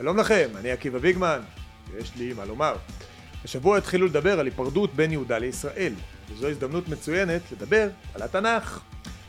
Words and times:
שלום 0.00 0.16
לכם, 0.16 0.48
אני 0.56 0.70
עקיבא 0.70 0.98
ביגמן, 0.98 1.40
ויש 1.92 2.16
לי 2.16 2.32
מה 2.32 2.44
לומר. 2.44 2.76
השבוע 3.44 3.78
התחילו 3.78 4.06
לדבר 4.06 4.40
על 4.40 4.46
היפרדות 4.46 4.94
בין 4.94 5.12
יהודה 5.12 5.38
לישראל, 5.38 5.92
וזו 6.28 6.48
הזדמנות 6.48 6.88
מצוינת 6.88 7.42
לדבר 7.52 7.88
על 8.14 8.22
התנ"ך. 8.22 8.80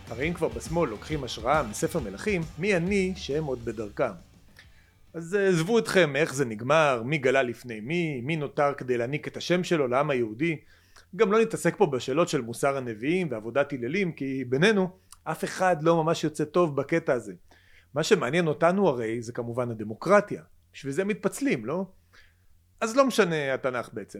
הרי 0.09 0.27
אם 0.27 0.33
כבר 0.33 0.47
בשמאל 0.47 0.89
לוקחים 0.89 1.23
השראה 1.23 1.63
מספר 1.63 1.99
מלכים, 1.99 2.41
מי 2.59 2.75
אני 2.75 3.13
שהם 3.15 3.43
עוד 3.43 3.65
בדרכם? 3.65 4.11
אז 5.13 5.35
אה, 5.35 5.47
עזבו 5.47 5.79
אתכם 5.79 6.15
איך 6.15 6.33
זה 6.33 6.45
נגמר, 6.45 7.01
מי 7.05 7.17
גלה 7.17 7.43
לפני 7.43 7.79
מי, 7.79 8.21
מי 8.21 8.35
נותר 8.35 8.73
כדי 8.77 8.97
להעניק 8.97 9.27
את 9.27 9.37
השם 9.37 9.63
שלו 9.63 9.87
לעם 9.87 10.09
היהודי. 10.09 10.57
גם 11.15 11.31
לא 11.31 11.41
נתעסק 11.41 11.75
פה 11.77 11.85
בשאלות 11.85 12.29
של 12.29 12.41
מוסר 12.41 12.77
הנביאים 12.77 13.27
ועבודת 13.31 13.71
היללים, 13.71 14.11
כי 14.11 14.43
בינינו, 14.49 14.89
אף 15.23 15.43
אחד 15.43 15.83
לא 15.83 16.03
ממש 16.03 16.23
יוצא 16.23 16.43
טוב 16.43 16.75
בקטע 16.75 17.13
הזה. 17.13 17.33
מה 17.93 18.03
שמעניין 18.03 18.47
אותנו 18.47 18.87
הרי 18.87 19.21
זה 19.21 19.33
כמובן 19.33 19.71
הדמוקרטיה. 19.71 20.41
בשביל 20.73 20.93
זה 20.93 21.03
מתפצלים, 21.03 21.65
לא? 21.65 21.85
אז 22.81 22.95
לא 22.95 23.05
משנה 23.05 23.53
התנ"ך 23.53 23.89
בעצם. 23.93 24.19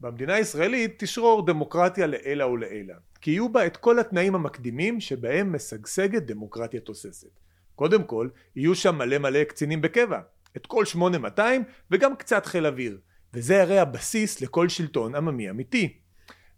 במדינה 0.00 0.34
הישראלית 0.34 0.94
תשרור 0.98 1.46
דמוקרטיה 1.46 2.06
לעילא 2.06 2.44
ולעילא, 2.44 2.94
כי 3.20 3.30
יהיו 3.30 3.48
בה 3.48 3.66
את 3.66 3.76
כל 3.76 3.98
התנאים 3.98 4.34
המקדימים 4.34 5.00
שבהם 5.00 5.54
משגשגת 5.54 6.22
דמוקרטיה 6.22 6.80
תוססת. 6.80 7.40
קודם 7.74 8.04
כל, 8.04 8.28
יהיו 8.56 8.74
שם 8.74 8.98
מלא 8.98 9.18
מלא 9.18 9.44
קצינים 9.44 9.80
בקבע, 9.80 10.20
את 10.56 10.66
כל 10.66 10.84
8200 10.84 11.64
וגם 11.90 12.16
קצת 12.16 12.46
חיל 12.46 12.66
אוויר, 12.66 12.98
וזה 13.34 13.62
הרי 13.62 13.78
הבסיס 13.78 14.40
לכל 14.40 14.68
שלטון 14.68 15.14
עממי 15.14 15.50
אמיתי. 15.50 15.98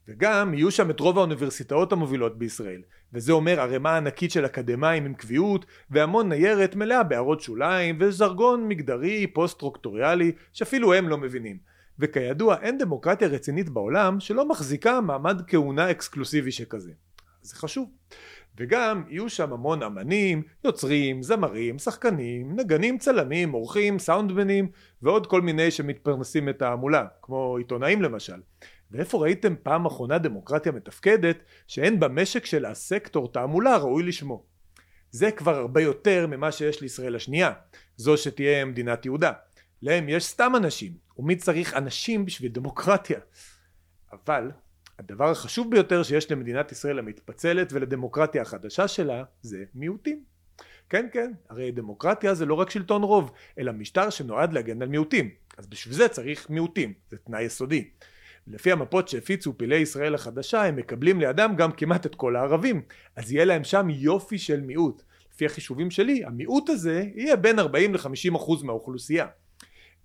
וגם 0.08 0.54
יהיו 0.54 0.70
שם 0.70 0.90
את 0.90 1.00
רוב 1.00 1.18
האוניברסיטאות 1.18 1.92
המובילות 1.92 2.38
בישראל, 2.38 2.82
וזה 3.14 3.32
אומר 3.32 3.60
ערימה 3.60 3.96
ענקית 3.96 4.30
של 4.30 4.46
אקדמאים 4.46 5.04
עם 5.04 5.14
קביעות, 5.14 5.66
והמון 5.90 6.28
ניירת 6.28 6.76
מלאה 6.76 7.02
בהערות 7.02 7.40
שוליים, 7.40 7.96
וז'רגון 8.00 8.68
מגדרי 8.68 9.26
פוסט-סטרוקטורליסטי, 9.26 10.32
שאפילו 10.52 10.94
הם 10.94 11.08
לא 11.08 11.18
מבינים. 11.18 11.72
וכידוע 11.98 12.56
אין 12.62 12.78
דמוקרטיה 12.78 13.28
רצינית 13.28 13.68
בעולם 13.68 14.20
שלא 14.20 14.48
מחזיקה 14.48 15.00
מעמד 15.00 15.42
כהונה 15.46 15.90
אקסקלוסיבי 15.90 16.52
שכזה. 16.52 16.92
זה 17.42 17.56
חשוב. 17.56 17.90
וגם 18.58 19.02
יהיו 19.08 19.28
שם 19.28 19.52
המון 19.52 19.82
אמנים, 19.82 20.42
יוצרים, 20.64 21.22
זמרים, 21.22 21.78
שחקנים, 21.78 22.56
נגנים, 22.56 22.98
צלמים, 22.98 23.52
עורכים, 23.52 23.98
סאונדמנים 23.98 24.68
ועוד 25.02 25.26
כל 25.26 25.40
מיני 25.40 25.70
שמפרנסים 25.70 26.48
את 26.48 26.62
ההמולה, 26.62 27.04
כמו 27.22 27.56
עיתונאים 27.56 28.02
למשל. 28.02 28.40
ואיפה 28.92 29.18
ראיתם 29.18 29.54
פעם 29.62 29.86
אחרונה 29.86 30.18
דמוקרטיה 30.18 30.72
מתפקדת 30.72 31.36
שאין 31.66 32.00
במשק 32.00 32.44
של 32.44 32.64
הסקטור 32.64 33.32
תעמולה 33.32 33.76
ראוי 33.76 34.02
לשמו? 34.02 34.44
זה 35.10 35.30
כבר 35.30 35.56
הרבה 35.56 35.82
יותר 35.82 36.26
ממה 36.26 36.52
שיש 36.52 36.80
לישראל 36.80 37.16
השנייה, 37.16 37.52
זו 37.96 38.16
שתהיה 38.16 38.64
מדינת 38.64 39.04
יהודה. 39.04 39.32
להם 39.82 40.08
יש 40.08 40.24
סתם 40.24 40.52
אנשים, 40.56 40.92
ומי 41.18 41.36
צריך 41.36 41.74
אנשים 41.74 42.24
בשביל 42.24 42.52
דמוקרטיה? 42.52 43.18
אבל 44.12 44.50
הדבר 44.98 45.30
החשוב 45.30 45.70
ביותר 45.70 46.02
שיש 46.02 46.30
למדינת 46.30 46.72
ישראל 46.72 46.98
המתפצלת 46.98 47.72
ולדמוקרטיה 47.72 48.42
החדשה 48.42 48.88
שלה 48.88 49.24
זה 49.42 49.64
מיעוטים. 49.74 50.24
כן 50.88 51.06
כן, 51.12 51.32
הרי 51.50 51.70
דמוקרטיה 51.70 52.34
זה 52.34 52.46
לא 52.46 52.54
רק 52.54 52.70
שלטון 52.70 53.02
רוב, 53.02 53.32
אלא 53.58 53.72
משטר 53.72 54.10
שנועד 54.10 54.52
להגן 54.52 54.82
על 54.82 54.88
מיעוטים. 54.88 55.30
אז 55.58 55.66
בשביל 55.66 55.94
זה 55.94 56.08
צריך 56.08 56.50
מיעוטים, 56.50 56.92
זה 57.10 57.16
תנאי 57.16 57.42
יסודי. 57.42 57.90
לפי 58.46 58.72
המפות 58.72 59.08
שהפיצו 59.08 59.58
פעילי 59.58 59.76
ישראל 59.76 60.14
החדשה 60.14 60.64
הם 60.64 60.76
מקבלים 60.76 61.20
לידם 61.20 61.54
גם 61.56 61.72
כמעט 61.72 62.06
את 62.06 62.14
כל 62.14 62.36
הערבים. 62.36 62.82
אז 63.16 63.32
יהיה 63.32 63.44
להם 63.44 63.64
שם 63.64 63.88
יופי 63.90 64.38
של 64.38 64.60
מיעוט. 64.60 65.02
לפי 65.34 65.46
החישובים 65.46 65.90
שלי 65.90 66.24
המיעוט 66.24 66.68
הזה 66.68 67.04
יהיה 67.14 67.36
בין 67.36 67.58
40 67.58 67.94
ל-50 67.94 68.36
אחוז 68.36 68.62
מהאוכלוסייה. 68.62 69.26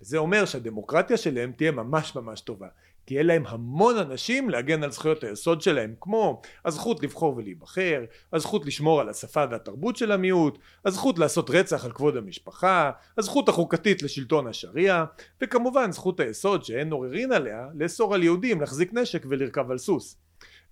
וזה 0.02 0.18
אומר 0.18 0.46
שהדמוקרטיה 0.46 1.18
שלהם 1.18 1.52
תהיה 1.52 1.72
ממש 1.72 2.16
ממש 2.16 2.42
טובה 2.42 2.68
כי 3.08 3.14
יהיה 3.14 3.24
להם 3.24 3.44
המון 3.48 3.98
אנשים 3.98 4.50
להגן 4.50 4.84
על 4.84 4.92
זכויות 4.92 5.24
היסוד 5.24 5.62
שלהם 5.62 5.96
כמו 6.00 6.42
הזכות 6.66 7.04
לבחור 7.04 7.38
ולהיבחר, 7.38 8.04
הזכות 8.34 8.66
לשמור 8.66 9.02
על 9.02 9.10
השפה 9.10 9.44
והתרבות 9.52 9.96
של 9.96 10.12
המיעוט, 10.12 10.58
הזכות 10.86 11.20
לעשות 11.20 11.50
רצח 11.50 11.86
על 11.86 11.92
כבוד 11.92 12.18
המשפחה, 12.18 12.92
הזכות 13.18 13.50
החוקתית 13.50 14.04
לשלטון 14.04 14.48
השריעה 14.48 15.06
וכמובן 15.42 15.92
זכות 15.92 16.20
היסוד 16.20 16.64
שאין 16.64 16.92
עוררין 16.92 17.32
עליה 17.32 17.68
לאסור 17.76 18.16
על 18.16 18.24
יהודים 18.24 18.62
להחזיק 18.62 18.94
נשק 18.94 19.26
ולרכב 19.30 19.72
על 19.72 19.78
סוס 19.78 20.18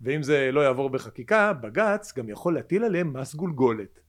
ואם 0.01 0.23
זה 0.23 0.49
לא 0.51 0.61
יעבור 0.61 0.89
בחקיקה 0.89 1.53
בג"ץ 1.53 2.13
גם 2.17 2.29
יכול 2.29 2.55
להטיל 2.55 2.83
עליהם 2.83 3.17
מס 3.17 3.35
גולגולת 3.35 3.99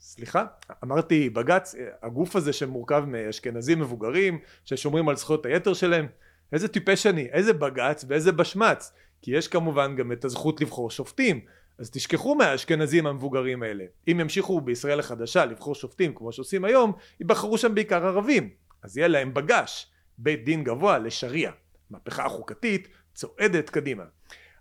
סליחה? 0.00 0.44
אמרתי 0.84 1.30
בג"ץ 1.30 1.74
הגוף 2.02 2.36
הזה 2.36 2.52
שמורכב 2.52 3.04
מאשכנזים 3.06 3.80
מבוגרים 3.80 4.38
ששומרים 4.64 5.08
על 5.08 5.16
זכויות 5.16 5.46
היתר 5.46 5.74
שלהם 5.74 6.06
איזה 6.52 6.68
טיפש 6.68 7.06
אני, 7.06 7.26
איזה 7.32 7.52
בג"ץ 7.52 8.04
ואיזה 8.08 8.32
בשמץ, 8.32 8.92
כי 9.22 9.36
יש 9.36 9.48
כמובן 9.48 9.96
גם 9.96 10.12
את 10.12 10.24
הזכות 10.24 10.60
לבחור 10.60 10.90
שופטים, 10.90 11.40
אז 11.78 11.90
תשכחו 11.90 12.34
מהאשכנזים 12.34 13.06
המבוגרים 13.06 13.62
האלה. 13.62 13.84
אם 14.08 14.20
ימשיכו 14.20 14.60
בישראל 14.60 15.00
החדשה 15.00 15.44
לבחור 15.44 15.74
שופטים 15.74 16.14
כמו 16.14 16.32
שעושים 16.32 16.64
היום, 16.64 16.92
ייבחרו 17.20 17.58
שם 17.58 17.74
בעיקר 17.74 18.06
ערבים, 18.06 18.50
אז 18.82 18.96
יהיה 18.96 19.08
להם 19.08 19.34
בג"ש, 19.34 19.86
בית 20.18 20.44
דין 20.44 20.64
גבוה 20.64 20.98
לשריעה. 20.98 21.52
מהפכה 21.90 22.28
חוקתית 22.28 22.88
צועדת 23.14 23.70
קדימה. 23.70 24.04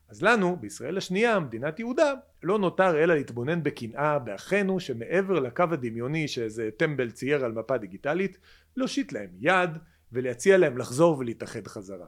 אז 0.09 0.21
לנו, 0.21 0.57
בישראל 0.59 0.97
השנייה, 0.97 1.39
מדינת 1.39 1.79
יהודה, 1.79 2.13
לא 2.43 2.59
נותר 2.59 3.03
אלא 3.03 3.15
להתבונן 3.15 3.63
בקנאה 3.63 4.19
באחינו 4.19 4.79
שמעבר 4.79 5.39
לקו 5.39 5.63
הדמיוני 5.71 6.27
שאיזה 6.27 6.69
טמבל 6.77 7.11
צייר 7.11 7.45
על 7.45 7.51
מפה 7.51 7.77
דיגיטלית, 7.77 8.37
להושיט 8.77 9.11
להם 9.11 9.29
יד, 9.39 9.69
ולהציע 10.15 10.57
להם 10.57 10.77
לחזור 10.77 11.17
ולהתאחד 11.17 11.67
חזרה. 11.67 12.07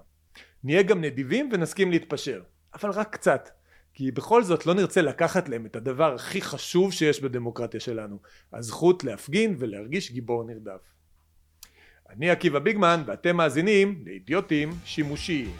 נהיה 0.63 0.83
גם 0.83 1.01
נדיבים 1.01 1.49
ונסכים 1.53 1.91
להתפשר, 1.91 2.41
אבל 2.73 2.89
רק 2.89 3.13
קצת, 3.13 3.49
כי 3.93 4.11
בכל 4.11 4.43
זאת 4.43 4.65
לא 4.65 4.73
נרצה 4.73 5.01
לקחת 5.01 5.49
להם 5.49 5.65
את 5.65 5.75
הדבר 5.75 6.13
הכי 6.13 6.41
חשוב 6.41 6.93
שיש 6.93 7.21
בדמוקרטיה 7.21 7.79
שלנו, 7.79 8.19
הזכות 8.53 9.03
להפגין 9.03 9.55
ולהרגיש 9.59 10.11
גיבור 10.11 10.43
נרדף. 10.43 10.81
אני 12.09 12.29
עקיבא 12.29 12.59
ביגמן 12.59 13.03
ואתם 13.05 13.37
מאזינים 13.37 14.03
לאידיוטים 14.05 14.69
שימושיים. 14.85 15.55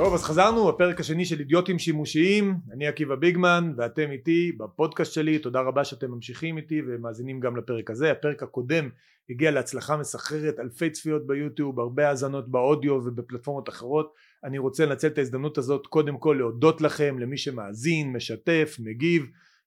טוב 0.00 0.14
אז 0.14 0.22
חזרנו 0.22 0.68
הפרק 0.68 1.00
השני 1.00 1.24
של 1.24 1.38
אידיוטים 1.38 1.78
שימושיים. 1.78 2.56
אני 2.72 2.86
עקיבא 2.86 3.14
ביגמן 3.14 3.72
ואתם 3.76 4.10
איתי 4.10 4.52
בפודקאסט 4.58 5.12
שלי. 5.12 5.38
תודה 5.38 5.60
רבה 5.60 5.84
שאתם 5.84 6.10
ממשיכים 6.10 6.56
איתי 6.56 6.82
ומאזינים 6.86 7.40
גם 7.40 7.56
לפרק 7.56 7.90
הזה. 7.90 8.10
הפרק 8.12 8.42
הקודם 8.42 8.88
הגיע 9.30 9.50
להצלחה 9.50 9.96
מסחררת 9.96 10.58
אלפי 10.58 10.90
צפיות 10.90 11.26
ביוטיוב 11.26 11.80
הרבה 11.80 12.08
האזנות 12.08 12.50
באודיו 12.50 12.92
ובפלטפורמות 12.92 13.68
אחרות. 13.68 14.14
אני 14.44 14.58
רוצה 14.58 14.86
לנצל 14.86 15.06
את 15.06 15.18
ההזדמנות 15.18 15.58
הזאת 15.58 15.86
קודם 15.86 16.18
כל 16.18 16.36
להודות 16.38 16.80
לכם 16.80 17.18
למי 17.18 17.36
שמאזין 17.36 18.12
משתף 18.12 18.76
מגיב 18.78 19.26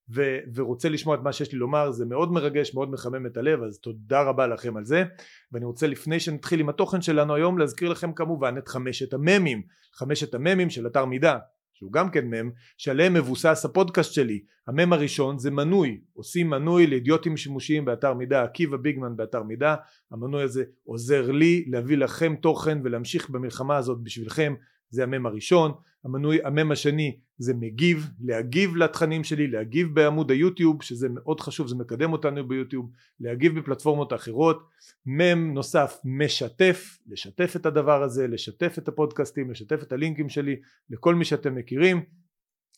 ו- 0.10 0.38
ורוצה 0.56 0.90
לשמוע 0.90 1.16
את 1.16 1.20
מה 1.24 1.34
שיש 1.34 1.52
לי 1.52 1.58
לומר 1.58 1.92
זה 1.92 2.06
מאוד 2.06 2.32
מרגש 2.32 2.76
מאוד 2.76 2.92
מחמם 2.92 3.26
את 3.26 3.38
הלב 3.38 3.64
אז 3.64 3.80
תודה 3.80 4.22
רבה 4.22 4.48
לכם 4.48 4.78
על 4.78 4.86
זה. 4.86 5.04
ואני 5.52 5.66
רוצה 5.66 5.88
לפני 5.88 6.20
שנתחיל 6.20 6.60
עם 6.60 6.70
התוכן 6.70 7.02
שלנו 7.02 7.36
היום 7.36 7.58
להזכיר 7.58 7.90
לכם 7.90 8.14
כמובן 8.14 8.58
את 8.58 8.68
חמשת 8.68 9.14
הממים. 9.14 9.62
חמשת 9.96 10.34
הממים 10.34 10.70
של 10.70 10.88
אתר 10.88 11.06
מידע 11.06 11.38
שהוא 11.74 11.92
גם 11.92 12.12
כן 12.12 12.26
מם 12.26 12.52
שעליהם 12.78 13.14
מבוסס 13.14 13.66
הפודקאסט 13.66 14.14
שלי. 14.14 14.44
המם 14.68 14.94
הראשון 14.94 15.38
זה 15.38 15.52
מנוי. 15.52 16.02
עושים 16.14 16.50
מנוי 16.50 16.88
לאידיוטים 16.88 17.38
שימושיים 17.38 17.86
באתר 17.86 18.14
מידע 18.14 18.44
עקיבא 18.44 18.78
ביגמן 18.78 19.16
באתר 19.16 19.44
מידע 19.44 19.76
המנוי 20.12 20.44
הזה 20.44 20.64
עוזר 20.84 21.32
לי 21.32 21.66
להביא 21.68 21.98
לכם 21.98 22.36
תוכן 22.36 22.80
ולהמשיך 22.84 23.30
במלחמה 23.30 23.78
הזאת 23.78 24.04
בשבילכם 24.04 24.54
זה 24.94 25.04
המם 25.04 25.26
הראשון 25.26 25.72
המנוי 26.06 26.40
המם 26.44 26.72
השני 26.72 27.18
זה 27.38 27.54
מגיב 27.54 28.10
להגיב 28.20 28.76
לתכנים 28.76 29.24
שלי 29.24 29.48
להגיב 29.48 29.96
בעמוד 29.96 30.32
היוטיוב 30.32 30.84
שזה 30.84 31.08
מאוד 31.10 31.40
חשוב 31.40 31.68
זה 31.68 31.76
מקדם 31.76 32.14
אותנו 32.14 32.48
ביוטיוב 32.48 32.92
להגיב 33.20 33.60
בפלטפורמות 33.60 34.14
אחרות. 34.14 34.70
מם 35.06 35.54
נוסף 35.54 36.00
משתף 36.06 36.98
לשתף 37.08 37.56
את 37.56 37.66
הדבר 37.66 38.04
הזה 38.04 38.28
לשתף 38.28 38.76
את 38.78 38.88
הפודקאסטים 38.88 39.52
לשתף 39.52 39.84
את 39.84 39.92
הלינקים 39.92 40.30
שלי 40.30 40.56
לכל 40.90 41.16
מי 41.16 41.26
שאתם 41.26 41.56
מכירים 41.56 42.04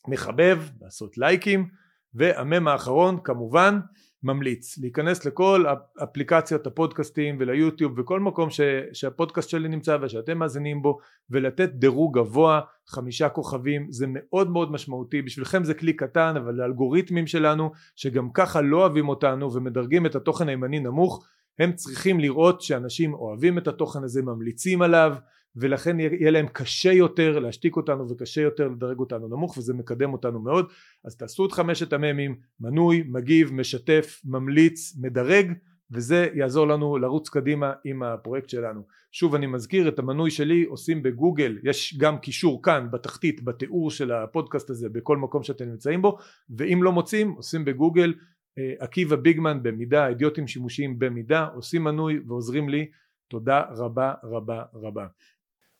מחבב 0.08 0.62
לעשות 0.80 1.18
לייקים 1.18 1.68
והמם 2.14 2.68
האחרון 2.68 3.18
כמובן 3.24 3.78
ממליץ 4.26 4.78
להיכנס 4.78 5.24
לכל 5.24 5.64
אפליקציות 6.02 6.66
הפודקאסטים 6.66 7.36
וליוטיוב 7.40 7.98
וכל 7.98 8.20
מקום 8.20 8.50
ש, 8.50 8.60
שהפודקאסט 8.92 9.48
שלי 9.48 9.68
נמצא 9.68 9.98
ושאתם 10.02 10.38
מאזינים 10.38 10.82
בו 10.82 10.98
ולתת 11.30 11.68
דירוג 11.68 12.18
גבוה 12.18 12.60
חמישה 12.88 13.28
כוכבים 13.28 13.86
זה 13.90 14.06
מאוד 14.08 14.50
מאוד 14.50 14.72
משמעותי. 14.72 15.22
בשבילכם 15.22 15.64
זה 15.64 15.74
כלי 15.74 15.92
קטן 15.92 16.34
אבל 16.36 16.60
האלגוריתמים 16.60 17.26
שלנו 17.26 17.70
שגם 17.96 18.28
ככה 18.34 18.60
לא 18.60 18.76
אוהבים 18.76 19.08
אותנו 19.08 19.52
ומדרגים 19.52 20.06
את 20.06 20.14
התוכן 20.14 20.48
הימני 20.48 20.80
נמוך 20.80 21.26
הם 21.58 21.72
צריכים 21.72 22.20
לראות 22.20 22.60
שאנשים 22.60 23.14
אוהבים 23.14 23.58
את 23.58 23.68
התוכן 23.68 24.04
הזה 24.04 24.22
ממליצים 24.22 24.82
עליו 24.82 25.14
ולכן 25.56 26.00
יהיה 26.00 26.30
להם 26.30 26.46
קשה 26.52 26.92
יותר 26.92 27.38
להשתיק 27.38 27.76
אותנו 27.76 28.10
וקשה 28.10 28.40
יותר 28.40 28.68
לדרג 28.68 28.98
אותנו 28.98 29.28
נמוך 29.28 29.58
וזה 29.58 29.74
מקדם 29.74 30.12
אותנו 30.12 30.40
מאוד. 30.40 30.66
אז 31.04 31.16
תעשו 31.16 31.46
את 31.46 31.52
חמשת 31.52 31.92
המ"מים 31.92 32.36
מנוי, 32.60 33.04
מגיב, 33.08 33.52
משתף, 33.52 34.20
ממליץ, 34.24 34.96
מדרג 35.00 35.52
וזה 35.90 36.28
יעזור 36.34 36.66
לנו 36.66 36.98
לרוץ 36.98 37.28
קדימה 37.28 37.72
עם 37.84 38.02
הפרויקט 38.02 38.48
שלנו. 38.48 38.82
שוב 39.12 39.34
אני 39.34 39.46
מזכיר 39.46 39.88
את 39.88 39.98
המנוי 39.98 40.30
שלי 40.30 40.64
עושים 40.64 41.02
בגוגל. 41.02 41.58
יש 41.62 41.98
גם 41.98 42.18
קישור 42.18 42.62
כאן 42.62 42.88
בתחתית 42.92 43.44
בתיאור 43.44 43.90
של 43.90 44.12
הפודקאסט 44.12 44.70
הזה 44.70 44.88
בכל 44.88 45.16
מקום 45.16 45.42
שאתם 45.42 45.64
נמצאים 45.64 46.02
בו. 46.02 46.18
ואם 46.56 46.82
לא 46.82 46.92
מוצאים 46.92 47.30
עושים 47.30 47.64
בגוגל 47.64 48.14
אה, 48.58 48.74
עקיבא 48.78 49.16
ביגמן 49.16 49.62
במידה 49.62 50.08
אידיוטים 50.08 50.46
שימושיים 50.46 50.98
במידה 50.98 51.44
עושים 51.54 51.84
מנוי 51.84 52.20
ועוזרים 52.26 52.68
לי. 52.68 52.86
תודה 53.28 53.62
רבה 53.70 54.14
רבה 54.24 54.62
רבה 54.74 55.06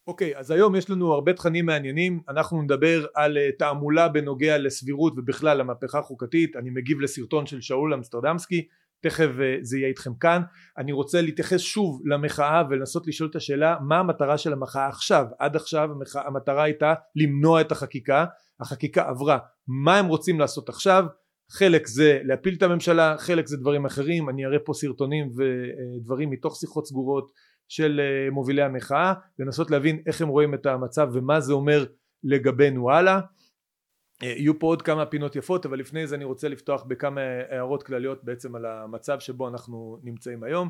אוקיי 0.07 0.37
אז 0.37 0.51
היום 0.51 0.77
יש 0.77 0.91
לנו 0.91 1.13
הרבה 1.13 1.33
תכנים 1.33 1.67
מעניינים. 1.67 2.21
אנחנו 2.29 2.63
נדבר 2.63 3.07
על 3.15 3.39
אה, 3.39 3.53
תעמולה 3.59 4.09
בנוגע 4.09 4.59
לסבירות 4.59 5.13
ובכלל 5.17 5.59
למהפכה 5.59 5.99
החוקתית. 5.99 6.57
אני 6.57 6.71
מגיב 6.71 7.01
לסרטון 7.01 7.47
של 7.47 7.61
שאול 7.61 7.95
אמסטרדמסקי. 7.95 8.67
תכף 9.01 9.31
אה, 9.41 9.57
זה 9.63 9.79
יהיה 9.79 9.89
איתכם 9.89 10.15
כאן. 10.15 10.43
אני 10.79 10.93
רוצה 10.93 11.21
להתייחס 11.21 11.61
שוב 11.61 12.03
למחאה 12.05 12.63
ולנסות 12.71 13.07
לשאול 13.07 13.31
את 13.31 13.37
השאלה 13.37 13.77
מה 13.81 13.99
המטרה 13.99 14.39
של 14.39 14.53
המחאה 14.53 14.89
עכשיו? 14.89 15.27
עד 15.39 15.57
עכשיו 15.57 15.91
המחאה, 15.93 16.27
המטרה 16.27 16.63
הייתה 16.63 16.95
למנוע 17.17 17.61
את 17.61 17.73
החקיקה. 17.73 18.25
החקיקה 18.61 19.09
עברה. 19.09 19.39
מה 19.69 19.99
הם 19.99 20.07
רוצים 20.07 20.41
לעשות 20.41 20.69
עכשיו? 20.69 21.05
חלק 21.51 21.87
זה 21.87 22.21
להפיל 22.25 22.55
את 22.59 22.63
הממשלה 22.63 23.15
חלק 23.19 23.47
זה 23.47 23.57
דברים 23.57 23.87
אחרים. 23.87 24.29
אני 24.29 24.47
אראה 24.47 24.59
פה 24.59 24.73
סרטונים 24.75 25.31
ודברים 25.37 26.31
מתוך 26.31 26.57
שיחות 26.57 26.87
סגורות 26.87 27.31
של 27.69 28.01
אה, 28.01 28.31
מובילי 28.31 28.63
המחאה 28.63 29.15
לנסות 29.39 29.71
להבין 29.71 30.03
איך 30.07 30.21
הם 30.21 30.29
רואים 30.29 30.55
את 30.55 30.67
המצב 30.67 31.09
ומה 31.13 31.41
זה 31.41 31.53
אומר 31.53 31.85
לגבינו 32.25 32.91
הלאה. 32.91 33.21
אה, 34.23 34.29
יהיו 34.29 34.59
פה 34.59 34.67
עוד 34.67 34.83
כמה 34.83 35.07
פינות 35.07 35.37
יפות 35.37 35.67
אבל 35.67 35.79
לפני 35.79 36.07
זה 36.07 36.15
אני 36.15 36.25
רוצה 36.25 36.49
לפתוח 36.49 36.83
בכמה 36.83 37.21
הערות 37.51 37.83
כלליות 37.83 38.25
בעצם 38.25 38.57
על 38.57 38.67
המצב 38.67 39.21
שבו 39.21 39.49
אנחנו 39.49 39.99
נמצאים 40.03 40.43
היום. 40.43 40.69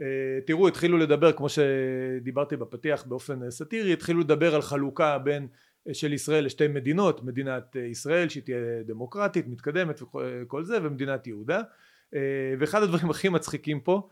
אה, 0.00 0.06
תראו 0.46 0.68
התחילו 0.68 0.98
לדבר 0.98 1.32
כמו 1.32 1.46
שדיברתי 1.48 2.56
בפתיח 2.56 3.04
באופן 3.04 3.50
סאטירי 3.50 3.92
התחילו 3.92 4.20
לדבר 4.20 4.54
על 4.54 4.62
חלוקה 4.62 5.18
בין 5.18 5.48
של 5.92 6.12
ישראל 6.12 6.44
לשתי 6.44 6.68
מדינות 6.68 7.24
מדינת 7.24 7.76
ישראל 7.76 8.28
שהיא 8.28 8.42
תהיה 8.42 8.58
דמוקרטית 8.84 9.48
מתקדמת 9.48 10.02
וכל 10.02 10.64
זה 10.64 10.78
ומדינת 10.82 11.26
יהודה. 11.26 11.60
ואחד 12.58 12.82
הדברים 12.82 13.10
הכי 13.10 13.28
מצחיקים 13.28 13.80
פה 13.80 14.08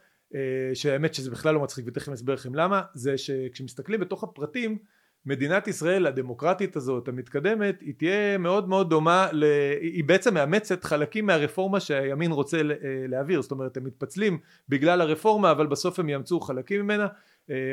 שהאמת 0.75 1.15
שזה 1.15 1.31
בכלל 1.31 1.55
לא 1.55 1.61
מצחיק 1.61 1.85
ותכף 1.88 2.09
אני 2.09 2.15
אסביר 2.15 2.35
לכם 2.35 2.55
למה 2.55 2.82
זה 2.94 3.19
שכשמסתכלים 3.19 4.00
בתוך 4.00 4.25
הפרטים 4.25 4.79
מדינת 5.27 5.69
ישראל 5.69 6.06
הדמוקרטית 6.06 6.77
הזאת 6.77 7.09
המתקדמת 7.09 7.81
היא 7.81 7.94
תהיה 7.99 8.38
מאוד 8.38 8.69
מאוד 8.69 8.91
דומה 8.91 9.29
ל... 9.32 9.44
היא 9.81 10.05
בעצם 10.05 10.35
מאמצת 10.35 10.85
חלקים 10.85 11.27
מהרפורמה 11.27 11.81
שהימין 11.81 12.32
רוצה 12.32 12.61
להעביר. 13.09 13.43
זאת 13.43 13.50
אומרת 13.50 13.77
הם 13.77 13.85
מתפצלים 13.85 14.38
בגלל 14.69 15.00
הרפורמה 15.00 15.50
אבל 15.50 15.67
בסוף 15.67 15.99
הם 15.99 16.09
יאמצו 16.09 16.41
חלקים 16.41 16.81
ממנה. 16.81 17.06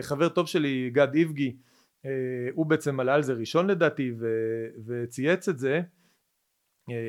חבר 0.01 0.29
טוב 0.29 0.47
שלי 0.47 0.89
גד 0.93 1.13
איבגי 1.13 1.57
הוא 2.53 2.65
בעצם 2.65 2.99
עלה 2.99 3.15
על 3.15 3.23
זה 3.23 3.33
ראשון 3.33 3.67
לדעתי 3.67 4.11
ו... 4.19 4.27
וצייץ 4.85 5.49
את 5.49 5.59
זה 5.59 5.81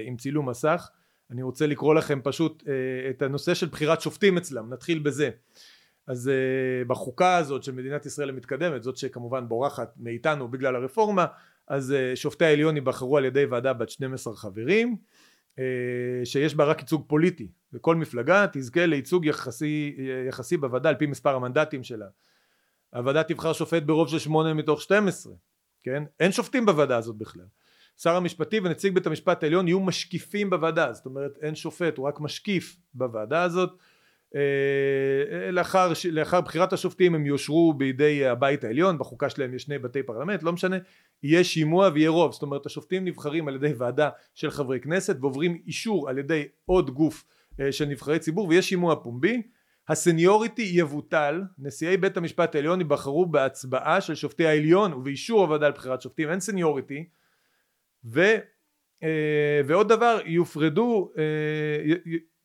עם 0.06 0.16
צילום 0.16 0.48
מסך 0.48 0.90
אני 1.30 1.42
רוצה 1.42 1.66
לקרוא 1.66 1.94
לכם 1.94 2.20
פשוט 2.24 2.64
את 3.10 3.22
הנושא 3.22 3.54
של 3.54 3.66
בחירת 3.66 4.00
שופטים 4.00 4.36
אצלם 4.36 4.72
נתחיל 4.72 4.98
בזה. 4.98 5.30
אז 6.06 6.30
uh, 6.30 6.88
בחוקה 6.88 7.36
הזאת 7.36 7.62
של 7.62 7.72
מדינת 7.72 8.06
ישראל 8.06 8.28
המתקדמת 8.28 8.82
זאת 8.82 8.96
שכמובן 8.96 9.48
בורחת 9.48 9.94
מאיתנו 9.96 10.48
בגלל 10.48 10.76
הרפורמה 10.76 11.26
אז 11.68 11.94
uh, 11.94 12.16
שופטי 12.16 12.44
העליון 12.44 12.76
ייבחרו 12.76 13.16
על 13.16 13.24
ידי 13.24 13.44
ועדה 13.44 13.72
בת 13.72 13.90
12 13.90 14.36
חברים 14.36 14.96
שיש 16.24 16.54
בה 16.54 16.64
רק 16.64 16.80
ייצוג 16.80 17.04
פוליטי. 17.08 17.48
וכל 17.72 17.96
מפלגה 17.96 18.46
תזכה 18.52 18.86
לייצוג 18.86 19.26
יחסי, 19.26 19.96
יחסי 20.28 20.56
בוועדה 20.56 20.88
על 20.88 20.94
פי 20.94 21.06
מספר 21.06 21.34
המנדטים 21.34 21.82
שלה. 21.82 22.06
הוועדה 22.94 23.22
תבחר 23.22 23.52
שופט 23.52 23.82
ברוב 23.82 24.08
של 24.08 24.18
8 24.18 24.54
מתוך 24.54 24.82
12 24.82 25.32
כן? 25.82 26.02
אין 26.20 26.32
שופטים 26.32 26.66
בוועדה 26.66 26.96
הזאת 26.96 27.16
בכלל 27.16 27.46
שר 28.02 28.16
המשפטים 28.16 28.64
ונציג 28.64 28.94
בית 28.94 29.06
המשפט 29.06 29.42
העליון 29.42 29.68
יהיו 29.68 29.80
משקיפים 29.80 30.50
בוועדה. 30.50 30.92
זאת 30.92 31.06
אומרת 31.06 31.38
אין 31.42 31.54
שופט 31.54 31.96
הוא 31.96 32.08
רק 32.08 32.20
משקיף 32.20 32.76
בוועדה 32.94 33.42
הזאת. 33.42 33.70
אה, 34.34 35.50
לאחר, 35.50 35.92
לאחר 36.10 36.40
בחירת 36.40 36.72
השופטים 36.72 37.14
הם 37.14 37.26
יאושרו 37.26 37.74
בידי 37.74 38.26
הבית 38.26 38.64
העליון 38.64 38.98
בחוקה 38.98 39.30
שלהם 39.30 39.54
יש 39.54 39.62
שני 39.62 39.78
בתי 39.78 40.02
פרלמנט 40.02 40.42
לא 40.42 40.52
משנה 40.52 40.76
יהיה 41.22 41.44
שימוע 41.44 41.90
ויהיה 41.94 42.10
רוב. 42.10 42.32
זאת 42.32 42.42
אומרת 42.42 42.66
השופטים 42.66 43.04
נבחרים 43.04 43.48
על 43.48 43.54
ידי 43.54 43.72
ועדה 43.78 44.10
של 44.34 44.50
חברי 44.50 44.80
כנסת 44.80 45.16
ועוברים 45.20 45.58
אישור 45.66 46.08
על 46.08 46.18
ידי 46.18 46.44
עוד 46.66 46.90
גוף 46.90 47.24
אה, 47.60 47.72
של 47.72 47.84
נבחרי 47.84 48.18
ציבור 48.18 48.48
ויש 48.48 48.68
שימוע 48.68 48.96
פומבי. 49.02 49.42
הסניוריטי 49.88 50.70
יבוטל. 50.74 51.42
נשיאי 51.58 51.96
בית 51.96 52.16
המשפט 52.16 52.54
העליון 52.54 52.80
ייבחרו 52.80 53.26
בהצבעה 53.26 54.00
של 54.00 54.14
שופטי 54.14 54.46
העליון 54.46 54.92
ובאישור 54.92 55.40
הוועדה 55.40 55.68
לבחירת 55.68 56.02
שופטים. 56.02 56.30
אין 56.30 56.40
סניוריטי 56.40 57.04
ו, 58.04 58.20
אה, 59.02 59.60
ועוד 59.66 59.88
דבר 59.88 60.18
יופרדו 60.24 61.12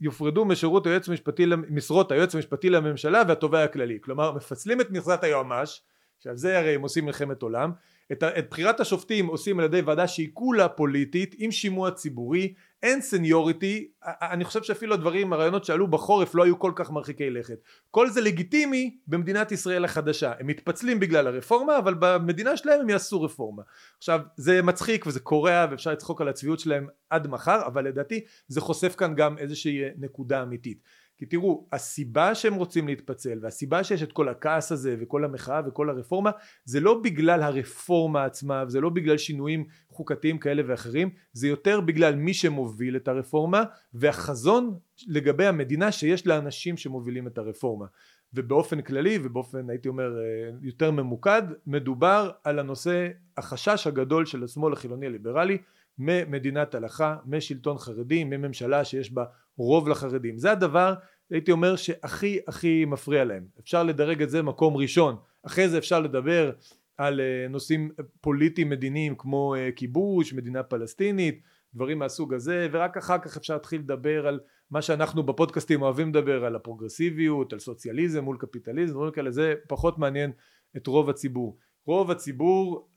יופרדו 0.02 0.46
משירות 0.46 0.88
היועץ 0.88 1.10
המשפטי 1.10 1.46
משרות 1.70 2.12
היועץ 2.12 2.36
המשפטי 2.36 2.70
לממשלה 2.70 3.24
והתובע 3.28 3.64
הכללי. 3.64 3.98
כלומר 4.02 4.32
מפצלים 4.32 4.82
את 4.82 4.92
מכסת 4.92 5.24
היועמ"ש 5.24 5.82
שעל 6.20 6.38
זה 6.38 6.60
הרי 6.60 6.76
הם 6.76 6.82
עושים 6.82 7.06
מלחמת 7.06 7.42
עולם 7.42 7.72
את, 8.12 8.24
את 8.24 8.50
בחירת 8.50 8.80
השופטים 8.80 9.28
עושים 9.28 9.60
על 9.60 9.66
ידי 9.66 9.82
ועדה 9.82 10.08
שהיא 10.08 10.30
כולה 10.34 10.70
פוליטית 10.70 11.36
עם 11.38 11.52
שימוע 11.52 11.92
ציבורי 11.92 12.54
אין 12.84 13.02
סניוריטי 13.02 13.88
אני 14.04 14.46
חושב 14.46 14.64
שאפילו 14.64 14.94
הדברים 14.94 15.34
הרעיונות 15.34 15.66
שעלו 15.66 15.88
בחורף 15.88 16.36
לא 16.36 16.44
היו 16.44 16.60
כל 16.60 16.72
כך 16.76 16.92
מרחיקי 16.92 17.30
לכת. 17.30 17.58
כל 17.92 18.10
זה 18.10 18.22
לגיטימי 18.22 18.98
במדינת 19.08 19.52
ישראל 19.52 19.86
החדשה. 19.86 20.34
הם 20.40 20.48
מתפצלים 20.48 21.00
בגלל 21.00 21.28
הרפורמה 21.28 21.78
אבל 21.78 21.96
במדינה 22.00 22.58
שלהם 22.58 22.82
הם 22.82 22.90
יעשו 22.90 23.22
רפורמה. 23.22 23.64
עכשיו 23.98 24.20
זה 24.38 24.62
מצחיק 24.62 25.08
וזה 25.08 25.20
קורע 25.20 25.66
ואפשר 25.72 25.92
לצחוק 25.92 26.22
על 26.22 26.28
הצביעות 26.28 26.60
שלהם 26.60 26.88
עד 27.10 27.28
מחר 27.28 27.62
אבל 27.66 27.86
לדעתי 27.88 28.26
זה 28.48 28.62
חושף 28.62 28.96
כאן 28.96 29.16
גם 29.16 29.38
איזושהי 29.38 29.82
נקודה 29.98 30.42
אמיתית. 30.42 30.80
כי 31.18 31.26
תראו 31.26 31.68
הסיבה 31.72 32.36
שהם 32.36 32.54
רוצים 32.54 32.88
להתפצל 32.88 33.40
והסיבה 33.42 33.84
שיש 33.84 34.04
את 34.04 34.12
כל 34.12 34.30
הכעס 34.30 34.72
הזה 34.72 34.96
וכל 35.00 35.26
המחאה 35.26 35.62
וכל 35.68 35.90
הרפורמה 35.90 36.32
זה 36.66 36.80
לא 36.80 37.02
בגלל 37.04 37.42
הרפורמה 37.42 38.26
עצמה 38.26 38.64
וזה 38.68 38.82
לא 38.82 38.90
בגלל 38.90 39.18
שינויים 39.18 39.66
חוקתיים 39.94 40.38
כאלה 40.38 40.64
ואחרים 40.68 41.10
זה 41.34 41.48
יותר 41.48 41.82
בגלל 41.82 42.16
מי 42.16 42.34
שמוביל 42.34 42.96
את 42.96 43.08
הרפורמה 43.08 43.64
והחזון 43.94 44.78
לגבי 45.08 45.46
המדינה 45.46 45.92
שיש 45.92 46.28
לאנשים 46.28 46.78
שמובילים 46.78 47.28
את 47.28 47.38
הרפורמה 47.38 47.86
ובאופן 48.34 48.82
כללי 48.82 49.20
ובאופן 49.24 49.70
הייתי 49.70 49.88
אומר 49.88 50.18
אה, 50.18 50.50
יותר 50.62 50.92
ממוקד 50.92 51.42
מדובר 51.68 52.32
על 52.44 52.60
הנושא 52.60 53.08
החשש 53.38 53.88
הגדול 53.88 54.26
של 54.26 54.44
השמאל 54.44 54.74
החילוני 54.74 55.06
הליברלי 55.06 55.58
ממדינת 55.98 56.76
הלכה, 56.76 57.16
משלטון 57.26 57.78
חרדי, 57.78 58.24
מממשלה 58.24 58.86
שיש 58.86 59.12
בה 59.12 59.26
רוב 59.58 59.90
לחרדים. 59.90 60.38
זה 60.38 60.52
הדבר 60.52 60.94
הייתי 61.30 61.52
אומר 61.52 61.76
שהכי 61.76 62.40
הכי 62.48 62.86
מפריע 62.86 63.24
להם. 63.24 63.46
אפשר 63.60 63.84
לדרג 63.84 64.22
את 64.22 64.30
זה 64.30 64.42
מקום 64.42 64.78
ראשון. 64.78 65.16
אחרי 65.44 65.70
זה 65.70 65.78
אפשר 65.78 66.00
לדבר 66.00 66.52
על 66.98 67.22
אה, 67.22 67.48
נושאים 67.50 67.92
פוליטיים 68.22 68.70
מדיניים 68.70 69.16
כמו 69.16 69.56
אה, 69.56 69.70
כיבוש, 69.76 70.34
מדינה 70.34 70.64
פלסטינית, 70.64 71.42
דברים 71.74 72.00
מהסוג 72.00 72.34
הזה, 72.34 72.68
ורק 72.72 72.98
אחר 72.98 73.18
כך 73.18 73.38
אפשר 73.38 73.54
להתחיל 73.54 73.82
לדבר 73.82 74.28
על 74.28 74.40
מה 74.72 74.82
שאנחנו 74.82 75.24
בפודקאסטים 75.24 75.82
אוהבים 75.82 76.10
לדבר, 76.10 76.46
על 76.46 76.56
הפרוגרסיביות, 76.56 77.54
על 77.54 77.60
סוציאליזם 77.60 78.24
מול 78.24 78.38
קפיטליזם, 78.40 78.94
דברים 78.94 79.12
כאלה, 79.12 79.32
זה 79.32 79.54
פחות 79.68 79.98
מעניין 79.98 80.32
את 80.78 80.88
רוב 80.88 81.10
הציבור. 81.10 81.58
רוב 81.86 82.12
הציבור 82.12 82.90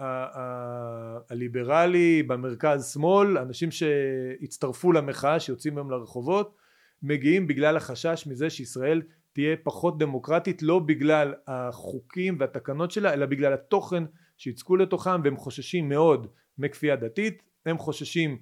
הליברלי 1.31 2.23
במרכז 2.23 2.93
שמאל 2.93 3.38
אנשים 3.38 3.71
שהצטרפו 3.71 4.93
למחאה 4.93 5.41
שיוצאים 5.41 5.76
היום 5.76 5.91
לרחובות 5.91 6.57
מגיעים 7.03 7.47
בגלל 7.47 7.76
החשש 7.76 8.25
מזה 8.26 8.50
שישראל 8.50 9.03
תהיה 9.37 9.57
פחות 9.62 9.99
דמוקרטית 9.99 10.62
לא 10.62 10.78
בגלל 10.78 11.35
החוקים 11.47 12.37
והתקנות 12.40 12.90
שלה 12.90 13.12
אלא 13.12 13.26
בגלל 13.26 13.52
התוכן 13.52 14.05
שיצקו 14.37 14.76
לתוכם 14.76 15.21
והם 15.25 15.37
חוששים 15.37 15.88
מאוד 15.88 16.26
מכפייה 16.59 16.97
דתית 16.97 17.43
הם 17.66 17.78
חוששים 17.78 18.38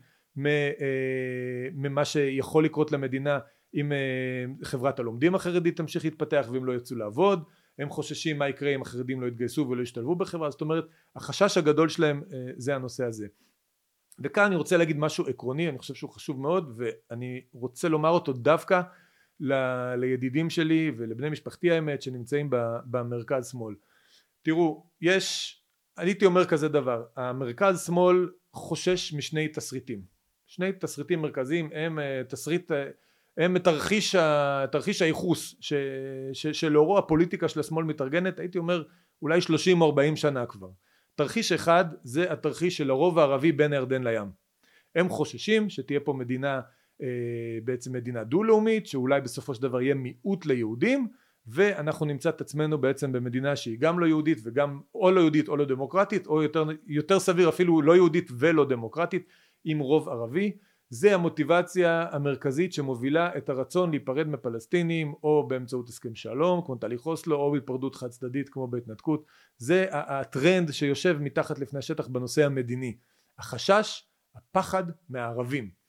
אה, 0.47 1.69
ממה 1.73 2.05
שיכול 2.05 2.65
לקרות 2.65 2.93
למדינה 2.93 3.39
אם 3.75 3.93
אה, 3.93 4.45
חברת 4.65 4.99
הלומדים 4.99 5.35
החרדית 5.35 5.77
תמשיך 5.77 6.05
להתפתח 6.05 6.49
ואם 6.53 6.65
לא 6.65 6.73
ירצו 6.73 6.95
לעבוד 6.95 7.45
הם 7.79 7.91
חוששים 7.91 8.39
מה 8.39 8.49
יקרה 8.49 8.75
אם 8.75 8.83
החרדים 8.83 9.21
לא 9.21 9.27
יתגייסו 9.27 9.69
ולא 9.69 9.83
ישתלבו 9.83 10.17
בחברה 10.17 10.51
זאת 10.51 10.61
אומרת 10.61 10.85
החשש 11.17 11.57
הגדול 11.57 11.89
שלהם 11.89 12.23
אה, 12.33 12.53
זה 12.57 12.75
הנושא 12.75 13.05
הזה. 13.05 13.27
וכאן 14.19 14.45
אני 14.45 14.57
רוצה 14.57 14.77
להגיד 14.77 14.99
משהו 14.99 15.27
עקרוני 15.27 15.69
אני 15.69 15.79
חושב 15.79 15.95
שהוא 15.95 16.11
חשוב 16.11 16.41
מאוד 16.41 16.75
ואני 16.77 17.41
רוצה 17.53 17.89
לומר 17.89 18.11
אותו 18.11 18.33
דווקא 18.33 18.83
ל- 19.41 19.95
לידידים 19.95 20.51
שלי 20.51 20.93
ולבני 20.97 21.31
משפחתי 21.31 21.71
האמת 21.71 22.03
שנמצאים 22.03 22.51
במרכז 22.85 23.51
שמאל 23.51 23.75
תראו 24.43 24.87
יש 25.01 25.61
הייתי 25.97 26.27
אומר 26.27 26.45
כזה 26.45 26.69
דבר, 26.69 27.05
המרכז 27.17 27.87
שמאל 27.87 28.31
חושש 28.53 29.13
משני 29.13 29.49
תסריטים. 29.49 30.03
שני 30.47 30.73
תסריטים 30.73 31.23
מרכזיים 31.23 31.71
הם 31.75 31.99
אה, 31.99 32.23
תסריט, 32.29 32.73
אה, 32.73 32.89
הם 33.37 33.59
תרחיש, 33.59 34.17
תרחיש 34.73 35.03
הייחוס 35.03 35.55
ש, 35.61 35.73
ש, 36.33 36.47
שלאורו 36.47 36.99
הפוליטיקה 36.99 37.49
של 37.49 37.61
השמאל 37.61 37.85
מתארגנת, 37.85 38.39
הייתי 38.39 38.59
אומר 38.59 38.83
אולי 39.23 39.41
30 39.41 39.81
או 39.81 39.87
40 39.87 40.17
שנה 40.17 40.47
כבר. 40.47 40.69
תרחיש 41.15 41.53
אחד 41.53 41.85
זה 42.03 42.33
התרחיש 42.33 42.77
של 42.77 42.91
הרוב 42.91 43.19
הערבי 43.19 43.53
בין 43.53 43.73
הירדן 43.73 44.05
לים. 44.05 44.31
הם 44.95 45.09
חוששים 45.09 45.71
שתהיה 45.71 46.01
פה 46.01 46.13
מדינה, 46.13 46.61
בעצם 47.65 47.93
מדינה 47.93 48.25
דו-לאומית, 48.25 48.87
שאולי 48.87 49.21
בסופו 49.21 49.55
של 49.55 49.63
דבר 49.63 49.83
יהיה 49.83 49.95
מיעוט 49.95 50.47
ליהודים, 50.47 51.09
ואנחנו 51.47 52.07
נמצא 52.07 52.29
את 52.29 52.41
עצמנו 52.41 52.79
בעצם 52.79 53.13
במדינה 53.13 53.57
שהיא 53.57 53.79
גם 53.79 53.99
לא 53.99 54.07
יהודית 54.07 54.39
וגם 54.43 54.81
או 54.95 55.11
לא 55.11 55.21
יהודית 55.21 55.49
או 55.49 55.57
לא 55.57 55.65
דמוקרטית 55.65 56.27
או 56.27 56.43
יותר, 56.43 56.65
יותר 56.87 57.21
סביר 57.21 57.49
אפילו 57.49 57.83
לא 57.83 57.97
יהודית 57.97 58.31
ולא 58.39 58.69
דמוקרטית 58.69 59.27
עם 59.65 59.79
רוב 59.79 60.09
ערבי. 60.09 60.57
זה 60.91 61.15
המוטיבציה 61.15 62.07
המרכזית 62.11 62.73
שמובילה 62.73 63.37
את 63.37 63.49
הרצון 63.49 63.91
להיפרד 63.91 64.29
מפלסטינים 64.29 65.15
או 65.23 65.49
באמצעות 65.49 65.89
הסכם 65.89 66.15
שלום 66.15 66.63
כמו 66.67 66.75
תהליך 66.75 67.07
אוסלו 67.07 67.37
או 67.37 67.51
בהיפרדות 67.51 67.95
חד 67.95 68.09
צדדית 68.09 68.49
כמו 68.49 68.67
בהתנתקות. 68.67 69.25
זה 69.57 69.87
הטרנד 69.91 70.73
שיושב 70.73 71.19
מתחת 71.21 71.59
לפני 71.59 71.79
השטח 71.79 72.09
בנושא 72.09 72.47
המדיני. 72.47 72.97
החשש 73.39 74.09
הפחד 74.37 74.85
מהערבים 75.09 75.84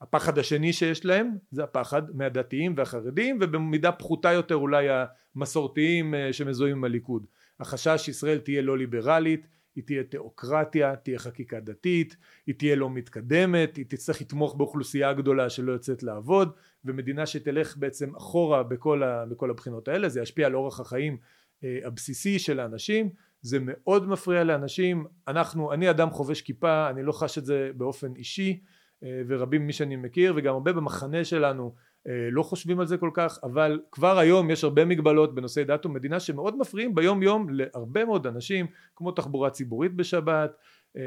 הפחד 0.00 0.38
השני 0.38 0.72
שיש 0.72 1.04
להם 1.04 1.36
זה 1.50 1.64
הפחד 1.64 2.02
מהדתיים 2.16 2.74
והחרדים 2.76 3.38
ובמידה 3.40 3.92
פחותה 3.92 4.32
יותר 4.32 4.54
אולי 4.54 4.86
המסורתיים 5.34 6.14
אה, 6.14 6.32
שמזוהים 6.32 6.76
עם 6.76 6.84
הליכוד. 6.84 7.26
החשש 7.60 8.00
שישראל 8.04 8.38
תהיה 8.38 8.62
לא 8.62 8.78
ליברלית 8.78 9.46
היא 9.76 9.84
תהיה 9.84 10.04
תיאוקרטיה, 10.04 10.96
תהיה 10.96 11.18
חקיקה 11.18 11.60
דתית, 11.60 12.16
היא 12.46 12.54
תהיה 12.54 12.76
לא 12.76 12.90
מתקדמת, 12.90 13.76
היא 13.76 13.84
תצטרך 13.88 14.20
לתמוך 14.20 14.54
באוכלוסייה 14.54 15.12
גדולה 15.12 15.50
שלא 15.50 15.72
יוצאת 15.72 16.02
לעבוד 16.02 16.52
ומדינה 16.84 17.26
שתלך 17.26 17.76
בעצם 17.76 18.16
אחורה 18.16 18.62
בכל, 18.62 19.02
ה, 19.02 19.26
בכל 19.26 19.50
הבחינות 19.50 19.88
האלה. 19.88 20.08
זה 20.08 20.20
ישפיע 20.20 20.46
על 20.46 20.54
אורח 20.54 20.80
החיים 20.80 21.16
אה, 21.64 21.78
הבסיסי 21.84 22.38
של 22.38 22.60
האנשים 22.60 23.10
זה 23.42 23.58
מאוד 23.60 24.08
מפריע 24.08 24.44
לאנשים. 24.44 25.06
אנחנו 25.28 25.72
אני 25.72 25.90
אדם 25.90 26.10
חובש 26.10 26.42
כיפה 26.42 26.90
אני 26.90 27.02
לא 27.02 27.12
חש 27.12 27.38
את 27.38 27.44
זה 27.44 27.70
באופן 27.76 28.16
אישי 28.16 28.60
ורבים 29.02 29.66
מי 29.66 29.72
שאני 29.72 29.96
מכיר 29.96 30.32
וגם 30.36 30.54
הרבה 30.54 30.72
במחנה 30.72 31.24
שלנו 31.24 31.74
אה, 32.08 32.28
לא 32.30 32.42
חושבים 32.42 32.80
על 32.80 32.86
זה 32.86 32.96
כל 32.96 33.10
כך 33.14 33.38
אבל 33.42 33.80
כבר 33.92 34.18
היום 34.18 34.50
יש 34.50 34.64
הרבה 34.64 34.84
מגבלות 34.84 35.34
בנושאי 35.34 35.64
דת 35.64 35.86
ומדינה 35.86 36.20
שמאוד 36.20 36.58
מפריעים 36.58 36.94
ביום 36.94 37.22
יום 37.22 37.46
להרבה 37.50 38.04
מאוד 38.04 38.26
אנשים 38.26 38.66
כמו 38.96 39.12
תחבורה 39.12 39.50
ציבורית 39.50 39.94
בשבת 39.94 40.56
אה, 40.96 41.02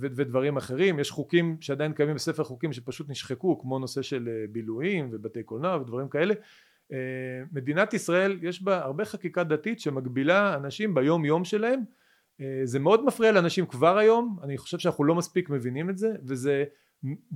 ודברים 0.00 0.56
אחרים. 0.56 0.98
יש 0.98 1.10
חוקים 1.10 1.56
שעדיין 1.60 1.92
קיימים 1.92 2.14
בספר 2.14 2.44
חוקים 2.44 2.72
שפשוט 2.72 3.10
נשחקו 3.10 3.58
כמו 3.58 3.78
נושא 3.78 4.02
של 4.02 4.28
בילויים 4.52 5.08
ובתי 5.12 5.42
קולנוע 5.42 5.76
ודברים 5.76 6.08
כאלה. 6.08 6.34
מדינת 7.52 7.94
ישראל 7.94 8.38
יש 8.42 8.62
בה 8.62 8.78
הרבה 8.84 9.04
חקיקה 9.04 9.44
דתית 9.44 9.80
שמגבילה 9.80 10.54
אנשים 10.54 10.94
ביום 10.94 11.24
יום 11.24 11.44
שלהם 11.44 11.80
זה 12.64 12.78
מאוד 12.78 13.04
מפריע 13.04 13.32
לאנשים 13.32 13.66
כבר 13.66 13.98
היום. 13.98 14.38
אני 14.42 14.58
חושב 14.58 14.78
שאנחנו 14.78 15.04
לא 15.04 15.14
מספיק 15.14 15.50
מבינים 15.50 15.90
את 15.90 15.98
זה 15.98 16.12
וזה 16.24 16.64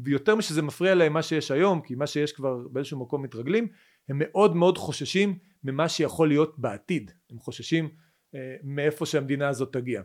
ויותר 0.05 0.35
משזה 0.35 0.63
מפריע 0.63 0.95
להם 0.95 1.13
מה 1.13 1.23
שיש 1.23 1.51
היום 1.51 1.81
כי 1.81 1.95
מה 1.95 2.07
שיש 2.07 2.33
כבר 2.33 2.69
באיזשהו 2.69 3.01
מקום 3.01 3.23
מתרגלים 3.23 3.69
הם 4.09 4.17
מאוד 4.19 4.57
מאוד 4.57 4.79
חוששים 4.79 5.39
ממה 5.65 5.89
שיכול 5.89 6.29
להיות 6.29 6.59
בעתיד. 6.59 7.11
הם 7.31 7.39
חוששים 7.39 7.89
אה, 8.35 8.57
מאיפה 8.63 9.07
שהמדינה 9.07 9.49
הזאת 9.49 9.73
תגיע. 9.73 10.03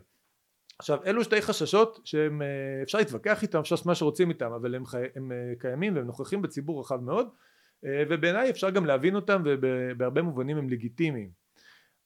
עכשיו 0.78 0.98
אלו 1.06 1.24
שתי 1.24 1.42
חששות 1.42 2.00
שהם 2.04 2.42
אה, 2.42 2.82
אפשר 2.82 2.98
להתווכח 2.98 3.42
איתם 3.42 3.58
אפשר 3.58 3.74
לעשות 3.74 3.86
מה 3.86 3.94
שרוצים 3.94 4.28
איתם 4.28 4.52
אבל 4.52 4.74
הם, 4.74 4.86
חי, 4.86 5.04
הם 5.16 5.32
אה, 5.32 5.52
קיימים 5.58 5.96
והם 5.96 6.06
נוכחים 6.06 6.42
בציבור 6.42 6.80
רחב 6.80 7.00
מאוד 7.00 7.28
אה, 7.84 8.02
ובעיניי 8.10 8.50
אפשר 8.50 8.70
גם 8.70 8.86
להבין 8.86 9.16
אותם 9.16 9.42
ובהרבה 9.44 10.22
מובנים 10.22 10.56
הם 10.56 10.68
לגיטימיים. 10.68 11.30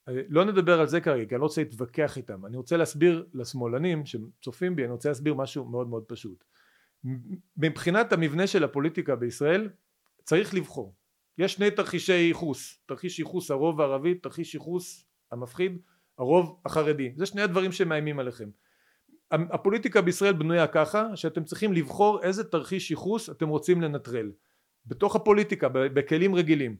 אה, 0.09 0.13
לא 0.29 0.45
נדבר 0.45 0.79
על 0.79 0.87
זה 0.87 1.01
כרגע 1.01 1.25
כי 1.25 1.35
אני 1.35 1.39
לא 1.39 1.45
רוצה 1.45 1.63
להתווכח 1.63 2.17
איתם. 2.17 2.45
אני 2.45 2.57
רוצה 2.57 2.77
להסביר 2.77 3.25
לשמאלנים 3.33 4.03
שצופים 4.05 4.75
בי 4.75 4.83
אני 4.83 4.91
רוצה 4.91 5.09
להסביר 5.09 5.33
משהו 5.33 5.65
מאוד 5.65 5.87
מאוד 5.87 6.03
פשוט 6.07 6.43
מבחינת 7.57 8.13
המבנה 8.13 8.47
של 8.47 8.63
הפוליטיקה 8.63 9.15
בישראל 9.15 9.69
צריך 10.23 10.53
לבחור. 10.53 10.95
יש 11.37 11.53
שני 11.53 11.71
תרחישי 11.71 12.13
ייחוס 12.13 12.79
תרחיש 12.85 13.19
ייחוס 13.19 13.51
הרוב 13.51 13.81
הערבי 13.81 14.15
תרחיש 14.15 14.53
ייחוס 14.53 15.05
המפחיד 15.31 15.77
הרוב 16.17 16.61
החרדי. 16.65 17.13
זה 17.15 17.25
שני 17.25 17.41
הדברים 17.41 17.71
שמאיימים 17.71 18.19
עליכם. 18.19 18.49
הפוליטיקה 19.31 20.01
בישראל 20.01 20.33
בנויה 20.33 20.67
ככה 20.67 21.15
שאתם 21.15 21.43
צריכים 21.43 21.73
לבחור 21.73 22.23
איזה 22.23 22.43
תרחיש 22.43 22.91
ייחוס 22.91 23.29
אתם 23.29 23.47
רוצים 23.47 23.81
לנטרל. 23.81 24.31
בתוך 24.85 25.15
הפוליטיקה 25.15 25.69
בכלים 25.69 26.35
רגילים. 26.35 26.75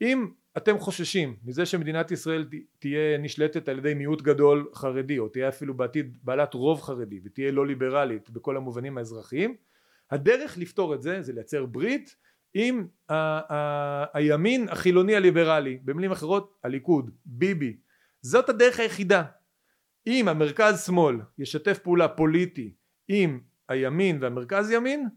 אם 0.00 0.28
אתם 0.56 0.78
חוששים 0.78 1.36
מזה 1.44 1.66
שמדינת 1.66 2.10
ישראל 2.10 2.48
תהיה 2.78 3.18
נשלטת 3.18 3.68
על 3.68 3.78
ידי 3.78 3.94
מיעוט 3.94 4.22
גדול 4.22 4.68
חרדי 4.74 5.18
או 5.18 5.28
תהיה 5.28 5.48
אפילו 5.48 5.74
בעתיד 5.74 6.18
בעלת 6.22 6.54
רוב 6.54 6.80
חרדי 6.80 7.20
ותהיה 7.24 7.52
לא 7.52 7.66
ליברלית 7.66 8.30
בכל 8.30 8.56
המובנים 8.56 8.98
האזרחיים 8.98 9.56
הדרך 10.10 10.58
לפתור 10.58 10.94
את 10.94 11.02
זה 11.02 11.22
זה 11.22 11.32
לייצר 11.32 11.66
ברית 11.66 12.16
עם 12.54 12.86
ה- 13.08 13.14
ה- 13.54 14.04
הימין 14.18 14.68
החילוני 14.68 15.16
הליברלי 15.16 15.78
במילים 15.84 16.12
אחרות 16.12 16.54
הליכוד 16.64 17.10
ביבי. 17.24 17.76
זאת 18.22 18.48
הדרך 18.48 18.80
היחידה. 18.80 19.22
אם 20.06 20.28
המרכז 20.28 20.84
שמאל 20.86 21.16
ישתף 21.38 21.78
פעולה 21.78 22.08
פוליטי 22.08 22.74
עם 23.08 23.40
הימין 23.68 24.18
והמרכז 24.22 24.70
ימין 24.70 25.08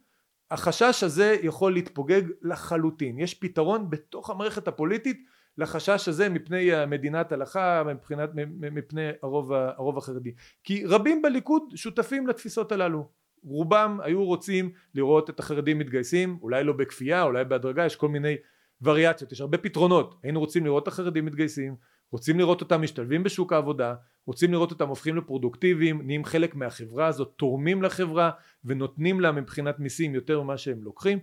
החשש 0.52 1.04
הזה 1.04 1.36
יכול 1.44 1.74
להתפוגג 1.74 2.22
לחלוטין. 2.42 3.20
יש 3.20 3.34
פתרון 3.34 3.90
בתוך 3.90 4.30
המערכת 4.30 4.68
הפוליטית 4.68 5.26
לחשש 5.58 6.08
הזה 6.08 6.30
מפני 6.30 6.86
מדינת 6.88 7.32
הלכה 7.32 7.84
מבחינת 7.86 8.30
מפני 8.60 9.10
הרוב, 9.24 9.54
הרוב 9.54 9.98
החרדי. 9.98 10.34
כי 10.64 10.86
רבים 10.86 11.22
בליכוד 11.22 11.64
שותפים 11.76 12.28
לתפיסות 12.28 12.72
הללו. 12.72 13.10
רובם 13.44 14.00
היו 14.04 14.26
רוצים 14.26 14.72
לראות 14.96 15.30
את 15.30 15.40
החרדים 15.40 15.80
מתגייסים 15.80 16.38
אולי 16.42 16.64
לא 16.64 16.74
בכפייה 16.74 17.24
אולי 17.24 17.46
בהדרגה 17.46 17.86
יש 17.86 17.96
כל 17.96 18.10
מיני 18.10 18.36
וריאציות 18.82 19.32
יש 19.32 19.42
הרבה 19.42 19.58
פתרונות. 19.58 20.20
היינו 20.24 20.40
רוצים 20.40 20.66
לראות 20.66 20.84
את 20.84 20.88
החרדים 20.88 21.26
מתגייסים 21.26 21.76
רוצים 22.12 22.40
לראות 22.40 22.62
אותם 22.62 22.82
משתלבים 22.82 23.24
בשוק 23.24 23.54
העבודה 23.54 23.96
רוצים 24.26 24.52
לראות 24.52 24.72
אותם 24.72 24.90
הופכים 24.90 25.16
לפרודוקטיביים 25.16 26.02
נהיים 26.06 26.26
חלק 26.26 26.56
מהחברה 26.56 27.08
הזאת 27.08 27.34
תורמים 27.36 27.84
לחברה 27.84 28.32
ונותנים 28.66 29.22
לה 29.22 29.32
מבחינת 29.32 29.80
מיסים 29.80 30.16
יותר 30.16 30.42
ממה 30.42 30.58
שהם 30.58 30.84
לוקחים. 30.84 31.20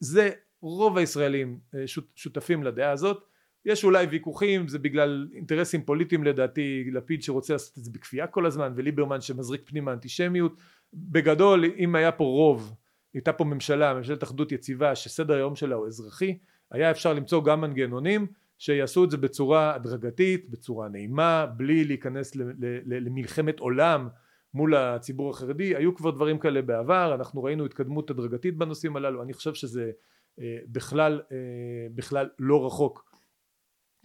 זה 0.00 0.30
רוב 0.62 0.98
הישראלים 0.98 1.58
אה, 1.74 1.84
שותפים 2.14 2.62
לדעה 2.62 2.90
הזאת. 2.90 3.24
יש 3.64 3.84
אולי 3.84 4.06
ויכוחים 4.06 4.68
זה 4.68 4.78
בגלל 4.78 5.28
אינטרסים 5.34 5.82
פוליטיים 5.82 6.24
לדעתי 6.24 6.90
לפיד 6.92 7.22
שרוצה 7.22 7.52
לעשות 7.52 7.78
את 7.78 7.84
זה 7.84 7.90
בכפייה 7.90 8.26
כל 8.26 8.46
הזמן 8.46 8.72
וליברמן 8.76 9.20
שמזריק 9.20 9.62
פנימה 9.64 9.92
אנטישמיות. 9.92 10.60
בגדול 10.94 11.64
אם 11.78 11.94
היה 11.94 12.12
פה 12.12 12.24
רוב 12.24 12.74
הייתה 13.14 13.32
פה 13.32 13.44
ממשלה 13.44 13.94
ממשלת 13.94 14.22
אחדות 14.22 14.52
יציבה 14.52 14.94
שסדר 14.94 15.34
היום 15.34 15.56
שלה 15.56 15.74
הוא 15.74 15.86
אזרחי 15.86 16.38
היה 16.70 16.90
אפשר 16.90 17.12
למצוא 17.12 17.44
גם 17.44 17.60
מנגנונים 17.60 18.26
שיעשו 18.62 19.04
את 19.04 19.10
זה 19.10 19.16
בצורה 19.16 19.74
הדרגתית 19.74 20.50
בצורה 20.50 20.88
נעימה 20.88 21.46
בלי 21.46 21.84
להיכנס 21.84 22.32
למלחמת 22.84 23.60
עולם 23.60 24.08
מול 24.54 24.74
הציבור 24.74 25.30
החרדי. 25.30 25.76
היו 25.76 25.94
כבר 25.94 26.10
דברים 26.10 26.38
כאלה 26.38 26.62
בעבר 26.62 27.14
אנחנו 27.14 27.42
ראינו 27.42 27.64
התקדמות 27.64 28.10
הדרגתית 28.10 28.58
בנושאים 28.58 28.96
הללו. 28.96 29.22
אני 29.22 29.32
חושב 29.32 29.54
שזה 29.54 29.90
אה, 30.40 30.58
בכלל 30.68 31.20
אה, 31.32 31.86
בכלל 31.94 32.28
לא 32.38 32.66
רחוק 32.66 33.04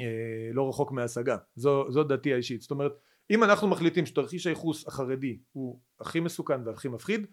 אה, 0.01 0.49
לא 0.53 0.69
רחוק 0.69 0.91
מהשגה 0.91 1.37
זו, 1.55 1.91
זו 1.91 2.03
דעתי 2.03 2.33
האישית. 2.33 2.61
זאת 2.61 2.71
אומרת 2.71 2.91
אם 3.31 3.43
אנחנו 3.43 3.67
מחליטים 3.67 4.05
שתרחיש 4.05 4.47
הייחוס 4.47 4.87
החרדי 4.87 5.39
הוא 5.51 5.79
הכי 5.99 6.19
מסוכן 6.19 6.67
והכי 6.67 6.87
מפחיד 6.87 7.25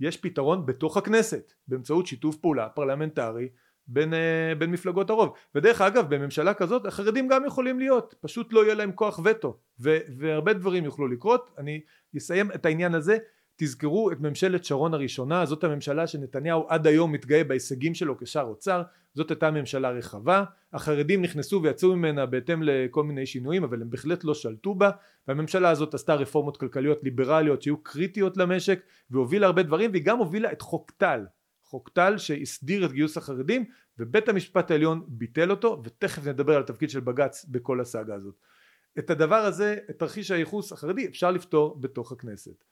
יש 0.00 0.16
פתרון 0.16 0.66
בתוך 0.66 0.96
הכנסת 0.96 1.52
באמצעות 1.68 2.06
שיתוף 2.06 2.36
פעולה 2.36 2.68
פרלמנטרי 2.68 3.48
בין, 3.92 4.14
אה, 4.14 4.52
בין 4.58 4.70
מפלגות 4.70 5.10
הרוב. 5.10 5.32
ודרך 5.54 5.80
אגב 5.80 6.14
בממשלה 6.14 6.54
כזאת 6.54 6.86
החרדים 6.86 7.28
גם 7.28 7.44
יכולים 7.46 7.78
להיות. 7.78 8.14
פשוט 8.20 8.52
לא 8.52 8.64
יהיה 8.64 8.74
להם 8.74 8.92
כוח 8.92 9.20
וטו. 9.24 9.56
ו, 9.80 9.98
והרבה 10.18 10.52
דברים 10.52 10.84
יוכלו 10.84 11.08
לקרות. 11.08 11.50
אני 11.58 11.80
אסיים 12.16 12.50
את 12.52 12.66
העניין 12.66 12.94
הזה. 12.94 13.18
תזכרו 13.56 14.12
את 14.12 14.20
ממשלת 14.20 14.64
שרון 14.64 14.94
הראשונה. 14.94 15.46
זאת 15.46 15.64
הממשלה 15.64 16.06
שנתניהו 16.06 16.66
עד 16.68 16.86
היום 16.86 17.12
מתגאה 17.12 17.44
בהישגים 17.44 17.94
שלו 17.94 18.18
כשאר 18.18 18.42
אוצר. 18.42 18.82
זאת 19.14 19.30
הייתה 19.30 19.50
ממשלה 19.50 19.90
רחבה. 19.90 20.44
החרדים 20.72 21.22
נכנסו 21.22 21.62
ויצאו 21.62 21.96
ממנה 21.96 22.26
בהתאם 22.26 22.62
לכל 22.62 23.04
מיני 23.04 23.26
שינויים 23.26 23.64
אבל 23.64 23.82
הם 23.82 23.90
בהחלט 23.90 24.24
לא 24.24 24.34
שלטו 24.34 24.74
בה. 24.74 24.90
והממשלה 25.28 25.70
הזאת 25.70 25.94
עשתה 25.94 26.14
רפורמות 26.14 26.56
כלכליות 26.56 26.98
ליברליות 27.02 27.62
שהיו 27.62 27.82
קריטיות 27.82 28.36
למשק 28.36 28.80
והובילה 29.10 29.46
הרבה 29.46 29.62
דברים 29.62 29.90
והיא 29.90 30.04
גם 30.04 30.18
הובילה 30.18 30.52
את 30.52 30.62
חוק 30.62 30.90
טל 30.90 31.24
חוק 31.70 31.88
טל 31.88 32.18
שהסדיר 32.18 32.86
את 32.86 32.92
גיוס 32.92 33.16
החרדים 33.16 33.64
ובית 33.98 34.28
המשפט 34.28 34.70
העליון 34.70 35.04
ביטל 35.08 35.50
אותו 35.50 35.82
ותכף 35.84 36.26
נדבר 36.26 36.56
על 36.56 36.62
התפקיד 36.62 36.90
של 36.90 37.00
בג"ץ 37.00 37.44
בכל 37.48 37.80
הסאגה 37.80 38.14
הזאת 38.14 38.34
את 38.98 39.10
הדבר 39.10 39.36
הזה, 39.36 39.76
את 39.90 39.98
תרחיש 39.98 40.30
הייחוס 40.30 40.72
החרדי 40.72 41.06
אפשר 41.06 41.30
לפתור 41.30 41.80
בתוך 41.80 42.12
הכנסת. 42.12 42.64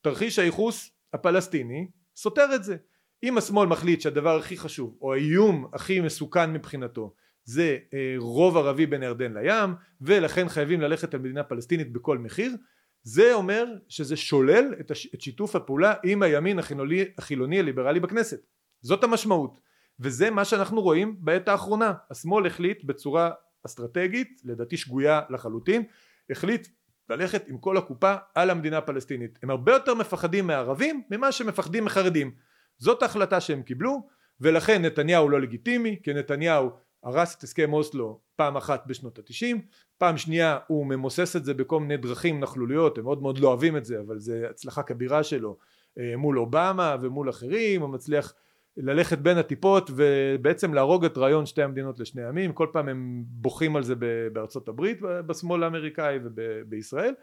תרחיש 0.00 0.38
הייחוס 0.38 0.90
הפלסטיני 1.12 1.88
סותר 2.16 2.54
את 2.54 2.64
זה. 2.64 2.76
אם 3.22 3.38
השמאל 3.38 3.68
מחליט 3.68 4.00
שהדבר 4.00 4.36
הכי 4.36 4.56
חשוב 4.56 4.98
או 5.00 5.14
האיום 5.14 5.66
הכי 5.72 6.00
מסוכן 6.00 6.52
מבחינתו 6.52 7.14
זה 7.44 7.78
אה, 7.94 8.14
רוב 8.18 8.56
ערבי 8.56 8.86
בין 8.86 9.02
הירדן 9.02 9.32
לים 9.32 9.74
ולכן 10.00 10.48
חייבים 10.48 10.80
ללכת 10.80 11.14
על 11.14 11.20
מדינה 11.20 11.44
פלסטינית 11.44 11.92
בכל 11.92 12.18
מחיר 12.18 12.56
זה 13.02 13.34
אומר 13.34 13.66
שזה 13.88 14.16
שולל 14.16 14.74
את, 14.80 14.90
הש... 14.90 15.14
את 15.14 15.20
שיתוף 15.20 15.56
הפעולה 15.56 15.94
עם 16.04 16.22
הימין 16.22 16.58
החילוני, 16.58 17.04
החילוני 17.18 17.58
הליברלי 17.58 18.00
בכנסת. 18.00 18.46
זאת 18.80 19.04
המשמעות. 19.04 19.58
וזה 20.00 20.30
מה 20.30 20.44
שאנחנו 20.44 20.80
רואים 20.82 21.16
בעת 21.18 21.48
האחרונה. 21.48 21.92
השמאל 22.10 22.46
החליט 22.46 22.84
בצורה 22.84 23.30
אסטרטגית 23.66 24.40
לדעתי 24.44 24.76
שגויה 24.76 25.20
לחלוטין 25.30 25.82
החליט 26.30 26.68
ללכת 27.10 27.48
עם 27.48 27.58
כל 27.58 27.76
הקופה 27.76 28.14
על 28.34 28.50
המדינה 28.50 28.78
הפלסטינית. 28.78 29.38
הם 29.42 29.50
הרבה 29.50 29.72
יותר 29.72 29.94
מפחדים 29.94 30.46
מהערבים 30.46 31.02
ממה 31.10 31.32
שמפחדים 31.32 31.84
מחרדים. 31.84 32.34
זאת 32.78 33.02
ההחלטה 33.02 33.40
שהם 33.40 33.62
קיבלו 33.62 34.08
ולכן 34.40 34.84
נתניהו 34.84 35.28
לא 35.28 35.40
לגיטימי 35.40 36.00
כי 36.02 36.14
נתניהו 36.14 36.70
הרס 37.02 37.36
את 37.36 37.42
הסכם 37.42 37.72
אוסלו 37.72 38.20
פעם 38.42 38.56
אחת 38.56 38.86
בשנות 38.86 39.18
התשעים 39.18 39.60
פעם 39.98 40.16
שנייה 40.16 40.58
הוא 40.66 40.86
ממוסס 40.86 41.36
את 41.36 41.44
זה 41.44 41.54
בכל 41.54 41.80
מיני 41.80 41.96
דרכים 41.96 42.40
נכלוליות 42.40 42.98
הם 42.98 43.04
מאוד 43.04 43.22
מאוד 43.22 43.38
לא 43.38 43.48
אוהבים 43.48 43.76
את 43.76 43.84
זה 43.84 44.00
אבל 44.00 44.18
זה 44.18 44.46
הצלחה 44.50 44.82
כבירה 44.82 45.22
שלו 45.22 45.58
אה, 45.98 46.16
מול 46.16 46.38
אובמה 46.38 46.96
ומול 47.00 47.30
אחרים 47.30 47.82
הוא 47.82 47.90
מצליח 47.90 48.34
ללכת 48.76 49.18
בין 49.18 49.38
הטיפות 49.38 49.90
ובעצם 49.94 50.74
להרוג 50.74 51.04
את 51.04 51.18
רעיון 51.18 51.46
שתי 51.46 51.62
המדינות 51.62 52.00
לשני 52.00 52.24
עמים 52.24 52.52
כל 52.52 52.66
פעם 52.72 52.88
הם 52.88 53.24
בוכים 53.26 53.76
על 53.76 53.82
זה 53.82 53.94
בארצות 54.32 54.68
הברית 54.68 55.00
בשמאל 55.00 55.62
האמריקאי 55.62 56.18
ובישראל 56.22 57.14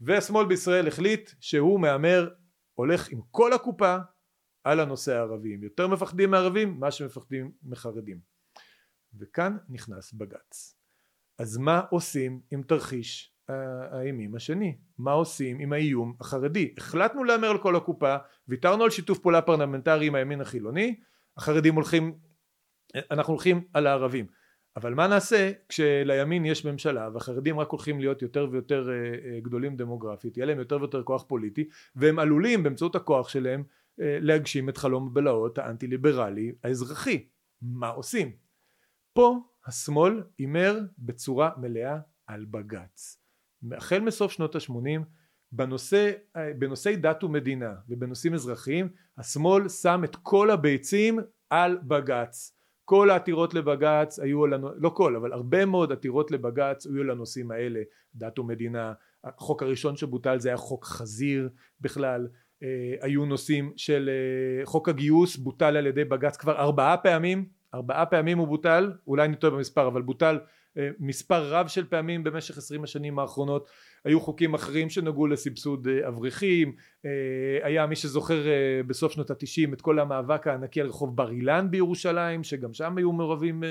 והשמאל 0.00 0.46
בישראל 0.46 0.88
החליט 0.88 1.30
שהוא 1.40 1.80
מהמר 1.80 2.28
הולך 2.74 3.10
עם 3.10 3.20
כל 3.30 3.52
הקופה 3.52 3.96
על 4.64 4.80
הנושא 4.80 5.16
הערבי 5.16 5.54
הם 5.54 5.62
יותר 5.62 5.88
מפחדים 5.88 6.30
מערבים 6.30 6.76
מה 6.80 6.90
שמפחדים 6.90 7.50
מחרדים 7.62 8.31
וכאן 9.18 9.56
נכנס 9.68 10.12
בג"ץ. 10.12 10.76
אז 11.38 11.56
מה 11.56 11.82
עושים 11.90 12.40
עם 12.50 12.62
תרחיש 12.62 13.34
האימים 13.90 14.34
השני? 14.34 14.78
מה 14.98 15.12
עושים 15.12 15.58
עם 15.58 15.72
האיום 15.72 16.16
החרדי? 16.20 16.74
החלטנו 16.78 17.24
להמר 17.24 17.48
על 17.48 17.58
כל 17.58 17.76
הקופה 17.76 18.16
ויתרנו 18.48 18.84
על 18.84 18.90
שיתוף 18.90 19.18
פעולה 19.18 19.42
פרלמנטרי 19.42 20.06
עם 20.06 20.14
הימין 20.14 20.40
החילוני. 20.40 21.00
החרדים 21.36 21.74
הולכים 21.74 22.18
אנחנו 23.10 23.32
הולכים 23.32 23.64
על 23.72 23.86
הערבים. 23.86 24.26
אבל 24.76 24.94
מה 24.94 25.06
נעשה 25.06 25.50
כשלימין 25.68 26.44
יש 26.44 26.64
ממשלה 26.64 27.08
והחרדים 27.14 27.60
רק 27.60 27.68
הולכים 27.68 28.00
להיות 28.00 28.22
יותר 28.22 28.48
ויותר 28.50 28.88
אה, 28.90 28.94
אה, 28.94 29.40
גדולים 29.40 29.76
דמוגרפית 29.76 30.36
יהיה 30.36 30.46
להם 30.46 30.58
יותר 30.58 30.76
ויותר 30.76 31.02
כוח 31.02 31.24
פוליטי 31.28 31.68
והם 31.96 32.18
עלולים 32.18 32.62
באמצעות 32.62 32.96
הכוח 32.96 33.28
שלהם 33.28 33.62
אה, 34.00 34.18
להגשים 34.20 34.68
את 34.68 34.76
חלום 34.76 35.06
הבלהות 35.06 35.58
האנטי 35.58 35.86
ליברלי 35.86 36.52
האזרחי. 36.64 37.26
מה 37.62 37.88
עושים 37.88 38.32
פה 39.12 39.38
השמאל 39.66 40.22
הימר 40.38 40.80
בצורה 40.98 41.50
מלאה 41.56 41.98
על 42.26 42.44
בג"ץ. 42.50 43.18
החל 43.72 44.00
מסוף 44.00 44.32
שנות 44.32 44.54
ה-80 44.54 45.00
בנושא, 45.52 46.12
בנושאי 46.58 46.96
דת 46.96 47.24
ומדינה 47.24 47.74
ובנושאים 47.88 48.34
אזרחיים 48.34 48.88
השמאל 49.18 49.68
שם 49.68 50.04
את 50.04 50.16
כל 50.16 50.50
הביצים 50.50 51.18
על 51.50 51.78
בג"ץ. 51.82 52.56
כל 52.84 53.10
העתירות 53.10 53.54
לבג"ץ 53.54 54.18
היו 54.18 54.46
לנו, 54.46 54.68
לא 54.76 54.88
כל 54.88 55.16
אבל 55.16 55.32
הרבה 55.32 55.66
מאוד 55.66 55.92
עתירות 55.92 56.30
לבג"ץ 56.30 56.86
היו 56.86 57.04
לנושאים 57.04 57.50
האלה. 57.50 57.80
דת 58.14 58.38
ומדינה 58.38 58.92
החוק 59.24 59.62
הראשון 59.62 59.96
שבוטל 59.96 60.38
זה 60.38 60.48
היה 60.48 60.56
חוק 60.56 60.84
חזיר 60.84 61.48
בכלל. 61.80 62.28
אה, 62.62 62.94
היו 63.00 63.24
נושאים 63.24 63.72
של 63.76 64.10
אה, 64.10 64.66
חוק 64.66 64.88
הגיוס 64.88 65.36
בוטל 65.36 65.76
על 65.76 65.86
ידי 65.86 66.04
בג"ץ 66.04 66.36
כבר 66.36 66.56
ארבעה 66.56 66.96
פעמים 66.96 67.48
ארבעה 67.74 68.06
פעמים 68.06 68.38
הוא 68.38 68.48
בוטל 68.48 68.92
אולי 69.06 69.24
אני 69.24 69.36
טועה 69.36 69.52
במספר 69.52 69.88
אבל 69.88 70.02
בוטל 70.02 70.38
אה, 70.78 70.90
מספר 70.98 71.48
רב 71.48 71.68
של 71.68 71.84
פעמים 71.84 72.24
במשך 72.24 72.58
עשרים 72.58 72.84
השנים 72.84 73.18
האחרונות. 73.18 73.70
היו 74.04 74.20
חוקים 74.20 74.54
אחרים 74.54 74.90
שנגעו 74.90 75.26
לסבסוד 75.26 75.88
אה, 75.88 76.08
אברכים 76.08 76.74
אה, 77.04 77.10
היה 77.62 77.86
מי 77.86 77.96
שזוכר 77.96 78.44
בסוף 78.86 79.12
שנות 79.12 79.30
התשעים 79.30 79.74
את 79.74 79.80
כל 79.80 79.98
המאבק 79.98 80.46
הענקי 80.46 80.80
על 80.80 80.86
רחוב 80.86 81.16
בר 81.16 81.30
אילן 81.30 81.70
בירושלים 81.70 82.44
שגם 82.44 82.72
שם 82.72 82.98
היו 82.98 83.12
מעורבים 83.12 83.62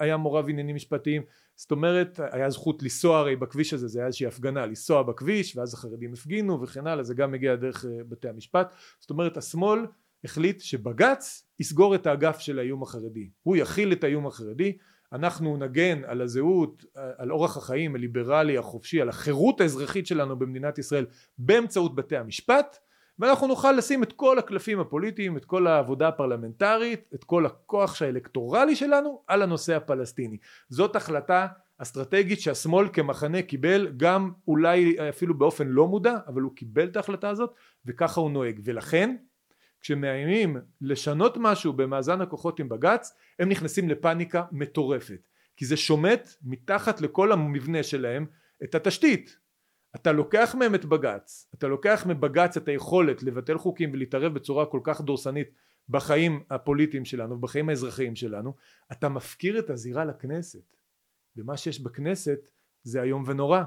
היה 0.00 0.16
מעורב 0.16 0.48
עניינים 0.48 0.76
משפטיים. 0.76 1.22
זאת 1.56 1.70
אומרת 1.70 2.20
היה 2.32 2.50
זכות 2.50 2.82
לנסוע 2.82 3.18
הרי 3.18 3.36
בכביש 3.36 3.72
הזה 3.72 3.88
זה 3.88 3.98
היה 3.98 4.06
איזושהי 4.06 4.26
הפגנה 4.26 4.66
לנסוע 4.66 5.02
בכביש 5.02 5.56
ואז 5.56 5.74
החרדים 5.74 6.12
הפגינו 6.12 6.62
וכן 6.62 6.86
הלאה 6.86 7.04
זה 7.04 7.14
גם 7.14 7.32
מגיע 7.32 7.54
דרך 7.56 7.84
בתי 8.08 8.28
המשפט. 8.28 8.72
זאת 9.00 9.10
אומרת 9.10 9.36
השמאל 9.36 9.80
החליט 10.24 10.60
שבג"ץ 10.60 11.48
יסגור 11.60 11.94
את 11.94 12.06
האגף 12.06 12.38
של 12.38 12.58
האיום 12.58 12.82
החרדי. 12.82 13.30
הוא 13.42 13.56
יכיל 13.56 13.92
את 13.92 14.04
האיום 14.04 14.26
החרדי. 14.26 14.76
אנחנו 15.12 15.56
נגן 15.56 16.04
על 16.04 16.20
הזהות 16.20 16.84
על 17.18 17.32
אורח 17.32 17.56
החיים 17.56 17.94
הליברלי 17.94 18.58
החופשי 18.58 19.00
על 19.00 19.08
החירות 19.08 19.60
האזרחית 19.60 20.06
שלנו 20.06 20.38
במדינת 20.38 20.78
ישראל 20.78 21.06
באמצעות 21.38 21.94
בתי 21.94 22.16
המשפט 22.16 22.78
ואנחנו 23.18 23.46
נוכל 23.46 23.72
לשים 23.72 24.02
את 24.02 24.12
כל 24.12 24.38
הקלפים 24.38 24.80
הפוליטיים 24.80 25.36
את 25.36 25.44
כל 25.44 25.66
העבודה 25.66 26.08
הפרלמנטרית 26.08 27.10
את 27.14 27.24
כל 27.24 27.46
הכוח 27.46 28.02
האלקטורלי 28.02 28.76
שלנו 28.76 29.22
על 29.26 29.42
הנושא 29.42 29.76
הפלסטיני. 29.76 30.36
זאת 30.68 30.96
החלטה 30.96 31.46
אסטרטגית 31.78 32.40
שהשמאל 32.40 32.88
כמחנה 32.92 33.42
קיבל 33.42 33.92
גם 33.96 34.30
אולי 34.48 34.96
אפילו 35.08 35.38
באופן 35.38 35.68
לא 35.68 35.88
מודע 35.88 36.16
אבל 36.26 36.42
הוא 36.42 36.56
קיבל 36.56 36.88
את 36.88 36.96
ההחלטה 36.96 37.28
הזאת 37.28 37.54
וככה 37.86 38.20
הוא 38.20 38.30
נוהג. 38.30 38.60
ולכן 38.64 39.16
כשמאיימים 39.80 40.56
לשנות 40.80 41.36
משהו 41.40 41.72
במאזן 41.72 42.20
הכוחות 42.20 42.60
עם 42.60 42.68
בג"ץ 42.68 43.14
הם 43.38 43.48
נכנסים 43.48 43.88
לפאניקה 43.88 44.44
מטורפת. 44.52 45.28
כי 45.56 45.66
זה 45.66 45.76
שומט 45.76 46.28
מתחת 46.42 47.00
לכל 47.00 47.32
המבנה 47.32 47.82
שלהם 47.82 48.26
את 48.64 48.74
התשתית. 48.74 49.38
אתה 49.94 50.12
לוקח 50.12 50.54
מהם 50.58 50.74
את 50.74 50.84
בג"ץ 50.84 51.50
אתה 51.54 51.68
לוקח 51.68 52.06
מבג"ץ 52.08 52.56
את 52.56 52.68
היכולת 52.68 53.22
לבטל 53.22 53.58
חוקים 53.58 53.92
ולהתערב 53.92 54.34
בצורה 54.34 54.66
כל 54.66 54.80
כך 54.82 55.00
דורסנית 55.00 55.48
בחיים 55.88 56.42
הפוליטיים 56.50 57.04
שלנו 57.04 57.34
ובחיים 57.34 57.68
האזרחיים 57.68 58.16
שלנו 58.16 58.54
אתה 58.92 59.08
מפקיר 59.08 59.58
את 59.58 59.70
הזירה 59.70 60.04
לכנסת. 60.04 60.76
ומה 61.36 61.56
שיש 61.56 61.80
בכנסת 61.80 62.38
זה 62.82 63.02
איום 63.02 63.24
ונורא. 63.26 63.62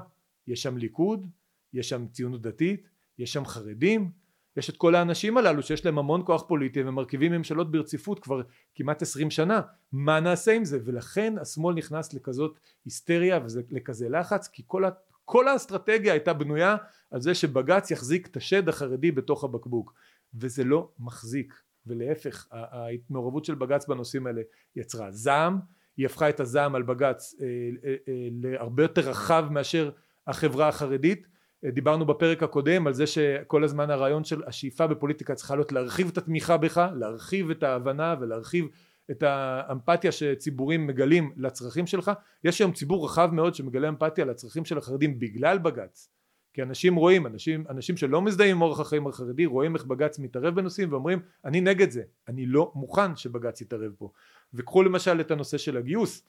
יש 0.46 0.62
שם 0.62 0.78
ליכוד 0.78 1.26
יש 1.72 1.88
שם 1.88 2.06
ציונות 2.06 2.42
דתית 2.42 2.88
יש 3.18 3.32
שם 3.32 3.44
חרדים 3.44 4.10
יש 4.56 4.70
את 4.70 4.76
כל 4.76 4.94
האנשים 4.94 5.38
הללו 5.38 5.62
שיש 5.62 5.84
להם 5.86 5.98
המון 5.98 6.22
כוח 6.26 6.44
פוליטי 6.48 6.82
ומרכיבים 6.82 7.32
ממשלות 7.32 7.72
ברציפות 7.72 8.18
כבר 8.18 8.40
כמעט 8.74 9.02
עשרים 9.02 9.30
שנה. 9.30 9.60
מה 9.92 10.20
נעשה 10.20 10.52
עם 10.52 10.64
זה? 10.64 10.78
ולכן 10.84 11.34
השמאל 11.40 11.74
נכנס 11.74 12.14
לכזאת 12.14 12.58
היסטריה 12.84 13.40
ולכזה 13.70 14.08
לחץ 14.08 14.48
כי 14.48 14.62
כל, 14.66 14.84
ה, 14.84 14.90
כל 15.24 15.48
האסטרטגיה 15.48 16.12
הייתה 16.12 16.32
בנויה 16.32 16.76
על 17.10 17.20
זה 17.20 17.34
שבג"ץ 17.34 17.90
יחזיק 17.90 18.26
את 18.26 18.36
השד 18.36 18.68
החרדי 18.68 19.10
בתוך 19.12 19.44
הבקבוק. 19.44 19.94
וזה 20.34 20.64
לא 20.64 20.88
מחזיק 20.98 21.54
ולהפך 21.86 22.46
המעורבות 22.50 23.44
של 23.44 23.54
בג"ץ 23.54 23.86
בנושאים 23.86 24.26
האלה 24.26 24.42
יצרה 24.76 25.10
זעם. 25.10 25.60
היא 25.96 26.06
הפכה 26.06 26.28
את 26.28 26.40
הזעם 26.40 26.74
על 26.74 26.82
בג"ץ 26.82 27.34
אה, 27.40 27.46
אה, 27.84 27.94
אה, 28.08 28.28
להרבה 28.42 28.82
יותר 28.82 29.10
רחב 29.10 29.46
מאשר 29.50 29.90
החברה 30.26 30.68
החרדית 30.68 31.26
דיברנו 31.64 32.06
בפרק 32.06 32.42
הקודם 32.42 32.86
על 32.86 32.94
זה 32.94 33.06
שכל 33.06 33.64
הזמן 33.64 33.90
הרעיון 33.90 34.24
של 34.24 34.42
השאיפה 34.46 34.86
בפוליטיקה 34.86 35.34
צריכה 35.34 35.54
להיות 35.54 35.72
להרחיב 35.72 36.08
את 36.08 36.18
התמיכה 36.18 36.56
בך, 36.56 36.86
להרחיב 36.94 37.50
את 37.50 37.62
ההבנה 37.62 38.14
ולהרחיב 38.20 38.66
את 39.10 39.22
האמפתיה 39.22 40.12
שציבורים 40.12 40.86
מגלים 40.86 41.32
לצרכים 41.36 41.86
שלך. 41.86 42.10
יש 42.44 42.60
היום 42.60 42.72
ציבור 42.72 43.04
רחב 43.04 43.30
מאוד 43.32 43.54
שמגלה 43.54 43.88
אמפתיה 43.88 44.24
לצרכים 44.24 44.64
של 44.64 44.78
החרדים 44.78 45.18
בגלל 45.18 45.58
בג"ץ. 45.58 46.08
כי 46.54 46.62
אנשים 46.62 46.94
רואים, 46.94 47.26
אנשים, 47.26 47.64
אנשים 47.68 47.96
שלא 47.96 48.22
מזדהים 48.22 48.56
עם 48.56 48.62
אורח 48.62 48.80
החיים 48.80 49.06
החרדי 49.06 49.46
רואים 49.46 49.76
איך 49.76 49.84
בג"ץ 49.84 50.18
מתערב 50.18 50.54
בנושאים 50.54 50.92
ואומרים 50.92 51.20
אני 51.44 51.60
נגד 51.60 51.90
זה, 51.90 52.02
אני 52.28 52.46
לא 52.46 52.72
מוכן 52.74 53.16
שבג"ץ 53.16 53.60
יתערב 53.60 53.92
פה. 53.98 54.10
וקחו 54.54 54.82
למשל 54.82 55.20
את 55.20 55.30
הנושא 55.30 55.58
של 55.58 55.76
הגיוס. 55.76 56.22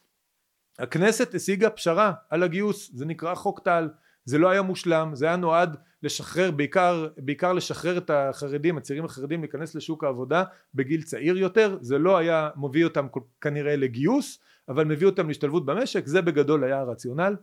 הכנסת 0.79 1.35
השיגה 1.35 1.69
פשרה 1.69 2.13
על 2.29 2.43
הגיוס, 2.43 2.91
זה 2.93 3.05
נקרא 3.05 3.35
חוק 3.35 3.59
טל. 3.59 3.89
זה 4.25 4.37
לא 4.37 4.49
היה 4.49 4.61
מושלם 4.61 5.11
זה 5.13 5.25
היה 5.25 5.35
נועד 5.35 5.77
לשחרר 6.03 6.51
בעיקר 6.51 7.07
בעיקר 7.17 7.53
לשחרר 7.53 7.97
את 7.97 8.09
החרדים 8.09 8.77
הצעירים 8.77 9.05
החרדים 9.05 9.41
להיכנס 9.41 9.75
לשוק 9.75 10.03
העבודה 10.03 10.43
בגיל 10.73 11.01
צעיר 11.01 11.37
יותר. 11.37 11.77
זה 11.81 11.97
לא 11.97 12.17
היה 12.17 12.49
מביא 12.55 12.83
אותם 12.83 13.07
כנראה 13.41 13.75
לגיוס 13.75 14.39
אבל 14.69 14.85
מביא 14.85 15.07
אותם 15.07 15.27
להשתלבות 15.27 15.65
במשק. 15.65 16.07
זה 16.07 16.21
בגדול 16.21 16.63
היה 16.63 16.79
הרציונל. 16.79 17.35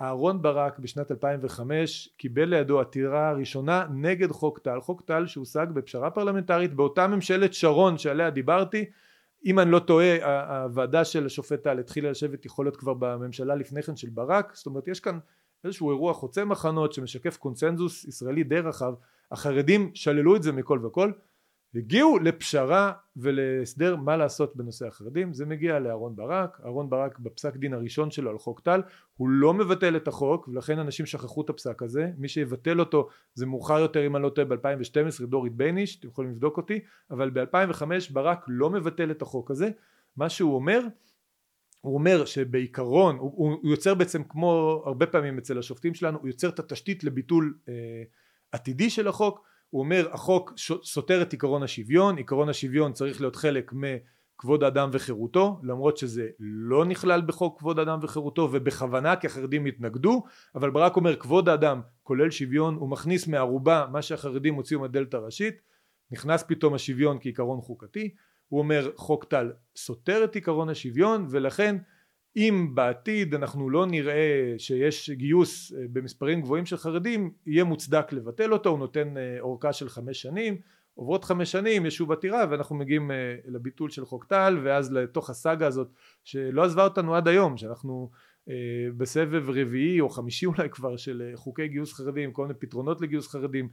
אהרון 0.00 0.42
ברק 0.42 0.78
בשנת 0.78 1.10
2005 1.10 2.08
קיבל 2.16 2.44
לידו 2.44 2.80
עתירה 2.80 3.32
ראשונה 3.32 3.86
נגד 3.94 4.30
חוק 4.30 4.58
טל. 4.58 4.80
חוק 4.80 5.02
טל 5.02 5.26
שהושג 5.26 5.66
בפשרה 5.74 6.10
פרלמנטרית 6.10 6.74
באותה 6.74 7.06
ממשלת 7.06 7.54
שרון 7.54 7.98
שעליה 7.98 8.30
דיברתי. 8.30 8.84
אם 9.44 9.58
אני 9.58 9.70
לא 9.70 9.78
טועה 9.78 10.16
הוועדה 10.62 11.04
של 11.04 11.26
השופט 11.26 11.62
טל 11.62 11.78
התחילה 11.78 12.10
לשבת 12.10 12.44
יכול 12.44 12.66
להיות 12.66 12.76
כבר 12.76 12.94
בממשלה 12.94 13.54
לפני 13.54 13.82
כן 13.82 13.96
של 13.96 14.08
ברק. 14.10 14.52
זאת 14.54 14.66
אומרת 14.66 14.88
יש 14.88 15.00
כאן 15.00 15.18
איזשהו 15.64 15.90
אירוע 15.90 16.14
חוצה 16.14 16.44
מחנות 16.44 16.92
שמשקף 16.92 17.36
קונצנזוס 17.36 18.04
ישראלי 18.04 18.44
די 18.44 18.58
רחב 18.58 18.94
החרדים 19.32 19.90
שללו 19.94 20.36
את 20.36 20.42
זה 20.42 20.52
מכל 20.52 20.86
וכל 20.86 21.12
הגיעו 21.74 22.18
לפשרה 22.18 22.92
ולהסדר 23.16 23.96
מה 23.96 24.16
לעשות 24.16 24.56
בנושא 24.56 24.86
החרדים 24.86 25.32
זה 25.32 25.46
מגיע 25.46 25.78
לאהרון 25.78 26.16
ברק 26.16 26.60
אהרון 26.64 26.90
ברק 26.90 27.18
בפסק 27.18 27.56
דין 27.56 27.74
הראשון 27.74 28.10
שלו 28.10 28.30
על 28.30 28.38
חוק 28.38 28.60
טל 28.60 28.82
הוא 29.16 29.28
לא 29.28 29.54
מבטל 29.54 29.96
את 29.96 30.08
החוק 30.08 30.48
ולכן 30.48 30.78
אנשים 30.78 31.06
שכחו 31.06 31.42
את 31.42 31.50
הפסק 31.50 31.82
הזה 31.82 32.10
מי 32.18 32.28
שיבטל 32.28 32.80
אותו 32.80 33.08
זה 33.34 33.46
מאוחר 33.46 33.78
יותר 33.78 34.06
אם 34.06 34.16
אני 34.16 34.22
לא 34.22 34.28
טועה 34.28 34.46
ב-2012 34.46 35.26
דורית 35.26 35.54
בייניש 35.54 35.98
אתם 36.00 36.08
יכולים 36.08 36.30
לבדוק 36.30 36.56
אותי 36.56 36.80
אבל 37.10 37.30
ב-2005 37.30 37.82
ברק 38.12 38.44
לא 38.48 38.70
מבטל 38.70 39.10
את 39.10 39.22
החוק 39.22 39.50
הזה 39.50 39.70
מה 40.16 40.28
שהוא 40.28 40.54
אומר 40.54 40.80
הוא 41.80 41.94
אומר 41.94 42.24
שבעיקרון 42.24 43.16
הוא, 43.16 43.32
הוא 43.62 43.70
יוצר 43.70 43.94
בעצם 43.94 44.22
כמו 44.28 44.82
הרבה 44.86 45.06
פעמים 45.06 45.38
אצל 45.38 45.58
השופטים 45.58 45.94
שלנו 45.94 46.18
הוא 46.18 46.28
יוצר 46.28 46.48
את 46.48 46.58
התשתית 46.58 47.04
לביטול 47.04 47.58
אה, 47.68 47.74
עתידי 48.52 48.90
של 48.90 49.08
החוק. 49.08 49.48
הוא 49.70 49.80
אומר 49.82 50.08
החוק 50.12 50.52
סותר 50.82 51.22
את 51.22 51.32
עקרון 51.32 51.62
השוויון 51.62 52.18
עקרון 52.18 52.48
השוויון 52.48 52.92
צריך 52.92 53.20
להיות 53.20 53.36
חלק 53.36 53.72
מכבוד 53.72 54.62
האדם 54.62 54.90
וחירותו 54.92 55.60
למרות 55.62 55.96
שזה 55.96 56.28
לא 56.40 56.84
נכלל 56.84 57.22
בחוק 57.26 57.58
כבוד 57.58 57.78
האדם 57.78 57.98
וחירותו 58.02 58.48
ובכוונה 58.52 59.16
כי 59.16 59.26
החרדים 59.26 59.66
התנגדו 59.66 60.24
אבל 60.54 60.70
ברק 60.70 60.96
אומר 60.96 61.16
כבוד 61.16 61.48
האדם 61.48 61.80
כולל 62.02 62.30
שוויון 62.30 62.74
הוא 62.74 62.88
מכניס 62.88 63.26
מערובה 63.26 63.86
מה 63.92 64.02
שהחרדים 64.02 64.54
הוציאו 64.54 64.80
מהדלת 64.80 65.14
הראשית 65.14 65.60
נכנס 66.10 66.44
פתאום 66.48 66.74
השוויון 66.74 67.18
כעיקרון 67.20 67.60
חוקתי 67.60 68.14
הוא 68.48 68.58
אומר 68.58 68.90
חוק 68.96 69.24
טל 69.24 69.52
סותר 69.76 70.24
את 70.24 70.36
עקרון 70.36 70.68
השוויון 70.68 71.26
ולכן 71.30 71.76
אם 72.36 72.70
בעתיד 72.74 73.34
אנחנו 73.34 73.70
לא 73.70 73.86
נראה 73.86 74.54
שיש 74.58 75.10
גיוס 75.10 75.72
אה, 75.72 75.84
במספרים 75.92 76.40
גבוהים 76.40 76.66
של 76.66 76.76
חרדים 76.76 77.30
יהיה 77.46 77.64
מוצדק 77.64 78.12
לבטל 78.12 78.52
אותו 78.52 78.70
הוא 78.70 78.78
נותן 78.78 79.16
אה, 79.16 79.36
אורכה 79.40 79.72
של 79.72 79.88
חמש 79.88 80.22
שנים 80.22 80.56
עוברות 80.94 81.24
חמש 81.24 81.52
שנים 81.52 81.86
יש 81.86 81.96
שוב 81.96 82.12
עתירה 82.12 82.44
ואנחנו 82.50 82.76
מגיעים 82.76 83.10
אה, 83.10 83.36
לביטול 83.44 83.90
של 83.90 84.04
חוק 84.04 84.24
טל 84.24 84.60
ואז 84.64 84.92
לתוך 84.92 85.30
הסאגה 85.30 85.66
הזאת 85.66 85.88
שלא 86.24 86.64
עזבה 86.64 86.84
אותנו 86.84 87.14
עד 87.14 87.28
היום 87.28 87.56
שאנחנו 87.56 88.10
בסבב 88.96 89.50
רביעי 89.50 90.00
או 90.00 90.08
חמישי 90.08 90.46
אולי 90.46 90.70
כבר 90.70 90.96
של 90.96 91.32
חוקי 91.34 91.68
גיוס 91.68 91.92
חרדים 91.92 92.32
כל 92.32 92.46
מיני 92.46 92.58
פתרונות 92.58 93.00
לגיוס 93.00 93.28
חרדים 93.28 93.68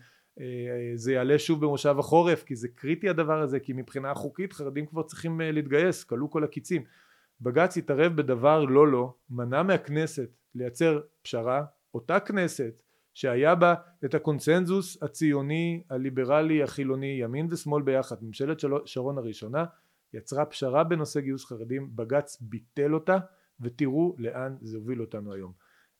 זה 0.95 1.13
יעלה 1.13 1.39
שוב 1.39 1.65
במושב 1.65 1.95
החורף 1.99 2.43
כי 2.43 2.55
זה 2.55 2.67
קריטי 2.67 3.09
הדבר 3.09 3.41
הזה 3.41 3.59
כי 3.59 3.73
מבחינה 3.73 4.13
חוקית 4.13 4.53
חרדים 4.53 4.85
כבר 4.85 5.03
צריכים 5.03 5.41
להתגייס 5.43 6.03
כלו 6.03 6.29
כל 6.31 6.43
הקיצים 6.43 6.83
בג"ץ 7.41 7.77
התערב 7.77 8.15
בדבר 8.15 8.65
לא 8.65 8.87
לא, 8.87 9.13
מנע 9.29 9.63
מהכנסת 9.63 10.29
לייצר 10.55 11.01
פשרה, 11.21 11.65
אותה 11.93 12.19
כנסת 12.19 12.81
שהיה 13.13 13.55
בה 13.55 13.73
את 14.05 14.13
הקונצנזוס 14.13 15.03
הציוני, 15.03 15.83
הליברלי, 15.89 16.63
החילוני, 16.63 17.17
ימין 17.21 17.47
ושמאל 17.51 17.83
ביחד, 17.83 18.15
ממשלת 18.21 18.57
שרון 18.85 19.17
הראשונה, 19.17 19.65
יצרה 20.13 20.45
פשרה 20.45 20.83
בנושא 20.83 21.19
גיוס 21.19 21.45
חרדים, 21.45 21.89
בג"ץ 21.95 22.37
ביטל 22.41 22.93
אותה 22.93 23.17
ותראו 23.59 24.15
לאן 24.17 24.55
זה 24.61 24.77
הוביל 24.77 25.01
אותנו 25.01 25.33
היום. 25.33 25.51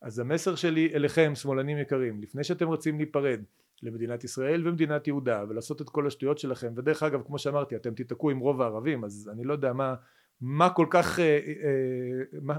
אז 0.02 0.20
המסר 0.20 0.56
שלי 0.56 0.92
אליכם 0.94 1.36
שמאלנים 1.36 1.78
יקרים, 1.78 2.22
לפני 2.22 2.44
שאתם 2.44 2.68
רוצים 2.68 2.98
להיפרד 2.98 3.40
למדינת 3.84 4.24
ישראל 4.24 4.68
ומדינת 4.68 5.08
יהודה 5.08 5.44
ולעשות 5.50 5.82
את 5.82 5.90
כל 5.90 6.08
השטויות 6.08 6.38
שלכם. 6.38 6.74
ודרך 6.76 7.04
אגב 7.04 7.22
כמו 7.26 7.40
שאמרתי 7.40 7.76
אתם 7.76 7.94
תיתקעו 7.94 8.30
עם 8.30 8.40
רוב 8.40 8.62
הערבים 8.62 9.04
אז 9.04 9.30
אני 9.34 9.44
לא 9.44 9.54
יודע 9.54 9.74
מה 9.74 9.96
מה 10.42 10.70
כל 10.70 10.88
כך, 10.90 11.20
אה, 11.20 11.40
אה, 11.46 12.40
מה, 12.42 12.58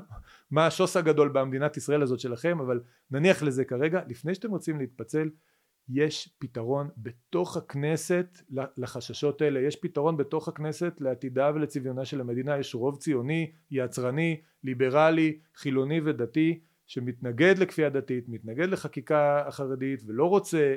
מה 0.50 0.66
השוס 0.66 0.96
הגדול 0.96 1.28
במדינת 1.28 1.76
ישראל 1.76 2.02
הזאת 2.02 2.20
שלכם, 2.20 2.60
אבל 2.60 2.80
נניח 3.10 3.42
לזה 3.42 3.64
כרגע, 3.64 4.00
לפני 4.08 4.34
שאתם 4.34 4.50
רוצים 4.50 4.78
להתפצל, 4.78 5.30
יש 5.88 6.36
פתרון 6.38 6.88
בתוך 6.96 7.56
הכנסת 7.56 8.38
לחששות 8.76 9.42
האלה, 9.42 9.60
יש 9.60 9.76
פתרון 9.76 10.16
בתוך 10.16 10.48
הכנסת 10.48 11.00
לעתידה 11.00 11.50
ולצביונה 11.54 12.04
של 12.04 12.20
המדינה, 12.20 12.58
יש 12.58 12.74
רוב 12.74 12.96
ציוני, 12.96 13.52
יצרני, 13.70 14.40
ליברלי, 14.64 15.38
חילוני 15.54 16.00
ודתי 16.04 16.60
שמתנגד 16.86 17.58
לכפייה 17.58 17.90
דתית, 17.90 18.28
מתנגד 18.28 18.68
לחקיקה 18.68 19.44
החרדית 19.46 20.02
ולא 20.06 20.24
רוצה 20.24 20.58
אה, 20.58 20.72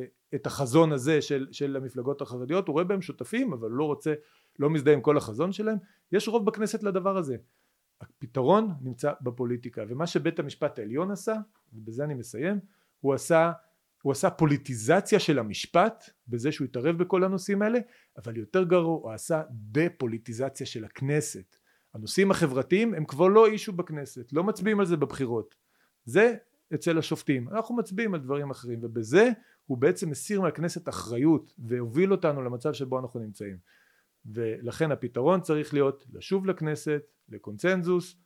אה, 0.00 0.04
את 0.34 0.46
החזון 0.46 0.92
הזה 0.92 1.22
של, 1.22 1.46
של 1.52 1.76
המפלגות 1.76 2.22
החרדיות, 2.22 2.68
הוא 2.68 2.72
רואה 2.72 2.84
בהם 2.84 3.02
שותפים 3.02 3.52
אבל 3.52 3.70
לא 3.70 3.84
רוצה, 3.84 4.14
לא 4.58 4.70
מזדהה 4.70 4.94
עם 4.94 5.00
כל 5.00 5.16
החזון 5.16 5.52
שלהם, 5.52 5.78
יש 6.12 6.28
רוב 6.28 6.46
בכנסת 6.46 6.82
לדבר 6.82 7.16
הזה. 7.16 7.36
הפתרון 8.00 8.74
נמצא 8.80 9.12
בפוליטיקה 9.20 9.82
ומה 9.88 10.06
שבית 10.06 10.38
המשפט 10.38 10.78
העליון 10.78 11.10
עשה, 11.10 11.34
ובזה 11.72 12.04
אני 12.04 12.14
מסיים, 12.14 12.60
הוא 13.00 13.14
עשה 13.14 13.52
הוא 14.02 14.12
עשה 14.12 14.30
פוליטיזציה 14.30 15.20
של 15.20 15.38
המשפט 15.38 16.10
בזה 16.28 16.52
שהוא 16.52 16.64
התערב 16.64 16.98
בכל 16.98 17.24
הנושאים 17.24 17.62
האלה 17.62 17.78
אבל 18.16 18.36
יותר 18.36 18.64
גרוע 18.64 19.00
הוא 19.02 19.12
עשה 19.12 19.42
דה-פוליטיזציה 19.50 20.66
של 20.66 20.84
הכנסת 20.84 21.56
הנושאים 21.98 22.30
החברתיים 22.30 22.94
הם 22.94 23.04
כבר 23.04 23.28
לא 23.28 23.46
אישו 23.46 23.72
בכנסת 23.72 24.32
לא 24.32 24.44
מצביעים 24.44 24.80
על 24.80 24.86
זה 24.86 24.96
בבחירות. 24.96 25.54
זה 26.04 26.34
אצל 26.74 26.98
השופטים. 26.98 27.48
אנחנו 27.48 27.76
מצביעים 27.76 28.14
על 28.14 28.20
דברים 28.20 28.50
אחרים 28.50 28.78
ובזה 28.82 29.30
הוא 29.66 29.78
בעצם 29.78 30.10
מסיר 30.10 30.40
מהכנסת 30.40 30.88
אחריות 30.88 31.54
והוביל 31.58 32.12
אותנו 32.12 32.42
למצב 32.42 32.72
שבו 32.72 32.98
אנחנו 32.98 33.20
נמצאים. 33.20 33.56
ולכן 34.26 34.92
הפתרון 34.92 35.40
צריך 35.40 35.74
להיות 35.74 36.06
לשוב 36.12 36.46
לכנסת 36.46 37.02
לקונצנזוס. 37.28 38.16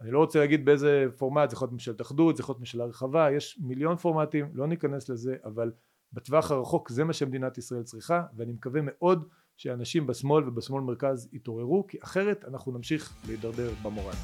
אני 0.00 0.10
לא 0.10 0.18
רוצה 0.18 0.38
להגיד 0.38 0.64
באיזה 0.64 1.06
פורמט 1.16 1.50
זה 1.50 1.54
יכול 1.54 1.66
להיות 1.66 1.72
ממשלת 1.72 2.00
אחדות 2.00 2.36
זה 2.36 2.40
יכול 2.40 2.52
להיות 2.52 2.60
ממשלה 2.60 2.84
רחבה 2.84 3.30
יש 3.30 3.58
מיליון 3.62 3.96
פורמטים 3.96 4.50
לא 4.54 4.66
ניכנס 4.66 5.08
לזה 5.08 5.36
אבל 5.44 5.72
בטווח 6.12 6.50
הרחוק 6.50 6.88
זה 6.88 7.04
מה 7.04 7.12
שמדינת 7.12 7.58
ישראל 7.58 7.82
צריכה 7.82 8.22
ואני 8.36 8.52
מקווה 8.52 8.80
מאוד 8.84 9.28
שאנשים 9.56 10.06
בשמאל 10.06 10.48
ובשמאל 10.48 10.82
מרכז 10.82 11.28
יתעוררו 11.32 11.86
כי 11.86 11.98
אחרת 12.02 12.44
אנחנו 12.48 12.72
נמשיך 12.72 13.16
להידרדר 13.26 13.70
במורל 13.82 14.14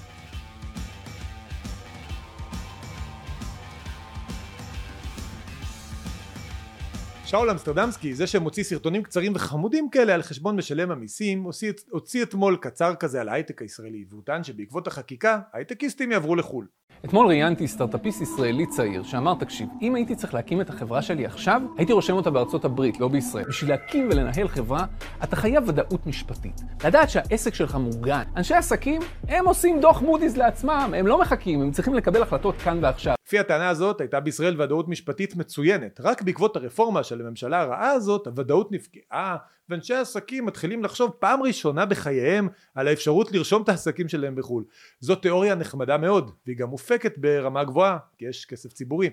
שאול 7.33 7.51
אמסטרדמסקי, 7.51 8.15
זה 8.15 8.27
שמוציא 8.27 8.63
סרטונים 8.63 9.03
קצרים 9.03 9.33
וחמודים 9.35 9.91
כאלה 9.91 10.15
על 10.15 10.23
חשבון 10.23 10.57
משלם 10.57 10.91
המיסים, 10.91 11.43
הוציא, 11.43 11.73
הוציא 11.91 12.23
אתמול 12.23 12.57
קצר 12.61 12.95
כזה 12.95 13.21
על 13.21 13.29
ההייטק 13.29 13.63
הישראלי, 13.63 14.05
והוא 14.11 14.23
טען 14.25 14.45
שבעקבות 14.45 14.87
החקיקה, 14.87 15.41
הייטקיסטים 15.53 16.13
יעברו 16.13 16.37
לחו"ל. 16.37 16.67
אתמול 17.05 17.27
ראיינתי 17.27 17.69
סטארטאפיסט 17.69 18.21
ישראלי 18.21 18.67
צעיר 18.67 19.03
שאמר, 19.03 19.35
תקשיב, 19.35 19.69
אם 19.83 19.95
הייתי 19.95 20.15
צריך 20.15 20.35
להקים 20.35 20.61
את 20.61 20.71
החברה 20.71 21.03
שלי 21.03 21.27
עכשיו, 21.27 21.63
הייתי 21.79 21.93
רושם 21.93 22.13
אותה 22.13 22.31
בארצות 22.31 22.65
הברית, 22.65 23.01
לא 23.01 23.09
בישראל. 23.09 23.45
בשביל 23.49 23.71
להקים 23.71 24.09
ולנהל 24.11 24.49
חברה, 24.49 24.85
אתה 25.25 25.37
חייב 25.37 25.69
ודאות 25.69 26.07
משפטית. 26.07 26.61
לדעת 26.85 27.11
שהעסק 27.11 27.55
שלך 27.55 27.75
מוגן. 27.75 28.23
אנשי 28.37 28.55
עסקים, 28.55 29.03
הם 29.29 29.47
עושים 29.47 29.81
דוח 29.81 30.03
מודי'ס 30.03 30.37
לעצמם, 30.37 30.95
הם 30.97 31.07
לא 31.07 31.21
מחכים, 31.21 31.63
הם 31.63 31.71
צריכים 31.71 31.95
לקבל 31.95 32.23
החלטות 32.23 32.57
כאן 32.57 32.79
ועכשיו. 32.83 33.15
לפי 33.27 33.39
הטענה 33.39 33.69
הזאת, 33.69 34.01
הייתה 34.01 34.21
בישראל 34.21 34.63
ודאות 34.63 34.89
משפטית 34.89 35.37
מצוינת. 35.37 36.01
רק 36.01 36.23
בעקבות 36.23 36.57
הרפורמה 36.57 37.03
של 37.03 37.22
הממשלה 37.27 37.61
הרעה 37.61 37.91
הזאת, 37.91 38.27
הוודאות 38.27 38.73
נפגעה, 38.73 39.37
ואנשי 39.69 39.95
עסקים 39.95 40.47
מתחילים 40.47 40.85
לחשוב 40.85 41.11
פעם 41.11 41.43
ראשונה 41.43 41.87
בחייהם 41.87 42.49
על 42.75 42.89
האפשרות 42.89 43.33
לרשום 43.33 43.63
את 43.63 43.69
העסקים 43.69 44.09
שלהם 44.09 44.35
בחו"ל. 44.35 44.65
זו 45.01 45.15
תיאוריה 45.15 45.55
נחמדה 45.55 45.99
מאוד, 45.99 46.31
והיא 46.47 46.57
גם 46.57 46.69
מופקת 46.69 47.19
ברמה 47.19 47.65
גבוהה, 47.65 47.99
כי 48.19 48.25
יש 48.25 48.45
כסף 48.45 48.73
ציבורי, 48.73 49.11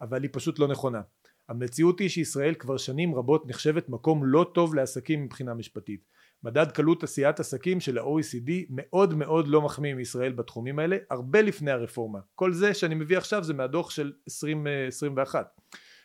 אבל 0.00 0.22
היא 0.22 0.30
פשוט 0.32 0.58
לא 0.58 0.68
נכונה. 0.68 1.00
המציאות 1.48 2.00
היא 2.00 2.08
שישראל 2.08 2.54
כבר 2.54 2.76
שנים 2.76 3.14
רבות 3.14 3.46
נחשבת 3.46 3.88
מקום 3.88 4.24
לא 4.24 4.50
טוב 4.54 4.74
לעסקים 4.74 5.24
מבחינה 5.24 5.54
משפטית. 5.54 6.12
מדד 6.44 6.72
קלות 6.72 7.02
עשיית 7.02 7.40
עסקים 7.40 7.80
של 7.80 7.98
ה-OECD 7.98 8.50
מאוד 8.70 9.14
מאוד 9.14 9.48
לא 9.48 9.62
מחמיא 9.62 9.94
מישראל 9.94 10.32
בתחומים 10.32 10.78
האלה, 10.78 10.96
הרבה 11.10 11.42
לפני 11.42 11.70
הרפורמה. 11.70 12.18
כל 12.34 12.52
זה 12.52 12.74
שאני 12.74 12.94
מביא 12.94 13.18
עכשיו 13.18 13.44
זה 13.44 13.54
מהדוח 13.54 13.90
של 13.90 14.12
2021. 14.28 15.60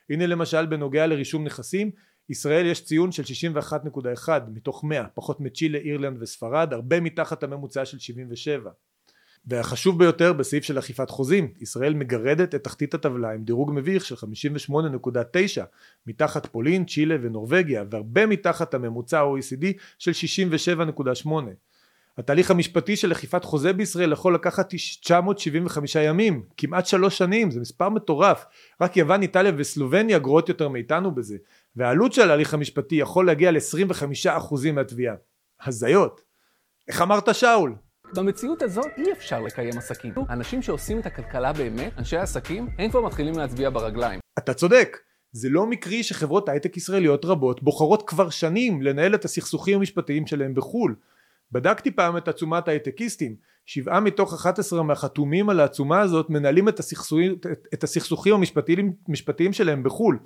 הנה 0.10 0.28
למשל 0.28 0.66
בנוגע 0.66 1.08
לרישום 1.08 1.44
נכסים, 1.44 1.92
ישראל 2.30 2.66
יש 2.66 2.86
ציון 2.86 3.12
של 3.12 3.24
61.1 3.54 4.30
מתוך 4.54 4.84
100, 4.84 5.04
פחות 5.14 5.40
מצ'ילה, 5.40 5.78
אירלנד 5.78 6.22
וספרד, 6.22 6.74
הרבה 6.74 7.00
מתחת 7.00 7.44
הממוצע 7.44 7.86
של 7.86 8.00
77. 8.00 8.72
והחשוב 9.48 10.00
ביותר 10.00 10.34
בסעיף 10.34 10.64
של 10.64 10.80
אכיפת 10.80 11.10
חוזים, 11.10 11.54
ישראל 11.62 11.94
מגרדת 11.94 12.56
את 12.56 12.64
תחתית 12.64 12.94
הטבלה 12.94 13.32
עם 13.32 13.44
דירוג 13.44 13.72
מביך 13.74 14.06
של 14.06 14.16
58.9 14.16 15.62
מתחת 16.08 16.46
פולין, 16.46 16.86
צ'ילה 16.86 17.16
ונורבגיה 17.22 17.84
והרבה 17.90 18.26
מתחת 18.26 18.74
הממוצע 18.74 19.20
ה-OECD 19.20 19.66
של 20.00 20.12
67.8 20.82 21.30
התהליך 22.18 22.52
המשפטי 22.52 22.96
של 22.96 23.12
אכיפת 23.12 23.44
חוזה 23.44 23.74
בישראל 23.74 24.12
יכול 24.12 24.36
לקחת 24.36 24.70
975 24.70 25.96
ימים, 25.96 26.44
כמעט 26.58 26.86
שלוש 26.86 27.18
שנים, 27.18 27.52
זה 27.52 27.60
מספר 27.60 27.90
מטורף. 27.90 28.46
רק 28.82 28.98
יוון, 28.98 29.22
איטליה 29.22 29.52
וסלובניה 29.58 30.20
גרועות 30.20 30.50
יותר 30.50 30.70
מאיתנו 30.70 31.16
בזה. 31.16 31.38
והעלות 31.76 32.14
של 32.14 32.30
ההליך 32.32 32.54
המשפטי 32.54 32.96
יכול 32.96 33.26
להגיע 33.26 33.52
ל-25% 33.52 34.72
מהתביעה. 34.74 35.16
הזיות. 35.66 36.22
איך 36.88 37.02
אמרת 37.02 37.36
שאול? 37.36 37.76
במציאות 38.16 38.62
הזאת 38.62 38.86
אי 38.98 39.12
אפשר 39.12 39.42
לקיים 39.42 39.78
עסקים. 39.78 40.14
האנשים 40.30 40.62
שעושים 40.62 41.00
את 41.00 41.06
הכלכלה 41.06 41.54
באמת, 41.54 41.94
אנשי 41.98 42.18
העסקים, 42.18 42.68
הם 42.80 42.90
כבר 42.90 43.02
מתחילים 43.02 43.38
להצביע 43.38 43.70
ברגליים. 43.70 44.20
אתה 44.38 44.54
צודק. 44.54 44.98
זה 45.32 45.50
לא 45.50 45.68
מקרי 45.68 46.04
שחברות 46.04 46.50
הייטק 46.50 46.78
ישראליות 46.78 47.26
רבות 47.26 47.64
בוחרות 47.64 48.10
כבר 48.10 48.30
שנים 48.30 48.82
לנהל 48.82 49.16
את 49.16 49.26
הסכסוכים 49.26 49.78
המשפטיים 49.78 50.28
שלהם 50.28 50.54
בחו"ל. 50.54 50.96
בדקתי 51.52 51.92
פעם 51.92 52.18
את 52.18 52.28
עצומת 52.28 52.68
ההייטקיסטים, 52.68 53.36
שבעה 53.66 54.00
מתוך 54.00 54.34
11 54.34 54.84
מהחתומים 54.84 55.50
על 55.50 55.60
העצומה 55.60 56.00
הזאת 56.00 56.30
מנהלים 56.30 56.70
את 56.70 56.80
הסכסוכים, 56.80 57.36
את 57.74 57.84
הסכסוכים 57.84 58.34
המשפטיים, 59.08 59.54
שלהם 59.54 59.84
בחו"ל. 59.84 60.20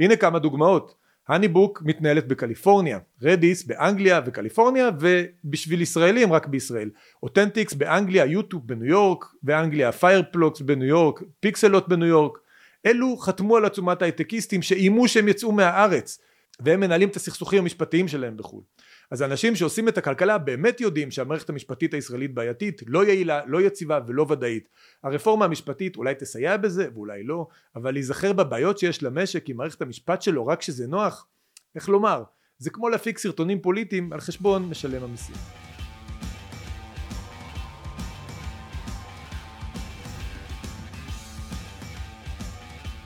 הנה 0.00 0.16
כמה 0.16 0.38
דוגמאות. 0.38 0.94
HoneyBook 1.28 1.82
מתנהלת 1.84 2.28
בקליפורניה, 2.28 2.98
Redis 3.22 3.64
באנגליה 3.64 4.20
וקליפורניה 4.26 4.90
ובשביל 5.00 5.80
ישראלים 5.80 6.32
רק 6.32 6.46
בישראל. 6.46 6.90
אותנטיקס 7.22 7.74
באנגליה, 7.74 8.26
Yotpo 8.26 8.66
בניו 8.66 8.86
יורק, 8.86 9.24
באנגליה 9.42 9.92
Fireblocks 9.92 10.60
בניו 10.60 10.88
יורק, 10.88 11.22
Pixellot 11.40 11.88
בניו 11.88 12.08
יורק. 12.08 12.38
אלו 12.86 13.16
חתמו 13.16 13.56
על 13.56 13.64
עצומת 13.64 14.02
ההייטקיסטים 14.02 14.62
שאיימו 14.62 15.08
שהם 15.08 15.28
יצאו 15.28 15.52
מהארץ 15.52 16.20
והם 16.60 16.80
מנהלים 16.80 17.08
את 17.08 17.16
הסכסוכים 17.16 17.58
המשפטיים 17.58 18.08
שלהם 18.08 18.36
בחו"ל. 18.36 18.62
אז 19.10 19.22
אנשים 19.22 19.56
שעושים 19.56 19.88
את 19.88 19.98
הכלכלה 19.98 20.38
באמת 20.38 20.80
יודעים 20.80 21.10
שהמערכת 21.10 21.50
המשפטית 21.50 21.94
הישראלית 21.94 22.34
בעייתית, 22.34 22.82
לא 22.86 23.04
יעילה, 23.04 23.40
לא 23.46 23.60
יציבה 23.60 24.00
ולא 24.06 24.26
ודאית. 24.28 24.68
הרפורמה 25.02 25.44
המשפטית 25.44 25.96
אולי 25.96 26.14
תסייע 26.14 26.56
בזה 26.56 26.88
ואולי 26.94 27.22
לא, 27.22 27.46
אבל 27.76 27.90
להיזכר 27.90 28.32
בבעיות 28.32 28.78
שיש 28.78 29.02
למשק 29.02 29.48
עם 29.48 29.56
מערכת 29.56 29.82
המשפט 29.82 30.22
שלו 30.22 30.46
רק 30.46 30.58
כשזה 30.58 30.86
נוח, 30.86 31.26
איך 31.74 31.88
לומר, 31.88 32.22
זה 32.58 32.70
כמו 32.70 32.88
להפיק 32.88 33.18
סרטונים 33.18 33.60
פוליטיים 33.60 34.12
על 34.12 34.20
חשבון 34.20 34.68
משלם 34.68 35.02
המיסים. 35.02 35.65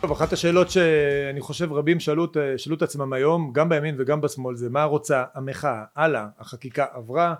טוב, 0.01 0.13
אחת 0.13 0.33
השאלות 0.33 0.71
שאני 0.71 1.41
חושב 1.41 1.73
רבים 1.73 2.01
שאלו, 2.01 2.27
שאלו 2.57 2.77
את 2.77 2.83
עצמם 2.83 3.13
היום, 3.13 3.53
גם 3.53 3.69
בימין 3.69 3.95
וגם 3.99 4.21
בשמאל, 4.21 4.57
זה 4.57 4.71
מה 4.71 4.85
רוצה 4.85 5.25
המחאה, 5.35 5.85
הלאה, 5.97 6.27
החקיקה 6.39 6.87
עברה, 6.93 7.35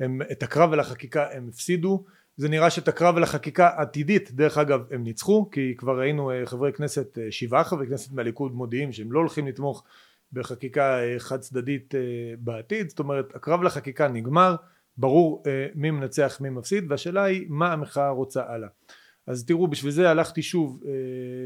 הם, 0.00 0.22
את 0.32 0.42
הקרב 0.42 0.72
על 0.72 0.80
החקיקה 0.80 1.26
הם 1.32 1.48
הפסידו, 1.48 2.04
זה 2.36 2.48
נראה 2.48 2.70
שאת 2.70 2.88
הקרב 2.88 3.16
על 3.16 3.22
החקיקה 3.22 3.68
העתידית, 3.68 4.32
דרך 4.32 4.58
אגב, 4.58 4.80
הם 4.90 5.02
ניצחו, 5.04 5.50
כי 5.50 5.74
כבר 5.76 5.98
ראינו 5.98 6.30
אה, 6.30 6.46
חברי 6.46 6.72
כנסת, 6.72 7.18
אה, 7.18 7.26
שבעה 7.30 7.64
חברי 7.64 7.86
כנסת 7.86 8.12
מהליכוד 8.12 8.54
מודיעים 8.54 8.92
שהם 8.92 9.12
לא 9.12 9.18
הולכים 9.18 9.46
לתמוך 9.46 9.84
בחקיקה 10.32 10.98
אה, 11.02 11.14
חד 11.18 11.40
צדדית 11.40 11.94
בעתיד, 12.38 12.88
זאת 12.88 12.98
אומרת, 12.98 13.34
הקרב 13.34 13.62
לחקיקה 13.62 14.08
נגמר, 14.08 14.56
ברור 14.96 15.42
מי 15.74 15.90
מנצח 15.90 16.38
מי 16.40 16.50
מפסיד, 16.50 16.84
והשאלה 16.88 17.24
היא 17.24 17.46
מה 17.48 17.72
המחאה 17.72 18.10
רוצה 18.10 18.42
הלאה. 18.48 18.68
אז 19.26 19.44
תראו 19.46 19.68
בשביל 19.68 19.92
זה 19.92 20.10
הלכתי 20.10 20.42
שוב 20.42 20.82
אה, 20.86 20.90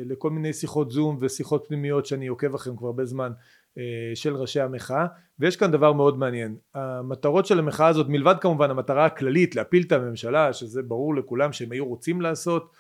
לכל 0.07 0.31
מיני 0.31 0.53
שיחות 0.53 0.91
זום 0.91 1.17
ושיחות 1.21 1.65
פנימיות 1.69 2.07
שאני 2.07 2.27
עוקב 2.27 2.55
אחריהן 2.55 2.79
כבר 2.79 2.87
הרבה 2.87 3.05
זמן 3.05 3.33
אה, 3.79 3.83
של 4.15 4.37
ראשי 4.37 4.61
המחאה 4.61 5.07
ויש 5.39 5.57
כאן 5.57 5.71
דבר 5.71 5.93
מאוד 5.93 6.19
מעניין. 6.19 6.57
המטרות 6.75 7.47
של 7.47 7.59
המחאה 7.59 7.89
הזאת 7.89 8.07
מלבד 8.09 8.35
כמובן 8.41 8.71
המטרה 8.71 9.07
הכללית 9.07 9.57
להפיל 9.57 9.83
את 9.87 9.93
הממשלה 9.93 10.53
שזה 10.53 10.83
ברור 10.83 11.15
לכולם 11.15 11.53
שהם 11.53 11.73
היו 11.73 11.87
רוצים 11.87 12.21
לעשות 12.21 12.71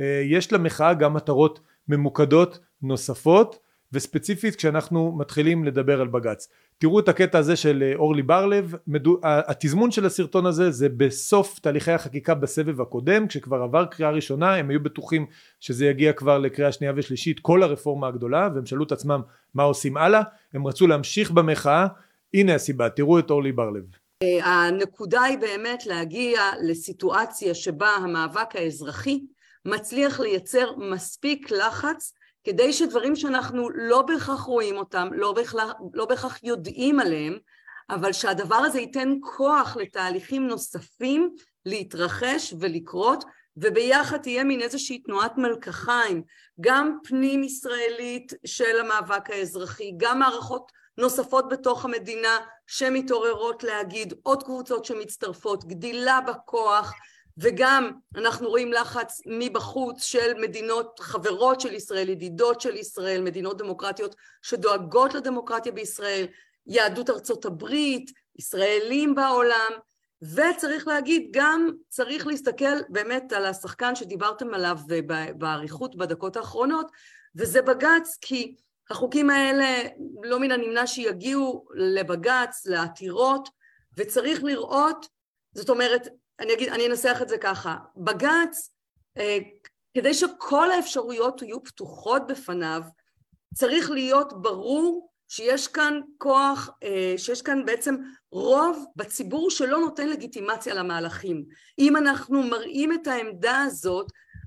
אה, 0.00 0.22
יש 0.24 0.52
למחאה 0.52 0.94
גם 0.94 1.14
מטרות 1.14 1.60
ממוקדות 1.88 2.58
נוספות 2.82 3.58
וספציפית 3.92 4.56
כשאנחנו 4.56 5.12
מתחילים 5.18 5.64
לדבר 5.64 6.00
על 6.00 6.08
בג"ץ. 6.08 6.48
תראו 6.78 7.00
את 7.00 7.08
הקטע 7.08 7.38
הזה 7.38 7.56
של 7.56 7.82
אה, 7.86 7.96
אורלי 7.96 8.22
בר-לב 8.22 8.74
התזמון 9.22 9.90
של 9.90 10.06
הסרטון 10.06 10.46
הזה 10.46 10.70
זה 10.70 10.88
בסוף 10.88 11.58
תהליכי 11.58 11.92
החקיקה 11.92 12.34
בסבב 12.34 12.80
הקודם 12.80 13.26
כשכבר 13.26 13.62
עבר 13.62 13.84
קריאה 13.84 14.10
ראשונה 14.10 14.54
הם 14.54 14.70
היו 14.70 14.82
בטוחים 14.82 15.26
שזה 15.60 15.86
יגיע 15.86 16.12
כבר 16.12 16.38
לקריאה 16.38 16.72
שנייה 16.72 16.92
ושלישית 16.96 17.40
כל 17.40 17.62
הרפורמה 17.62 18.08
הגדולה 18.08 18.48
והם 18.54 18.66
שאלו 18.66 18.84
את 18.84 18.92
עצמם 18.92 19.20
מה 19.54 19.62
עושים 19.62 19.96
הלאה? 19.96 20.22
הם 20.54 20.66
רצו 20.66 20.86
להמשיך 20.86 21.30
במחאה. 21.30 21.86
הנה 22.34 22.54
הסיבה 22.54 22.88
תראו 22.88 23.18
את 23.18 23.30
אורלי 23.30 23.52
בר-לב. 23.52 23.84
אה, 24.22 24.46
הנקודה 24.46 25.22
היא 25.22 25.38
באמת 25.38 25.86
להגיע 25.86 26.40
לסיטואציה 26.62 27.54
שבה 27.54 27.88
המאבק 27.88 28.56
האזרחי 28.56 29.20
מצליח 29.64 30.20
לייצר 30.20 30.72
מספיק 30.76 31.50
לחץ 31.50 32.14
כדי 32.50 32.72
שדברים 32.72 33.16
שאנחנו 33.16 33.70
לא 33.74 34.02
בהכרח 34.02 34.40
רואים 34.40 34.76
אותם, 34.76 35.08
לא 35.12 35.32
בהכרח, 35.32 35.72
לא 35.94 36.04
בהכרח 36.04 36.38
יודעים 36.42 37.00
עליהם, 37.00 37.38
אבל 37.90 38.12
שהדבר 38.12 38.56
הזה 38.56 38.80
ייתן 38.80 39.14
כוח 39.22 39.76
לתהליכים 39.76 40.46
נוספים 40.46 41.34
להתרחש 41.66 42.54
ולקרות, 42.60 43.24
וביחד 43.56 44.16
תהיה 44.16 44.44
מין 44.44 44.60
איזושהי 44.60 44.98
תנועת 44.98 45.38
מלקחיים, 45.38 46.22
גם 46.60 46.98
פנים 47.04 47.42
ישראלית 47.42 48.32
של 48.46 48.80
המאבק 48.80 49.30
האזרחי, 49.30 49.92
גם 49.96 50.18
מערכות 50.18 50.72
נוספות 50.98 51.48
בתוך 51.48 51.84
המדינה 51.84 52.38
שמתעוררות 52.66 53.62
להגיד, 53.62 54.14
עוד 54.22 54.42
קבוצות 54.42 54.84
שמצטרפות, 54.84 55.64
גדילה 55.64 56.20
בכוח, 56.20 56.92
וגם 57.38 57.90
אנחנו 58.16 58.48
רואים 58.48 58.72
לחץ 58.72 59.22
מבחוץ 59.26 60.02
של 60.02 60.40
מדינות 60.40 61.00
חברות 61.00 61.60
של 61.60 61.74
ישראל, 61.74 62.08
ידידות 62.08 62.60
של 62.60 62.76
ישראל, 62.76 63.22
מדינות 63.22 63.58
דמוקרטיות 63.58 64.14
שדואגות 64.42 65.14
לדמוקרטיה 65.14 65.72
בישראל, 65.72 66.26
יהדות 66.66 67.10
ארצות 67.10 67.44
הברית, 67.44 68.10
ישראלים 68.38 69.14
בעולם, 69.14 69.70
וצריך 70.22 70.88
להגיד 70.88 71.28
גם 71.30 71.70
צריך 71.88 72.26
להסתכל 72.26 72.82
באמת 72.88 73.32
על 73.32 73.46
השחקן 73.46 73.94
שדיברתם 73.94 74.54
עליו 74.54 74.78
באריכות 75.36 75.96
בדקות 75.96 76.36
האחרונות 76.36 76.90
וזה 77.36 77.62
בג"ץ 77.62 78.18
כי 78.20 78.56
החוקים 78.90 79.30
האלה 79.30 79.88
לא 80.22 80.40
מן 80.40 80.50
הנמנע 80.50 80.86
שיגיעו 80.86 81.66
לבג"ץ, 81.74 82.66
לעתירות 82.66 83.48
וצריך 83.96 84.44
לראות 84.44 85.06
זאת 85.54 85.70
אומרת 85.70 86.08
אני 86.40 86.52
אגיד, 86.52 86.68
אני 86.68 86.86
אנסח 86.86 87.18
את 87.22 87.28
זה 87.28 87.38
ככה, 87.38 87.76
בג"ץ, 87.96 88.74
אה, 89.18 89.38
כדי 89.94 90.14
שכל 90.14 90.70
האפשרויות 90.70 91.42
יהיו 91.42 91.64
פתוחות 91.64 92.22
בפניו, 92.26 92.82
צריך 93.54 93.90
להיות 93.90 94.42
ברור 94.42 95.10
שיש 95.28 95.68
כאן 95.68 96.00
כוח, 96.18 96.70
אה, 96.82 97.14
שיש 97.16 97.42
כאן 97.42 97.64
בעצם 97.64 97.96
רוב 98.32 98.84
בציבור 98.96 99.50
שלא 99.50 99.78
נותן 99.78 100.08
לגיטימציה 100.08 100.74
למהלכים. 100.74 101.44
אם 101.78 101.96
אנחנו 101.96 102.42
מראים 102.42 102.92
את 102.92 103.06
העמדה 103.06 103.58
הזאת, 103.66 104.06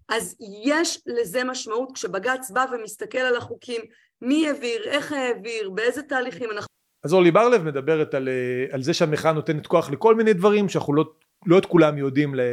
אז 0.09 0.35
יש 0.63 1.01
לזה 1.07 1.43
משמעות 1.43 1.91
כשבג"ץ 1.91 2.51
בא 2.51 2.65
ומסתכל 2.71 3.17
על 3.17 3.35
החוקים, 3.35 3.81
מי 4.21 4.47
העביר, 4.47 4.83
איך 4.83 5.11
העביר, 5.11 5.69
באיזה 5.69 6.03
תהליכים 6.03 6.51
אנחנו... 6.51 6.67
אז 7.03 7.13
אורלי 7.13 7.31
בר-לב 7.31 7.63
מדברת 7.63 8.13
על, 8.13 8.29
אה, 8.29 8.75
על 8.75 8.83
זה 8.83 8.93
שהמחאה 8.93 9.31
נותנת 9.33 9.67
כוח 9.67 9.91
לכל 9.91 10.15
מיני 10.15 10.33
דברים 10.33 10.69
שאנחנו 10.69 10.93
לא 10.93 11.05
לא 11.45 11.57
את 11.57 11.65
כולם 11.65 11.97
יודעים 11.97 12.39
אה, 12.39 12.45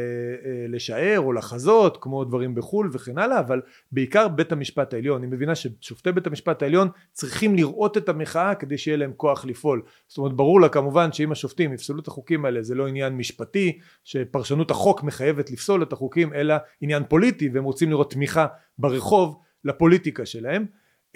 לשער 0.67 1.19
או 1.19 1.33
לחזות 1.33 1.97
כמו 2.01 2.23
דברים 2.23 2.55
בחו"ל 2.55 2.89
וכן 2.93 3.17
הלאה 3.17 3.39
אבל 3.39 3.61
בעיקר 3.91 4.27
בית 4.27 4.51
המשפט 4.51 4.93
העליון. 4.93 5.23
אני 5.23 5.35
מבינה 5.35 5.55
ששופטי 5.55 6.11
בית 6.11 6.27
המשפט 6.27 6.61
העליון 6.61 6.89
צריכים 7.11 7.55
לראות 7.55 7.97
את 7.97 8.09
המחאה 8.09 8.55
כדי 8.55 8.77
שיהיה 8.77 8.97
להם 8.97 9.13
כוח 9.17 9.45
לפעול. 9.45 9.81
זאת 10.07 10.17
אומרת 10.17 10.33
ברור 10.33 10.61
לה 10.61 10.69
כמובן 10.69 11.11
שאם 11.11 11.31
השופטים 11.31 11.73
יפסלו 11.73 11.99
את 11.99 12.07
החוקים 12.07 12.45
האלה 12.45 12.61
זה 12.61 12.75
לא 12.75 12.87
עניין 12.87 13.13
משפטי 13.13 13.79
שפרשנות 14.03 14.71
החוק 14.71 15.03
מחייבת 15.03 15.51
לפסול 15.51 15.83
את 15.83 15.93
החוקים 15.93 16.33
אלא 16.33 16.55
עניין 16.81 17.03
פוליטי 17.09 17.49
והם 17.53 17.63
רוצים 17.63 17.89
לראות 17.89 18.11
תמיכה 18.11 18.47
ברחוב 18.77 19.39
לפוליטיקה 19.65 20.25
שלהם. 20.25 20.65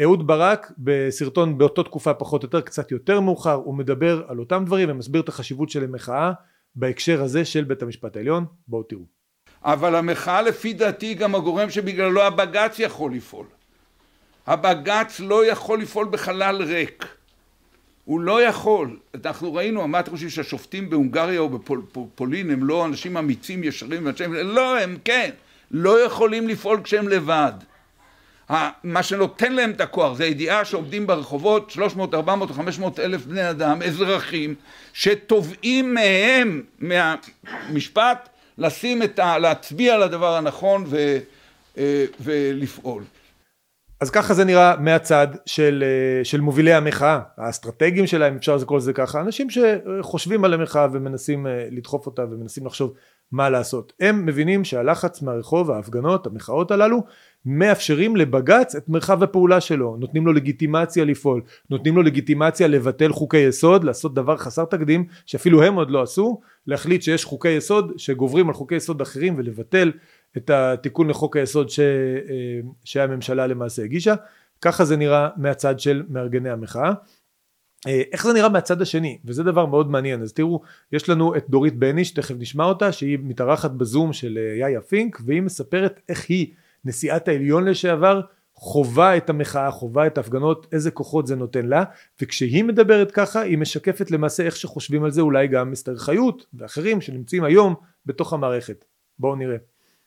אהוד 0.02 0.28
ברק 0.28 0.72
בסרטון 0.78 1.58
באותו 1.58 1.84
תקופה 1.84 2.14
פחות 2.14 2.44
או 2.44 2.46
יותר 2.46 2.62
קצת 2.62 2.92
יותר 2.92 3.20
מאוחר 3.20 3.54
הוא 3.54 3.76
מדבר 3.76 4.24
על 4.28 4.40
אותם 4.40 4.64
דברים 4.66 4.90
ומסביר 4.92 5.22
את 5.22 5.30
החשיבות 5.30 5.70
של 5.70 5.84
המחאה 5.84 6.32
בהקשר 6.76 7.22
הזה 7.22 7.46
של 7.46 7.64
בית 7.64 7.82
המשפט 7.82 8.16
העליון 8.18 8.46
בואו 8.68 8.84
תראו. 8.84 9.06
אבל 9.64 9.96
המחאה 9.96 10.42
לפי 10.42 10.74
דעתי 10.74 11.14
גם 11.14 11.36
הגורם 11.36 11.70
שבגללו 11.70 12.22
הבג"ץ 12.24 12.80
יכול 12.80 13.14
לפעול. 13.14 13.46
הבג"ץ 14.48 15.20
לא 15.20 15.46
יכול 15.46 15.82
לפעול 15.82 16.08
בחלל 16.12 16.64
ריק. 16.64 17.06
הוא 18.06 18.22
לא 18.22 18.42
יכול. 18.42 19.00
אנחנו 19.26 19.54
ראינו, 19.54 19.88
מה 19.88 20.00
אתם 20.00 20.12
חושבים 20.12 20.30
שהשופטים 20.30 20.90
בהונגריה 20.90 21.40
או 21.40 21.50
בפולין 21.50 22.52
הם 22.52 22.64
לא 22.64 22.86
אנשים 22.86 23.18
אמיצים, 23.18 23.64
ישרים, 23.64 24.08
לא, 24.44 24.80
הם 24.80 24.98
כן. 25.06 25.30
לא 25.72 26.06
יכולים 26.06 26.48
לפעול 26.48 26.82
כשהם 26.84 27.08
לבד. 27.08 27.54
מה 28.50 29.04
שנותן 29.04 29.54
להם 29.54 29.72
את 29.72 29.82
הכוח 29.82 30.18
זה 30.18 30.24
הידיעה 30.24 30.66
שעומדים 30.66 31.08
ברחובות 31.08 31.70
300, 31.70 32.14
400 32.14 32.50
או 32.50 32.54
500 32.56 33.00
אלף 33.00 33.26
בני 33.26 33.50
אדם, 33.50 33.82
אזרחים, 33.82 34.56
שתובעים 34.94 35.94
מהם, 35.94 36.64
מהמשפט, 36.80 38.30
לשים 38.58 39.04
את 39.04 39.20
ה... 39.20 39.38
להצביע 39.38 39.94
על 39.94 40.04
הדבר 40.04 40.36
הנכון 40.36 40.84
ו, 40.88 41.18
אה, 41.78 42.06
ולפעול. 42.20 43.04
אז 44.02 44.10
ככה 44.10 44.34
זה 44.34 44.46
נראה 44.46 44.76
מהצד 44.80 45.28
של, 45.46 45.84
של 46.24 46.42
מובילי 46.42 46.74
המחאה, 46.74 47.20
האסטרטגיים 47.38 48.08
שלהם, 48.08 48.36
אפשר 48.36 48.56
לקרוא 48.56 48.78
לזה 48.78 48.94
ככה, 48.94 49.22
אנשים 49.22 49.48
שחושבים 49.50 50.46
על 50.46 50.54
המחאה 50.54 50.88
ומנסים 50.92 51.48
לדחוף 51.72 52.06
אותה 52.06 52.24
ומנסים 52.24 52.66
לחשוב 52.66 52.94
מה 53.36 53.50
לעשות. 53.50 53.94
הם 54.00 54.26
מבינים 54.26 54.64
שהלחץ 54.64 55.22
מהרחוב, 55.22 55.72
ההפגנות, 55.72 56.28
המחאות 56.28 56.72
הללו, 56.72 57.04
מאפשרים 57.46 58.16
לבג"ץ 58.16 58.76
את 58.76 58.90
מרחב 58.90 59.24
הפעולה 59.24 59.62
שלו, 59.62 59.98
נותנים 60.00 60.26
לו 60.26 60.34
לגיטימציה 60.34 61.06
לפעול, 61.06 61.42
נותנים 61.70 61.96
לו 61.96 62.04
לגיטימציה 62.04 62.68
לבטל 62.68 63.12
חוקי 63.12 63.38
יסוד, 63.38 63.84
לעשות 63.84 64.14
דבר 64.14 64.38
חסר 64.38 64.66
תקדים 64.66 65.06
שאפילו 65.26 65.64
הם 65.64 65.76
עוד 65.76 65.92
לא 65.92 66.02
עשו, 66.02 66.42
להחליט 66.68 67.02
שיש 67.02 67.26
חוקי 67.26 67.50
יסוד 67.50 67.94
שגוברים 67.98 68.48
על 68.48 68.54
חוקי 68.54 68.76
יסוד 68.76 69.02
אחרים 69.02 69.34
ולבטל 69.38 69.92
את 70.38 70.50
התיקון 70.50 71.10
לחוק 71.10 71.38
היסוד 71.38 71.70
ש... 71.70 71.80
אה, 71.80 71.86
שהממשלה 72.84 73.48
למעשה 73.48 73.84
הגישה, 73.84 74.16
ככה 74.62 74.86
זה 74.86 74.98
נראה 74.98 75.30
מהצד 75.38 75.80
של 75.80 76.04
מארגני 76.10 76.50
המחאה. 76.50 76.94
אה, 77.88 78.02
איך 78.12 78.28
זה 78.28 78.34
נראה 78.34 78.50
מהצד 78.50 78.82
השני? 78.82 79.18
וזה 79.26 79.44
דבר 79.44 79.66
מאוד 79.66 79.92
מעניין. 79.92 80.22
אז 80.22 80.34
תראו 80.34 80.62
יש 80.92 81.10
לנו 81.10 81.36
את 81.36 81.50
דורית 81.50 81.76
בניש 81.76 82.12
תכף 82.12 82.36
נשמע 82.40 82.66
אותה 82.66 82.92
שהיא 82.92 83.18
מתארחת 83.22 83.72
בזום 83.72 84.14
של 84.14 84.38
אה, 84.38 84.58
יאיה 84.60 84.82
פינק 84.82 85.20
והיא 85.26 85.42
מספרת 85.42 86.00
איך 86.10 86.26
היא 86.30 86.48
נשיאת 86.86 87.28
העליון 87.28 87.66
לשעבר 87.66 88.22
חווה 88.56 89.18
את 89.18 89.30
המחאה 89.30 89.72
חווה 89.72 90.08
את 90.08 90.18
ההפגנות 90.18 90.68
איזה 90.72 90.92
כוחות 90.92 91.28
זה 91.28 91.36
נותן 91.36 91.66
לה 91.66 91.84
וכשהיא 92.22 92.64
מדברת 92.64 93.12
ככה 93.12 93.42
היא 93.42 93.58
משקפת 93.58 94.12
למעשה 94.12 94.44
איך 94.44 94.56
שחושבים 94.56 95.04
על 95.04 95.12
זה 95.12 95.22
אולי 95.22 95.48
גם 95.48 95.72
מסתר 95.72 95.98
חיות 95.98 96.46
ואחרים 96.54 97.02
שנמצאים 97.02 97.44
היום 97.44 97.76
בתוך 98.06 98.34
המערכת. 98.34 98.86
בואו 99.20 99.36
נראה. 99.36 99.58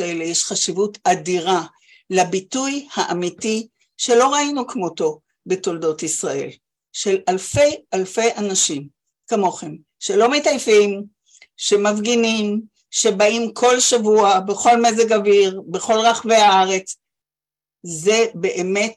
יש 0.02 0.44
חשיבות 0.44 0.98
אדירה 1.04 1.62
לביטוי 2.10 2.88
האמיתי 2.94 3.68
שלא 3.96 4.32
ראינו 4.34 4.66
כמותו 4.66 5.20
בתולדות 5.46 6.02
ישראל 6.02 6.48
של 6.98 7.18
אלפי 7.28 7.76
אלפי 7.94 8.34
אנשים 8.36 8.88
כמוכם, 9.28 9.76
שלא 9.98 10.30
מתעייפים, 10.30 11.04
שמפגינים, 11.56 12.60
שבאים 12.90 13.54
כל 13.54 13.80
שבוע 13.80 14.40
בכל 14.40 14.82
מזג 14.82 15.12
אוויר, 15.12 15.60
בכל 15.70 15.98
רחבי 15.98 16.34
הארץ, 16.34 16.96
זה 17.82 18.26
באמת 18.34 18.94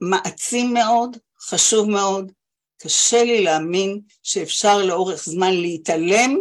מעצים 0.00 0.74
מאוד, 0.74 1.16
חשוב 1.40 1.90
מאוד. 1.90 2.32
קשה 2.82 3.24
לי 3.24 3.42
להאמין 3.44 4.00
שאפשר 4.22 4.78
לאורך 4.78 5.24
זמן 5.24 5.52
להתעלם 5.52 6.38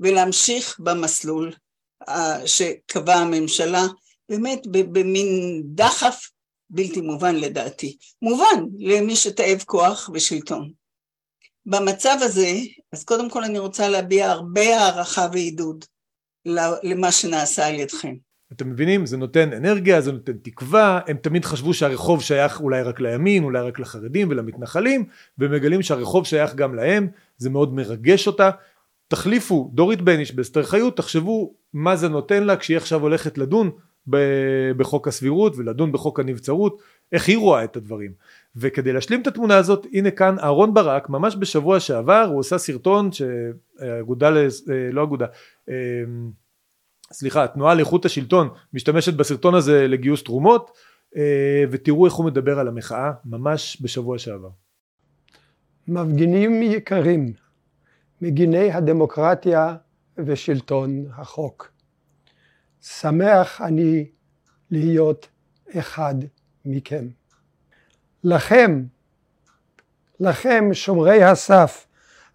ולהמשיך 0.00 0.80
במסלול 0.80 1.54
אה, 2.08 2.46
שקבעה 2.46 3.20
הממשלה, 3.20 3.82
באמת 4.28 4.66
במין 4.66 5.62
דחף 5.64 6.30
בלתי 6.74 7.00
מובן 7.00 7.36
לדעתי. 7.36 7.96
מובן 8.22 8.64
למי 8.78 9.16
שתאב 9.16 9.62
כוח 9.66 10.10
ושלטון. 10.14 10.72
במצב 11.66 12.16
הזה, 12.20 12.58
אז 12.92 13.04
קודם 13.04 13.30
כל 13.30 13.44
אני 13.44 13.58
רוצה 13.58 13.88
להביע 13.88 14.30
הרבה 14.30 14.78
הערכה 14.78 15.26
ועידוד 15.32 15.84
למה 16.82 17.12
שנעשה 17.12 17.66
על 17.66 17.74
ידכם. 17.74 18.14
אתם 18.52 18.70
מבינים? 18.70 19.06
זה 19.06 19.16
נותן 19.16 19.52
אנרגיה, 19.52 20.00
זה 20.00 20.12
נותן 20.12 20.32
תקווה, 20.32 21.00
הם 21.06 21.16
תמיד 21.16 21.44
חשבו 21.44 21.74
שהרחוב 21.74 22.22
שייך 22.22 22.60
אולי 22.60 22.82
רק 22.82 23.00
לימין, 23.00 23.44
אולי 23.44 23.62
רק 23.62 23.78
לחרדים 23.78 24.28
ולמתנחלים, 24.30 25.04
ומגלים 25.38 25.82
שהרחוב 25.82 26.26
שייך 26.26 26.54
גם 26.54 26.74
להם, 26.74 27.08
זה 27.36 27.50
מאוד 27.50 27.74
מרגש 27.74 28.26
אותה. 28.26 28.50
תחליפו 29.08 29.70
דורית 29.74 30.02
בניש 30.02 30.32
באסתר 30.32 30.62
חיות, 30.62 30.96
תחשבו 30.96 31.54
מה 31.72 31.96
זה 31.96 32.08
נותן 32.08 32.44
לה 32.44 32.56
כשהיא 32.56 32.76
עכשיו 32.76 33.00
הולכת 33.00 33.38
לדון 33.38 33.70
בחוק 34.76 35.08
הסבירות 35.08 35.56
ולדון 35.56 35.92
בחוק 35.92 36.20
הנבצרות, 36.20 36.82
איך 37.12 37.28
היא 37.28 37.38
רואה 37.38 37.64
את 37.64 37.76
הדברים. 37.76 38.12
וכדי 38.56 38.92
להשלים 38.92 39.22
את 39.22 39.26
התמונה 39.26 39.56
הזאת, 39.56 39.86
הנה 39.92 40.10
כאן 40.10 40.38
אהרון 40.38 40.74
ברק, 40.74 41.08
ממש 41.08 41.36
בשבוע 41.38 41.80
שעבר, 41.80 42.28
הוא 42.32 42.40
עשה 42.40 42.58
סרטון 42.58 43.10
שהאגודה, 43.12 44.30
לא 44.92 45.02
אגודה, 45.02 45.26
אמ, 45.68 45.74
סליחה, 47.12 47.44
התנועה 47.44 47.74
לאיכות 47.74 48.04
השלטון 48.04 48.48
משתמשת 48.74 49.14
בסרטון 49.14 49.54
הזה 49.54 49.88
לגיוס 49.88 50.22
תרומות, 50.22 50.70
אה, 51.16 51.64
ותראו 51.70 52.06
איך 52.06 52.14
הוא 52.14 52.26
מדבר 52.26 52.58
על 52.58 52.68
המחאה, 52.68 53.12
ממש 53.24 53.78
בשבוע 53.82 54.18
שעבר. 54.18 54.50
מפגינים 55.88 56.62
יקרים, 56.62 57.32
מגיני 58.20 58.72
הדמוקרטיה 58.72 59.76
ושלטון 60.18 61.04
החוק. 61.10 61.73
שמח 62.84 63.60
אני 63.60 64.10
להיות 64.70 65.28
אחד 65.78 66.14
מכם. 66.64 67.06
לכם, 68.24 68.84
לכם 70.20 70.64
שומרי 70.72 71.24
הסף, 71.24 71.86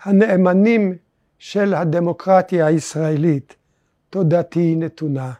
הנאמנים 0.02 0.98
של 1.40 1.74
הדמוקרטיה 1.74 2.66
הישראלית, 2.66 3.56
תודתי 4.10 4.76
נתונה. 4.76 5.34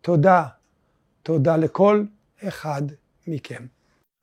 תודה, 0.00 0.46
תודה 1.22 1.56
לכל 1.56 2.04
אחד 2.48 2.82
מכם. 3.26 3.66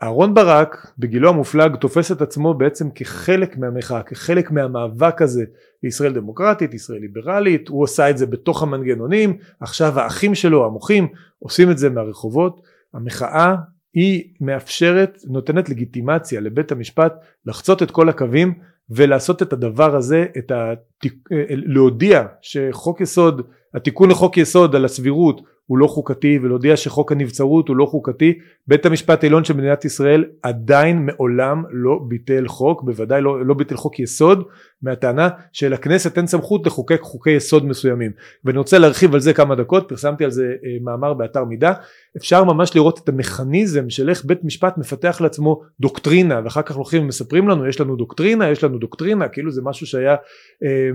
אהרון 0.03 0.33
ברק 0.33 0.91
בגילו 0.99 1.29
המופלג 1.29 1.75
תופס 1.75 2.11
את 2.11 2.21
עצמו 2.21 2.53
בעצם 2.53 2.89
כחלק 2.95 3.57
מהמחאה, 3.57 4.03
כחלק 4.03 4.51
מהמאבק 4.51 5.21
הזה. 5.21 5.43
לישראל 5.83 6.13
דמוקרטית, 6.13 6.73
ישראל 6.73 6.99
ליברלית, 6.99 7.67
הוא 7.67 7.83
עושה 7.83 8.09
את 8.09 8.17
זה 8.17 8.25
בתוך 8.25 8.63
המנגנונים, 8.63 9.37
עכשיו 9.59 9.99
האחים 9.99 10.35
שלו 10.35 10.65
המוחים 10.65 11.07
עושים 11.39 11.71
את 11.71 11.77
זה 11.77 11.89
מהרחובות, 11.89 12.61
המחאה 12.93 13.55
היא 13.93 14.23
מאפשרת, 14.41 15.17
נותנת 15.27 15.69
לגיטימציה 15.69 16.41
לבית 16.41 16.71
המשפט 16.71 17.13
לחצות 17.45 17.83
את 17.83 17.91
כל 17.91 18.09
הקווים 18.09 18.53
ולעשות 18.89 19.41
את 19.41 19.53
הדבר 19.53 19.95
הזה, 19.95 20.25
את 20.37 20.51
התיק, 20.51 21.29
להודיע 21.49 22.25
שחוק 22.41 23.01
יסוד, 23.01 23.41
התיקון 23.73 24.09
לחוק 24.09 24.37
יסוד 24.37 24.75
על 24.75 24.85
הסבירות 24.85 25.41
הוא 25.69 25.77
לא 25.77 25.87
חוקתי 25.87 26.39
ולהודיע 26.41 26.77
שחוק 26.77 27.11
הנבצרות 27.11 27.67
הוא 27.67 27.75
לא 27.75 27.85
חוקתי. 27.85 28.33
בית 28.67 28.85
המשפט 28.85 29.23
העליון 29.23 29.43
של 29.43 29.53
מדינת 29.53 29.85
ישראל 29.85 30.25
עדיין 30.43 31.05
מעולם 31.05 31.63
לא 31.71 31.99
ביטל 32.07 32.47
חוק 32.47 32.83
בוודאי 32.83 33.21
לא, 33.21 33.45
לא 33.45 33.53
ביטל 33.53 33.75
חוק 33.75 33.99
יסוד 33.99 34.43
מהטענה 34.81 35.29
שלכנסת 35.53 36.17
אין 36.17 36.27
סמכות 36.27 36.67
לחוקק 36.67 37.01
חוקי 37.01 37.31
יסוד 37.31 37.65
מסוימים. 37.65 38.11
ואני 38.45 38.57
רוצה 38.57 38.77
להרחיב 38.79 39.13
על 39.13 39.19
זה 39.19 39.33
כמה 39.33 39.55
דקות 39.55 39.89
פרסמתי 39.89 40.23
על 40.23 40.31
זה 40.31 40.43
אה, 40.43 40.77
מאמר 40.81 41.13
באתר 41.13 41.43
מידע 41.43 41.73
אפשר 42.17 42.43
ממש 42.43 42.75
לראות 42.75 42.99
את 43.03 43.09
המכניזם 43.09 43.89
של 43.89 44.09
איך 44.09 44.25
בית 44.25 44.43
משפט 44.43 44.77
מפתח 44.77 45.21
לעצמו 45.21 45.61
דוקטרינה 45.79 46.41
ואחר 46.43 46.61
כך 46.61 46.75
הולכים 46.75 47.03
ומספרים 47.03 47.47
לנו 47.47 47.67
יש 47.67 47.81
לנו 47.81 47.95
דוקטרינה 47.95 48.49
יש 48.49 48.63
לנו 48.63 48.77
דוקטרינה 48.77 49.27
כאילו 49.27 49.51
זה 49.51 49.61
משהו 49.61 49.87
שהיה 49.87 50.15
אה, 50.63 50.89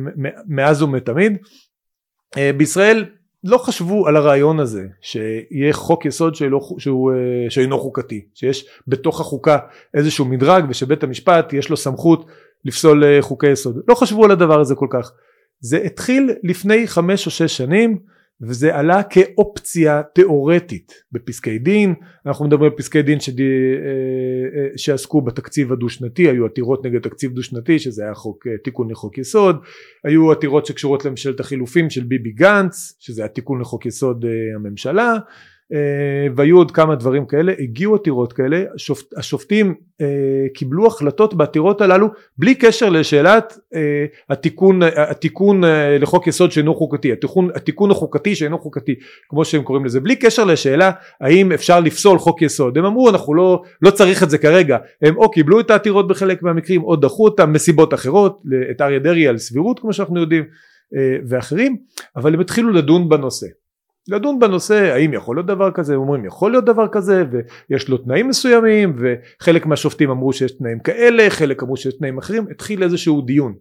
מאז 0.49 0.83
ומתמיד. 0.83 1.39
אה, 2.37 2.51
בישראל 2.57 3.05
לא 3.45 3.59
חשבו 3.59 4.09
על 4.09 4.17
הרעיון 4.17 4.61
הזה 4.61 4.87
שיהיה 5.01 5.73
חוק 5.73 6.05
יסוד 6.05 6.35
שאינו, 6.35 6.61
שהוא, 6.79 7.13
אה, 7.13 7.51
שאינו 7.51 7.79
חוקתי 7.79 8.25
שיש 8.35 8.67
בתוך 8.89 9.21
החוקה 9.21 9.59
איזשהו 9.95 10.25
מדרג 10.25 10.65
ושבית 10.69 11.03
המשפט 11.03 11.53
יש 11.53 11.71
לו 11.71 11.77
סמכות 11.77 12.27
לפסול 12.65 13.05
אה, 13.05 13.23
חוקי 13.23 13.51
יסוד. 13.51 13.81
לא 13.89 13.95
חשבו 13.95 14.25
על 14.25 14.31
הדבר 14.31 14.61
הזה 14.61 14.75
כל 14.75 14.87
כך. 14.91 15.13
זה 15.61 15.77
התחיל 15.77 16.31
לפני 16.43 16.87
חמש 16.89 17.27
או 17.27 17.31
שש 17.31 17.57
שנים 17.57 17.99
וזה 18.49 18.77
עלה 18.77 19.03
כאופציה 19.03 20.03
תיאורטית. 20.15 20.93
בפסקי 21.13 21.59
דין 21.59 21.95
אנחנו 22.27 22.45
מדברים 22.45 22.73
על 22.73 22.79
פסקי 22.79 23.03
דין 23.03 23.21
שדי, 23.21 23.43
אה, 23.43 24.61
אה, 24.61 24.69
שעסקו 24.77 25.21
בתקציב 25.21 25.73
הדו 25.73 25.89
שנתי 25.89 26.29
היו 26.29 26.47
עתירות 26.47 26.87
נגד 26.87 27.01
תקציב 27.01 27.33
דו 27.33 27.43
שנתי 27.43 27.79
שזה 27.79 28.03
היה 28.03 28.15
חוק 28.15 28.47
אה, 28.47 28.53
תיקון 28.65 28.91
לחוק 28.91 29.19
יסוד. 29.19 29.57
היו 30.05 30.33
עתירות 30.33 30.67
שקשורות 30.67 31.05
לממשלת 31.05 31.41
החילופים 31.41 31.91
של 31.91 32.05
ביבי 32.05 32.33
גנץ 32.33 32.97
שזה 33.01 33.25
התיקון 33.25 33.61
לחוק 33.61 33.87
יסוד 33.87 34.25
הממשלה 34.55 35.15
והיו 36.37 36.57
עוד 36.57 36.71
כמה 36.71 36.95
דברים 36.95 37.27
כאלה 37.27 37.53
הגיעו 37.59 37.95
עתירות 37.95 38.33
כאלה 38.33 38.63
השופט, 38.75 39.19
השופטים 39.19 39.75
אה, 40.01 40.07
קיבלו 40.55 40.87
החלטות 40.87 41.35
בעתירות 41.35 41.81
הללו 41.81 42.09
בלי 42.39 42.55
קשר 42.55 42.89
לשאלת 42.91 43.59
אה, 43.75 44.05
התיקון, 44.31 44.81
התיקון 44.83 45.65
אה, 45.65 45.99
לחוק 45.99 46.27
יסוד 46.27 46.53
שאינו 46.53 46.75
חוקתי 46.75 47.13
התיקון, 47.13 47.49
התיקון 47.55 47.91
החוקתי 47.91 48.35
שאינו 48.35 48.59
חוקתי 48.59 48.95
כמו 49.29 49.45
שהם 49.45 49.63
קוראים 49.63 49.85
לזה 49.85 50.01
בלי 50.01 50.17
קשר 50.17 50.45
לשאלה 50.45 50.91
האם 51.21 51.53
אפשר 51.53 51.81
לפסול 51.81 52.19
חוק 52.19 52.43
יסוד. 52.43 52.79
הם 52.79 52.85
אמרו 52.85 53.11
אנחנו 53.11 53.35
לא, 53.35 53.63
לא 53.83 53.91
צריך 53.91 54.23
את 54.23 54.31
זה 54.31 54.39
כרגע. 54.39 54.79
הם 55.03 55.17
או 55.17 55.31
קיבלו 55.31 55.61
את 55.61 55.71
העתירות 55.71 56.09
בחלק 56.09 56.43
מהמקרים 56.43 56.85
או 56.85 56.97
דחו 56.97 57.25
אותם 57.25 57.53
מסיבות 57.53 57.95
אחרות 57.95 58.43
את 58.71 58.81
אריה 58.81 58.99
דרעי 58.99 59.29
על 59.29 59.39
סבירות 59.39 59.81
כמו 59.81 59.93
שאנחנו 59.93 60.21
יודעים 60.21 60.45
אה, 60.97 61.17
ואחרים 61.29 61.77
אבל 62.17 62.35
הם 62.35 62.41
התחילו 62.41 62.71
לדון 62.71 63.09
בנושא 63.09 63.47
לדון 64.09 64.39
בנושא 64.39 64.93
האם 64.93 65.13
יכול 65.13 65.37
להיות 65.37 65.47
דבר 65.47 65.71
כזה, 65.71 65.95
אומרים 65.95 66.25
יכול 66.25 66.51
להיות 66.51 66.65
דבר 66.65 66.89
כזה 66.93 67.25
ויש 67.71 67.89
לו 67.89 67.99
תנאים 67.99 68.29
מסוימים 68.29 68.97
וחלק 68.99 69.67
מהשופטים 69.67 70.11
אמרו 70.11 70.33
שיש 70.33 70.53
תנאים 70.53 70.79
כאלה, 70.79 71.31
חלק 71.31 71.63
אמרו 71.63 71.77
שיש 71.77 71.95
תנאים 71.95 72.19
אחרים, 72.19 72.47
התחיל 72.51 72.83
איזשהו 72.83 73.21
דיון. 73.21 73.55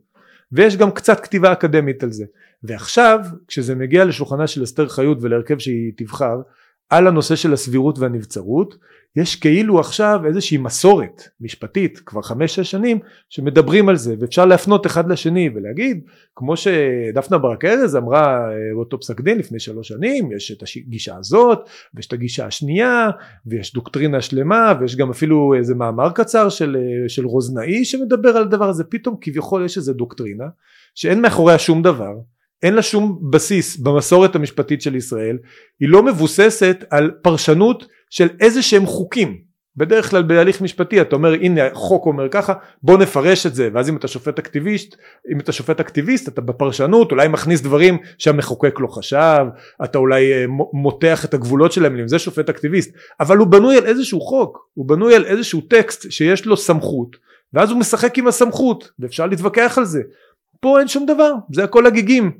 ויש 0.52 0.78
גם 0.78 0.91
קצת 0.91 1.20
כתיבה 1.20 1.52
אקדמית 1.52 2.04
על 2.04 2.12
זה. 2.12 2.26
ועכשיו 2.64 3.20
כשזה 3.48 3.76
מגיע 3.76 4.06
לשולחנה 4.06 4.48
של 4.48 4.64
אסתר 4.64 4.88
חיות 4.88 5.18
ולהרכב 5.22 5.60
שהיא 5.60 5.91
תבחר 5.98 6.41
על 6.94 7.08
הנושא 7.08 7.36
של 7.36 7.54
הסבירות 7.54 8.00
והנבצרות 8.00 8.76
יש 9.16 9.36
כאילו 9.36 9.80
עכשיו 9.80 10.22
איזושהי 10.26 10.58
מסורת 10.58 11.22
משפטית 11.41 12.00
כבר 12.06 12.22
חמש 12.22 12.56
שש 12.56 12.72
שנים 12.72 13.00
שמדברים 13.30 13.89
על 13.89 13.96
זה 13.96 14.16
ואפשר 14.20 14.46
להפנות 14.46 14.86
אחד 14.86 15.12
לשני 15.12 15.50
ולהגיד 15.56 16.02
כמו 16.36 16.58
שדפנה 16.58 17.38
ברק 17.38 17.66
ארז 17.66 17.96
אמרה 17.96 18.52
אה, 18.52 18.56
באותו 18.76 19.00
פסק 19.00 19.22
דין 19.22 19.38
לפני 19.38 19.60
שלוש 19.60 19.88
שנים 19.88 20.32
יש 20.32 20.52
את 20.52 20.64
הגישה 20.78 21.16
הזאת 21.18 21.60
ויש 21.94 22.08
את 22.08 22.14
הגישה 22.14 22.46
השנייה 22.46 23.10
ויש 23.46 23.74
דוקטרינה 23.74 24.22
שלמה 24.22 24.74
ויש 24.80 24.96
גם 24.96 25.10
אפילו 25.10 25.54
איזה 25.54 25.76
מאמר 25.76 26.12
קצר 26.12 26.50
של, 26.50 26.78
אה, 26.80 27.10
של 27.10 27.26
רוזנאי 27.26 27.86
שמדבר 27.86 28.30
על 28.30 28.44
הדבר 28.44 28.70
הזה 28.70 28.84
פתאום 28.84 29.16
כביכול 29.22 29.66
יש 29.66 29.78
איזה 29.78 29.94
דוקטרינה 29.94 30.48
שאין 30.96 31.22
מאחוריה 31.22 31.60
שום 31.60 31.82
דבר 31.82 32.14
אין 32.64 32.74
לה 32.74 32.82
שום 32.82 33.20
בסיס 33.30 33.78
במסורת 33.78 34.36
המשפטית 34.36 34.82
של 34.82 34.95
ישראל 34.95 35.38
היא 35.80 35.89
לא 35.89 36.03
מבוססת 36.03 36.84
על 36.89 37.11
פרשנות 37.22 37.86
של 38.09 38.28
איזה 38.39 38.61
שהם 38.61 38.86
חוקים. 38.86 39.53
בדרך 39.78 40.09
כלל 40.09 40.24
בהליך 40.24 40.61
משפטי 40.61 41.01
אתה 41.01 41.16
אומר 41.16 41.34
הנה 41.34 41.68
החוק 41.68 42.05
אומר 42.05 42.30
ככה 42.30 42.53
בוא 42.84 42.97
נפרש 42.97 43.45
את 43.45 43.55
זה. 43.55 43.70
ואז 43.74 43.89
אם 43.89 43.97
אתה 43.97 44.07
שופט 44.07 44.39
אקטיביסט 44.39 44.95
אם 45.32 45.39
אתה 45.39 45.51
שופט 45.51 45.80
אקטיביסט 45.80 46.28
אתה 46.28 46.41
בפרשנות 46.41 47.11
אולי 47.11 47.28
מכניס 47.28 47.61
דברים 47.61 47.97
שהמחוקק 48.18 48.80
לא 48.80 48.88
חשב 48.88 49.45
אתה 49.84 49.97
אולי 49.97 50.34
אה, 50.34 50.45
מותח 50.74 51.26
את 51.26 51.34
הגבולות 51.34 51.72
שלהם 51.72 52.07
זה 52.07 52.20
שופט 52.20 52.49
אקטיביסט. 52.49 52.93
אבל 53.20 53.38
הוא 53.38 53.47
בנוי 53.47 53.78
על 53.78 53.86
איזשהו 53.86 54.22
חוק 54.22 54.70
הוא 54.74 54.88
בנוי 54.88 55.16
על 55.16 55.26
איזשהו 55.26 55.61
טקסט 55.61 56.11
שיש 56.11 56.45
לו 56.45 56.57
סמכות 56.57 57.16
ואז 57.53 57.72
הוא 57.72 57.80
משחק 57.80 58.18
עם 58.18 58.28
הסמכות 58.28 58.91
ואפשר 58.99 59.28
להתווכח 59.28 59.78
על 59.78 59.86
זה. 59.86 60.01
פה 60.59 60.80
אין 60.80 60.88
שום 60.88 61.05
דבר 61.05 61.34
זה 61.53 61.64
הכל 61.64 61.86
הגיגים 61.86 62.32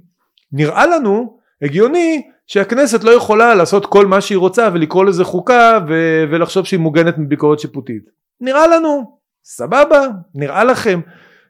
נראה 0.54 0.86
לנו 0.86 1.38
הגיוני 1.62 2.22
שהכנסת 2.48 3.04
לא 3.04 3.12
יכולה 3.12 3.56
לעשות 3.56 3.86
כל 3.86 4.06
מה 4.06 4.22
שהיא 4.22 4.38
רוצה 4.38 4.70
ולקרוא 4.74 5.06
לזה 5.06 5.24
חוקה 5.24 5.80
ו- 5.88 6.24
ולחשוב 6.32 6.66
שהיא 6.66 6.80
מוגנת 6.80 7.18
מביקורת 7.18 7.60
שיפוטית. 7.60 8.04
נראה 8.42 8.68
לנו, 8.68 9.18
סבבה, 9.44 10.08
נראה 10.36 10.64
לכם. 10.64 11.00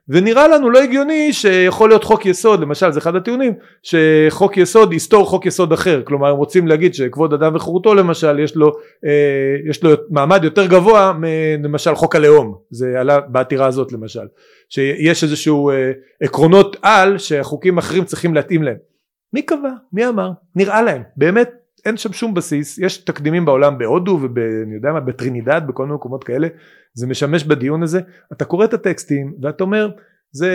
ונראה 0.09 0.47
לנו 0.47 0.69
לא 0.69 0.79
הגיוני 0.79 1.33
שיכול 1.33 1.89
להיות 1.89 2.03
חוק 2.03 2.25
יסוד, 2.25 2.59
למשל 2.59 2.91
זה 2.91 2.99
אחד 2.99 3.15
הטיעונים, 3.15 3.53
שחוק 3.83 4.57
יסוד 4.57 4.93
יסתור 4.93 5.25
חוק 5.25 5.45
יסוד 5.45 5.73
אחר, 5.73 6.01
כלומר 6.05 6.29
הם 6.29 6.37
רוצים 6.37 6.67
להגיד 6.67 6.93
שכבוד 6.93 7.33
אדם 7.33 7.55
וחירותו 7.55 7.95
למשל 7.95 8.39
יש 8.39 8.55
לו, 8.55 8.71
אה, 9.05 9.69
יש 9.69 9.83
לו 9.83 9.91
מעמד 10.09 10.43
יותר 10.43 10.67
גבוה 10.67 11.13
מלמשל 11.19 11.95
חוק 11.95 12.15
הלאום, 12.15 12.55
זה 12.69 12.99
עלה 12.99 13.19
בעתירה 13.19 13.67
הזאת 13.67 13.91
למשל, 13.91 14.25
שיש 14.69 15.23
איזשהו 15.23 15.69
אה, 15.69 15.91
עקרונות 16.21 16.77
על 16.81 17.17
שהחוקים 17.17 17.77
אחרים 17.77 18.05
צריכים 18.05 18.33
להתאים 18.33 18.63
להם. 18.63 18.92
מי 19.33 19.41
קבע? 19.41 19.71
מי 19.93 20.07
אמר? 20.07 20.31
נראה 20.55 20.81
להם. 20.81 21.01
באמת 21.17 21.49
אין 21.85 21.97
שם 21.97 22.13
שום 22.13 22.33
בסיס. 22.33 22.77
יש 22.77 22.97
תקדימים 22.97 23.45
בעולם 23.45 23.77
בהודו 23.77 24.19
ואני 24.21 24.75
יודע 24.75 24.91
מה, 24.91 24.99
בטרינידד, 24.99 25.61
בכל 25.67 25.83
מיני 25.83 25.95
מקומות 25.95 26.23
כאלה. 26.23 26.47
זה 26.93 27.07
משמש 27.07 27.43
בדיון 27.43 27.83
הזה. 27.83 27.99
אתה 28.33 28.45
קורא 28.45 28.65
את 28.65 28.73
הטקסטים 28.73 29.33
ואתה 29.41 29.63
אומר 29.63 29.89
זה, 30.31 30.51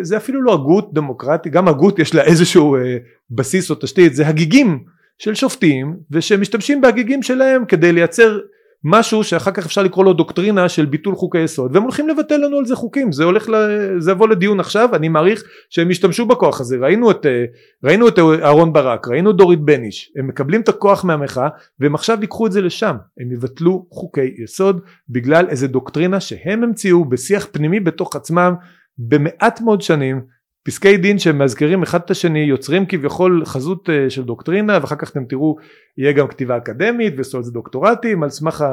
זה 0.00 0.16
אפילו 0.16 0.42
לא 0.42 0.54
הגות 0.54 0.94
דמוקרטי, 0.94 1.50
גם 1.50 1.68
הגות 1.68 1.98
יש 1.98 2.14
לה 2.14 2.22
איזשהו 2.22 2.76
אה, 2.76 2.96
בסיס 3.30 3.70
או 3.70 3.74
תשתית, 3.74 4.14
זה 4.14 4.28
הגיגים 4.28 4.84
של 5.18 5.34
שופטים 5.34 5.96
ושמשתמשים 6.10 6.80
בהגיגים 6.80 7.22
שלהם 7.22 7.64
כדי 7.64 7.92
לייצר 7.92 8.38
משהו 8.84 9.24
שאחר 9.24 9.50
כך 9.50 9.66
אפשר 9.66 9.82
לקרוא 9.82 10.04
לו 10.04 10.12
דוקטרינה 10.12 10.68
של 10.68 10.86
ביטול 10.86 11.14
חוקי 11.14 11.38
יסוד 11.38 11.74
והם 11.74 11.82
הולכים 11.82 12.08
לבטל 12.08 12.36
לנו 12.36 12.58
על 12.58 12.64
זה 12.64 12.76
חוקים. 12.76 13.12
זה 13.12 13.24
הולך 13.24 13.48
ל... 13.48 13.54
זה 13.98 14.10
יבוא 14.10 14.28
לדיון 14.28 14.60
עכשיו 14.60 14.88
אני 14.94 15.08
מעריך 15.08 15.42
שהם 15.70 15.90
ישתמשו 15.90 16.26
בכוח 16.26 16.60
הזה. 16.60 16.76
ראינו 16.76 17.10
את 17.10 17.26
אה, 17.26 17.44
ראינו 17.84 18.08
את 18.08 18.18
אהרון 18.18 18.72
ברק 18.72 19.08
ראינו 19.08 19.32
דורית 19.32 19.60
בניש. 19.60 20.12
הם 20.16 20.28
מקבלים 20.28 20.60
את 20.60 20.68
הכוח 20.68 21.04
מהמחאה 21.04 21.48
והם 21.80 21.94
עכשיו 21.94 22.18
ייקחו 22.20 22.46
את 22.46 22.52
זה 22.52 22.60
לשם. 22.60 22.96
הם 23.20 23.32
יבטלו 23.32 23.86
חוקי 23.90 24.34
יסוד 24.44 24.80
בגלל 25.08 25.48
איזה 25.48 25.68
דוקטרינה 25.68 26.20
שהם 26.20 26.62
המציאו 26.62 27.04
בשיח 27.04 27.48
פנימי 27.52 27.80
בתוך 27.80 28.16
עצמם 28.16 28.54
במעט 28.98 29.60
מאוד 29.60 29.82
שנים 29.82 30.20
פסקי 30.62 30.96
דין 30.96 31.18
שמזכירים 31.18 31.82
אחד 31.82 32.00
את 32.04 32.10
השני 32.10 32.38
יוצרים 32.38 32.86
כביכול 32.86 33.44
חזות 33.44 33.90
אה, 33.90 34.10
של 34.10 34.24
דוקטרינה 34.24 34.78
ואחר 34.80 34.96
כך 34.96 35.10
אתם 35.10 35.24
תראו 35.24 35.56
יהיה 35.98 36.12
גם 36.12 36.28
כתיבה 36.28 36.56
אקדמית 36.56 37.14
ועשו 37.16 37.36
על 37.36 37.42
זה 37.42 37.52
דוקטורטים 37.52 38.22
על 38.22 38.30
סמך 38.30 38.64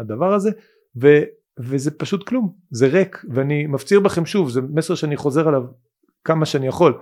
הדבר 0.00 0.34
הזה 0.34 0.50
ו, 1.02 1.18
וזה 1.60 1.90
פשוט 1.90 2.28
כלום 2.28 2.52
זה 2.70 2.86
ריק 2.86 3.24
ואני 3.30 3.66
מפציר 3.66 4.00
בכם 4.00 4.26
שוב 4.26 4.50
זה 4.50 4.60
מסר 4.60 4.94
שאני 4.94 5.16
חוזר 5.16 5.48
עליו 5.48 5.62
כמה 6.24 6.46
שאני 6.46 6.66
יכול. 6.66 6.98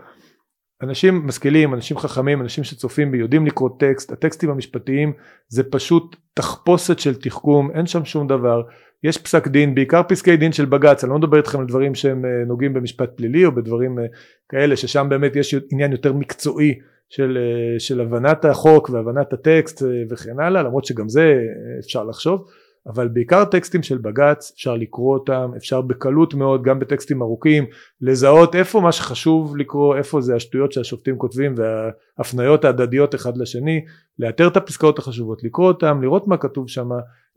אנשים 0.83 1.27
משכילים 1.27 1.75
אנשים 1.75 1.99
חכמים 1.99 2.41
אנשים 2.41 2.64
שצופים 2.64 3.12
בי 3.12 3.18
יודעים 3.18 3.47
לקרוא 3.47 3.70
טקסט 3.79 4.12
הטקסטים 4.12 4.51
המשפטיים 4.51 5.12
זה 5.49 5.62
פשוט 5.70 6.16
תחפושת 6.35 6.99
של 6.99 7.14
תחכום 7.14 7.70
אין 7.70 7.87
שם 7.87 8.05
שום 8.05 8.27
דבר 8.27 8.62
יש 9.05 9.18
פסק 9.18 9.48
דין, 9.48 9.74
בעיקר 9.74 10.02
פסקי 10.09 10.36
דין 10.36 10.52
של 10.52 10.64
בג"ץ, 10.64 11.05
אני 11.05 11.11
לא 11.11 11.18
מדבר 11.18 11.36
איתכם 11.36 11.61
על 11.61 11.66
דברים 11.66 11.94
שהם 11.94 12.24
אה, 12.24 12.30
נוגעים 12.46 12.74
במשפט 12.74 13.11
פלילי 13.16 13.44
או 13.44 13.52
בדברים 13.52 13.98
אה, 13.98 14.05
כאלה 14.48 14.76
ששם 14.76 15.07
באמת 15.11 15.36
יש 15.36 15.55
עניין 15.72 15.92
יותר 15.92 16.12
מקצועי 16.12 16.78
של, 17.09 17.38
אה, 17.40 17.80
של 17.80 18.00
הבנת 18.00 18.44
החוק 18.44 18.90
והבנת 18.90 19.32
הטקסט 19.32 19.82
וכן 20.11 20.40
הלאה, 20.40 20.62
למרות 20.62 20.84
שגם 20.84 21.09
זה 21.09 21.34
אפשר 21.78 22.05
לחשוב, 22.05 22.44
אבל 22.87 23.09
בעיקר 23.09 23.45
טקסטים 23.45 23.82
של 23.82 23.99
בג"ץ 23.99 24.53
אפשר 24.55 24.76
לקרוא 24.76 25.14
אותם, 25.14 25.51
אפשר 25.57 25.80
בקלות 25.80 26.35
מאוד 26.35 26.62
גם 26.62 26.78
בטקסטים 26.78 27.22
ארוכים 27.22 27.64
לזהות 28.01 28.55
איפה 28.55 28.80
מה 28.80 28.93
שחשוב 28.93 29.57
לקרוא, 29.57 29.97
איפה 29.97 30.20
זה 30.20 30.35
השטויות 30.35 30.72
שהשופטים 30.72 31.18
כותבים 31.18 31.55
וההפניות 31.57 32.64
ההדדיות 32.64 33.14
אחד 33.14 33.37
לשני, 33.37 33.85
לאתר 34.18 34.49
את 34.49 34.57
הפסקאות 34.57 34.99
החשובות, 34.99 35.45
לקרוא 35.45 35.68
אותם, 35.68 36.03
לראות 36.03 36.28
מה 36.28 36.37
כתוב 36.37 36.68
שם, 36.68 36.89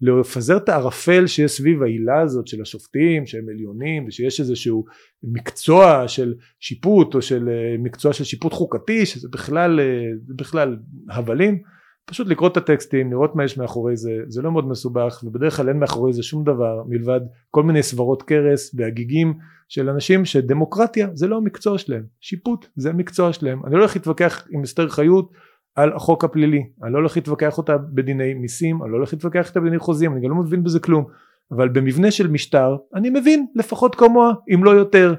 לפזר 0.01 0.57
את 0.57 0.69
הערפל 0.69 1.27
שיש 1.27 1.51
סביב 1.51 1.83
העילה 1.83 2.21
הזאת 2.21 2.47
של 2.47 2.61
השופטים 2.61 3.25
שהם 3.25 3.49
עליונים 3.49 4.05
ושיש 4.07 4.39
איזשהו 4.39 4.85
מקצוע 5.23 6.07
של 6.07 6.33
שיפוט 6.59 7.15
או 7.15 7.21
של 7.21 7.49
אה, 7.49 7.75
מקצוע 7.79 8.13
של 8.13 8.23
שיפוט 8.23 8.53
חוקתי 8.53 9.05
שזה 9.05 9.27
בכלל, 9.31 9.79
אה, 9.79 9.85
בכלל 10.27 10.77
הבלים 11.09 11.61
פשוט 12.09 12.27
לקרוא 12.27 12.49
את 12.49 12.57
הטקסטים 12.57 13.11
לראות 13.11 13.35
מה 13.35 13.43
יש 13.43 13.57
מאחורי 13.57 13.97
זה 13.97 14.11
זה 14.27 14.41
לא 14.41 14.51
מאוד 14.51 14.67
מסובך 14.67 15.23
ובדרך 15.23 15.57
כלל 15.57 15.69
אין 15.69 15.79
מאחורי 15.79 16.13
זה 16.13 16.23
שום 16.23 16.43
דבר 16.43 16.83
מלבד 16.87 17.19
כל 17.51 17.63
מיני 17.63 17.83
סברות 17.83 18.23
קרס 18.23 18.75
והגיגים 18.75 19.33
של 19.69 19.89
אנשים 19.89 20.25
שדמוקרטיה 20.25 21.07
זה 21.13 21.27
לא 21.27 21.37
המקצוע 21.37 21.77
שלהם 21.77 22.03
שיפוט 22.21 22.67
זה 22.75 22.89
המקצוע 22.89 23.33
שלהם. 23.33 23.65
אני 23.65 23.73
לא 23.73 23.79
הולך 23.79 23.95
להתווכח 23.95 24.47
עם 24.51 24.63
אסתר 24.63 24.89
חיות 24.89 25.31
על 25.75 25.93
החוק 25.93 26.23
הפלילי 26.23 26.63
אני 26.83 26.93
לא 26.93 26.97
הולך 26.97 27.15
להתווכח 27.15 27.57
אותה 27.57 27.77
בדיני 27.77 28.33
מיסים 28.33 28.83
אני 28.83 28.91
לא 28.91 28.97
הולך 28.97 29.13
להתווכח 29.13 29.47
איתה 29.47 29.59
בדיני 29.59 29.79
חוזים 29.79 30.13
אני 30.13 30.21
גם 30.21 30.29
לא 30.29 30.35
מבין 30.35 30.63
בזה 30.63 30.79
כלום. 30.79 31.05
אבל 31.51 31.69
במבנה 31.69 32.11
של 32.11 32.27
משטר 32.27 32.75
אני 32.95 33.09
מבין 33.09 33.45
לפחות 33.55 33.95
כמוה 33.95 34.33
אם 34.53 34.63
לא 34.63 34.71
יותר 34.71 35.13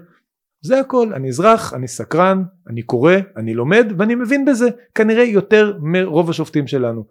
זה 0.60 0.80
הכל 0.80 1.12
אני 1.14 1.28
אזרח 1.28 1.74
אני 1.74 1.88
סקרן 1.88 2.42
אני 2.68 2.82
קורא 2.82 3.14
אני 3.36 3.54
לומד 3.54 3.92
ואני 3.98 4.14
מבין 4.14 4.44
בזה 4.44 4.68
כנראה 4.94 5.24
יותר 5.24 5.78
מרוב 5.82 6.30
השופטים 6.30 6.66
שלנו. 6.66 7.04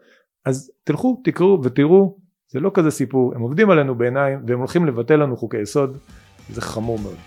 אז 0.45 0.71
תלכו 0.83 1.21
תקראו 1.23 1.63
ותראו 1.63 2.17
זה 2.51 2.59
לא 2.59 2.71
כזה 2.73 2.91
סיפור 2.91 3.35
הם 3.35 3.41
עובדים 3.41 3.69
עלינו 3.69 3.95
בעיניים 3.95 4.39
והם 4.47 4.59
הולכים 4.59 4.85
לבטל 4.85 5.15
לנו 5.15 5.37
חוקי 5.37 5.61
יסוד 5.61 5.97
זה 6.49 6.61
חמור 6.61 6.99
מאוד. 6.99 7.17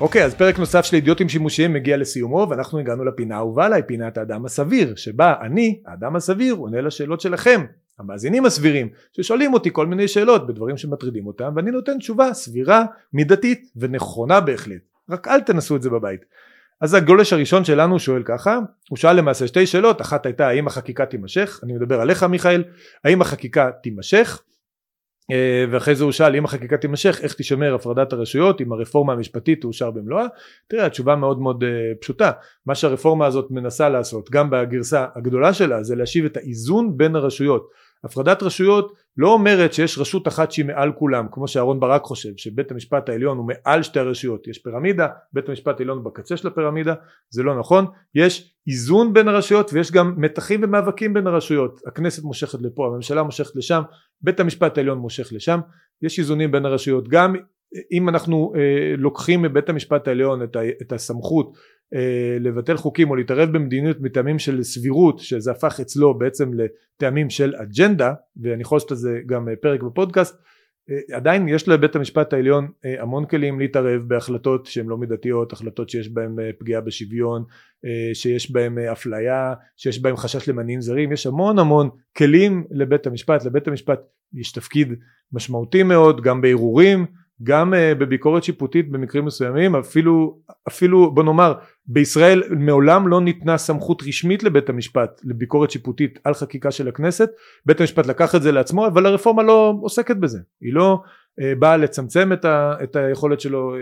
אוקיי, 0.00 0.24
אז 0.24 0.34
פרק 0.34 0.58
נוסף 0.58 0.84
של 0.84 0.96
אידיוטים 0.96 1.28
שימושיים 1.28 1.72
מגיע 1.72 1.96
לסיומו, 1.96 2.46
ואנחנו 2.50 2.78
הגענו 2.78 3.04
לפינה 3.04 3.34
האהובה 3.34 3.66
עליי, 3.66 3.82
פינת 3.86 4.18
האדם 4.18 4.44
הסביר, 4.44 4.96
שבה 4.96 5.34
אני, 5.40 5.82
האדם 5.86 6.16
הסביר, 6.16 6.54
עונה 6.54 6.80
לשאלות 6.80 7.20
שלכם, 7.20 7.64
המאזינים 7.98 8.46
הסבירים, 8.46 8.88
ששואלים 9.12 9.54
אותי 9.54 9.70
כל 9.72 9.86
מיני 9.86 10.08
שאלות 10.08 10.46
בדברים 10.46 10.76
שמטרידים 10.76 11.26
אותם, 11.26 11.52
ואני 11.56 11.70
נותן 11.70 11.98
תשובה 11.98 12.34
סבירה, 12.34 12.84
מידתית 13.12 13.72
ונכונה 13.76 14.40
בהחלט. 14.40 14.82
רק 15.10 15.28
אל 15.28 15.40
תנסו 15.40 15.76
את 15.76 15.82
זה 15.82 15.90
בבית. 15.90 16.20
אז 16.80 16.94
הגולש 16.94 17.32
הראשון 17.32 17.64
שלנו 17.64 17.98
שואל 17.98 18.22
ככה, 18.22 18.58
הוא 18.90 18.96
שאל 18.96 19.16
למעשה 19.16 19.46
שתי 19.46 19.66
שאלות, 19.66 20.00
אחת 20.00 20.26
הייתה 20.26 20.48
האם 20.48 20.66
החקיקה 20.66 21.06
תימשך, 21.06 21.60
אני 21.62 21.72
מדבר 21.72 22.00
עליך 22.00 22.22
מיכאל, 22.22 22.64
האם 23.04 23.20
החקיקה 23.20 23.70
תימשך, 23.82 24.42
אה, 25.30 25.64
ואחרי 25.70 25.94
זה 25.94 26.04
הוא 26.04 26.12
שאל 26.12 26.36
אם 26.36 26.44
החקיקה 26.44 26.76
תימשך 26.76 27.20
איך 27.22 27.34
תישמר 27.34 27.74
הפרדת 27.74 28.12
הרשויות? 28.12 28.60
אם 28.60 28.72
הרפורמה 28.72 29.12
המשפטית 29.12 29.60
תאושר 29.60 29.90
במלואה? 29.90 30.26
תראה 30.68 30.86
התשובה 30.86 31.16
מאוד 31.16 31.40
מאוד 31.40 31.64
uh, 31.64 31.66
פשוטה. 32.00 32.30
מה 32.66 32.74
שהרפורמה 32.74 33.26
הזאת 33.26 33.50
מנסה 33.50 33.88
לעשות 33.88 34.30
גם 34.30 34.50
בגרסה 34.50 35.06
הגדולה 35.14 35.54
שלה 35.54 35.82
זה 35.82 35.96
להשיב 35.96 36.24
את 36.24 36.36
האיזון 36.36 36.96
בין 36.96 37.16
הרשויות 37.16 37.70
הפרדת 38.04 38.42
רשויות 38.42 38.92
לא 39.16 39.32
אומרת 39.32 39.72
שיש 39.72 39.98
רשות 39.98 40.28
אחת 40.28 40.52
שהיא 40.52 40.64
מעל 40.64 40.92
כולם 40.92 41.26
כמו 41.30 41.48
שאהרון 41.48 41.80
ברק 41.80 42.02
חושב 42.02 42.28
שבית 42.36 42.70
המשפט 42.70 43.08
העליון 43.08 43.38
הוא 43.38 43.46
מעל 43.46 43.82
שתי 43.82 43.98
הרשויות. 43.98 44.48
יש 44.48 44.58
פירמידה 44.58 45.08
בית 45.32 45.48
המשפט 45.48 45.80
העליון 45.80 46.04
בקצה 46.04 46.36
של 46.36 46.48
הפירמידה 46.48 46.94
זה 47.30 47.42
לא 47.42 47.58
נכון. 47.58 47.86
יש 48.14 48.54
איזון 48.66 49.12
בין 49.12 49.28
הרשויות 49.28 49.72
ויש 49.72 49.92
גם 49.92 50.14
מתחים 50.16 50.60
ומאבקים 50.64 51.14
בין 51.14 51.26
הרשויות. 51.26 51.80
הכנסת 51.86 52.22
מושכת 52.22 52.58
לפה 52.62 52.86
הממשלה 52.86 53.22
מושכת 53.22 53.56
לשם 53.56 53.82
בית 54.20 54.40
המשפט 54.40 54.78
העליון 54.78 54.98
מושך 54.98 55.32
לשם. 55.32 55.60
יש 56.02 56.18
איזונים 56.18 56.52
בין 56.52 56.66
הרשויות. 56.66 57.08
גם 57.08 57.34
אם 57.92 58.08
אנחנו 58.08 58.52
אה, 58.56 58.96
לוקחים 58.98 59.42
מבית 59.42 59.68
המשפט 59.68 60.08
העליון 60.08 60.42
את, 60.42 60.56
ה, 60.56 60.60
את 60.82 60.92
הסמכות 60.92 61.52
לבטל 62.40 62.76
חוקים 62.76 63.10
או 63.10 63.16
להתערב 63.16 63.52
במדיניות 63.52 64.00
מטעמים 64.00 64.38
של 64.38 64.62
סבירות 64.62 65.18
שזה 65.18 65.50
הפך 65.50 65.80
אצלו 65.80 66.18
בעצם 66.18 66.50
לטעמים 66.54 67.30
של 67.30 67.54
אג'נדה 67.56 68.14
ואני 68.42 68.62
יכול 68.62 68.76
לעשות 68.76 68.92
גם 69.26 69.48
אה, 69.48 69.56
פרק 69.56 69.82
בפודקאסט 69.82 70.42
אה, 70.90 71.16
עדיין 71.16 71.48
יש 71.48 71.68
לבית 71.68 71.96
המשפט 71.96 72.32
העליון 72.32 72.68
אה, 72.84 73.02
המון 73.02 73.26
כלים 73.26 73.60
להתערב 73.60 74.02
בהחלטות 74.02 74.66
שהן 74.66 74.86
לא 74.86 74.98
מידתיות, 74.98 75.52
החלטות 75.52 75.88
שיש 75.88 76.08
בהן 76.08 76.40
אה, 76.40 76.50
פגיעה 76.58 76.80
בשוויון, 76.80 77.44
שיש 78.14 78.52
בהן 78.52 78.78
אפליה, 78.78 79.54
שיש 79.76 80.02
בהן 80.02 80.16
חשש 80.16 80.48
למניעים 80.48 80.80
זרים, 80.80 81.12
יש 81.12 81.26
המון 81.26 81.58
המון 81.58 81.90
כלים 82.16 82.64
לבית 82.70 83.06
המשפט, 83.06 83.44
לבית 83.44 83.68
המשפט 83.68 84.00
יש 84.34 84.52
תפקיד 84.52 84.94
משמעותי 85.32 85.82
מאוד 85.82 86.20
גם 86.20 86.40
בערעורים 86.40 87.06
גם 87.42 87.74
uh, 87.74 87.76
בביקורת 87.94 88.44
שיפוטית 88.44 88.90
במקרים 88.90 89.24
מסוימים 89.24 89.76
אפילו 89.76 90.38
אפילו 90.68 91.14
בוא 91.14 91.22
נאמר 91.22 91.54
בישראל 91.86 92.42
מעולם 92.50 93.08
לא 93.08 93.20
ניתנה 93.20 93.58
סמכות 93.58 94.02
רשמית 94.02 94.42
לבית 94.42 94.68
המשפט 94.68 95.20
לביקורת 95.24 95.70
שיפוטית 95.70 96.18
על 96.24 96.34
חקיקה 96.34 96.70
של 96.70 96.88
הכנסת. 96.88 97.30
בית 97.66 97.80
המשפט 97.80 98.06
לקח 98.06 98.34
את 98.34 98.42
זה 98.42 98.52
לעצמו 98.52 98.86
אבל 98.86 99.06
הרפורמה 99.06 99.42
לא 99.42 99.74
עוסקת 99.82 100.16
בזה. 100.16 100.38
היא 100.60 100.72
לא 100.74 100.92
אה, 100.92 101.08
באה 101.58 101.76
לצמצם 101.76 102.32
את, 102.32 102.44
ה, 102.44 102.74
את 102.82 102.96
היכולת 102.96 103.40
שלו 103.40 103.74
אה, 103.74 103.78
אה, 103.78 103.80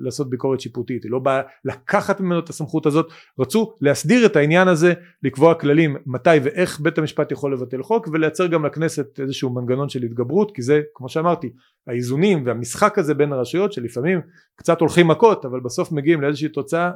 לעשות 0.00 0.30
ביקורת 0.30 0.60
שיפוטית, 0.60 1.04
היא 1.04 1.12
לא 1.12 1.18
באה 1.18 1.42
לקחת 1.64 2.20
ממנו 2.20 2.38
את 2.38 2.48
הסמכות 2.48 2.86
הזאת, 2.86 3.06
רצו 3.38 3.74
להסדיר 3.80 4.26
את 4.26 4.36
העניין 4.36 4.68
הזה, 4.68 4.92
לקבוע 5.22 5.54
כללים 5.54 5.96
מתי 6.06 6.30
ואיך 6.42 6.80
בית 6.80 6.98
המשפט 6.98 7.32
יכול 7.32 7.52
לבטל 7.52 7.82
חוק 7.82 8.08
ולייצר 8.12 8.46
גם 8.46 8.66
לכנסת 8.66 9.20
איזשהו 9.20 9.50
מנגנון 9.54 9.88
של 9.88 10.02
התגברות 10.02 10.54
כי 10.54 10.62
זה 10.62 10.80
כמו 10.94 11.08
שאמרתי 11.08 11.52
האיזונים 11.86 12.46
והמשחק 12.46 12.98
הזה 12.98 13.14
בין 13.14 13.32
הרשויות 13.32 13.72
שלפעמים 13.72 14.20
קצת 14.56 14.80
הולכים 14.80 15.08
מכות 15.08 15.44
אבל 15.44 15.60
בסוף 15.60 15.92
מגיעים 15.92 16.20
לאיזושהי 16.20 16.48
תוצאה 16.48 16.90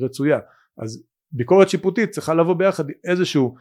רצויה. 0.00 0.38
אז 0.78 1.02
ביקורת 1.32 1.68
שיפוטית 1.68 2.10
צריכה 2.10 2.34
לבוא 2.34 2.54
ביחד 2.54 2.84
איזשהו 3.04 3.54
אה, 3.54 3.60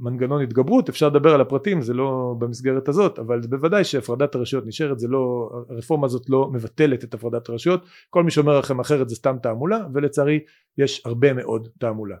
מנגנון 0.00 0.42
התגברות 0.42 0.88
אפשר 0.88 1.08
לדבר 1.08 1.34
על 1.34 1.40
הפרטים 1.40 1.80
זה 1.80 1.94
לא 1.94 2.34
במסגרת 2.38 2.88
הזאת 2.88 3.18
אבל 3.18 3.40
בוודאי 3.40 3.84
שהפרדת 3.84 4.34
הרשויות 4.34 4.66
נשארת 4.66 4.98
זה 4.98 5.08
לא 5.08 5.50
הרפורמה 5.70 6.06
הזאת 6.06 6.30
לא 6.30 6.50
מבטלת 6.52 7.04
את 7.04 7.14
הפרדת 7.14 7.48
הרשויות. 7.48 7.86
כל 8.10 8.24
מי 8.24 8.30
שאומר 8.30 8.58
לכם 8.58 8.80
אחרת 8.80 9.08
זה 9.08 9.14
סתם 9.16 9.36
תעמולה 9.42 9.78
ולצערי 9.94 10.40
יש 10.78 11.06
הרבה 11.06 11.32
מאוד 11.32 11.68
תעמולה. 11.78 12.16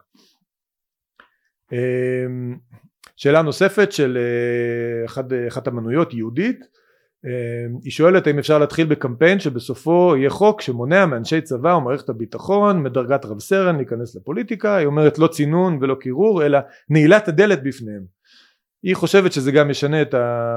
אה, 1.72 2.26
שאלה 3.16 3.42
נוספת 3.42 3.92
של 3.92 4.18
אה, 4.18 5.04
אחת, 5.48 5.66
המנויות 5.66 6.14
יהודית 6.14 6.60
היא 7.82 7.90
שואלת 7.90 8.26
האם 8.26 8.38
אפשר 8.38 8.58
להתחיל 8.58 8.86
בקמפיין 8.86 9.38
שבסופו 9.38 10.14
יהיה 10.16 10.30
חוק 10.30 10.60
שמונע 10.60 11.06
מאנשי 11.06 11.40
צבא 11.40 11.72
או 11.72 11.80
מערכת 11.80 12.08
הביטחון 12.08 12.82
מדרגת 12.82 13.24
רב 13.24 13.40
סרן 13.40 13.76
להיכנס 13.76 14.16
לפוליטיקה. 14.16 14.76
היא 14.76 14.86
אומרת 14.86 15.18
לא 15.18 15.26
צינון 15.26 15.78
ולא 15.80 15.94
קירור 15.94 16.46
אלא 16.46 16.58
נעילת 16.90 17.28
הדלת 17.28 17.62
בפניהם. 17.62 18.16
היא 18.82 18.96
חושבת 18.96 19.32
שזה 19.32 19.52
גם 19.52 19.70
ישנה 19.70 20.02
את 20.02 20.14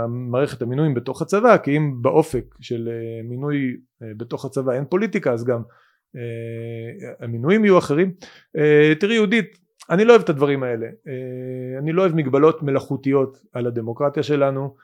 מערכת 0.07 0.61
המינויים 0.61 0.93
בתוך 0.93 1.21
הצבא 1.21 1.57
כי 1.57 1.77
אם 1.77 2.01
באופק 2.01 2.45
של 2.61 2.89
אה, 2.91 3.23
מינוי 3.29 3.77
אה, 4.03 4.07
בתוך 4.17 4.45
הצבא 4.45 4.71
אין 4.71 4.85
פוליטיקה 4.89 5.33
אז 5.33 5.45
גם 5.45 5.61
אה, 6.15 7.25
המינויים 7.25 7.65
יהיו 7.65 7.77
אחרים. 7.77 8.11
תראי 8.99 9.15
יהודית 9.15 9.57
אני 9.89 10.05
לא 10.05 10.11
אוהב 10.11 10.21
את 10.21 10.29
הדברים 10.29 10.63
האלה. 10.63 10.87
אני 11.79 11.91
לא 11.91 12.01
אוהב 12.01 12.15
מגבלות 12.15 12.63
מלאכותיות 12.63 13.37
על 13.53 13.67
הדמוקרטיה 13.67 14.23
שלנו 14.23 14.75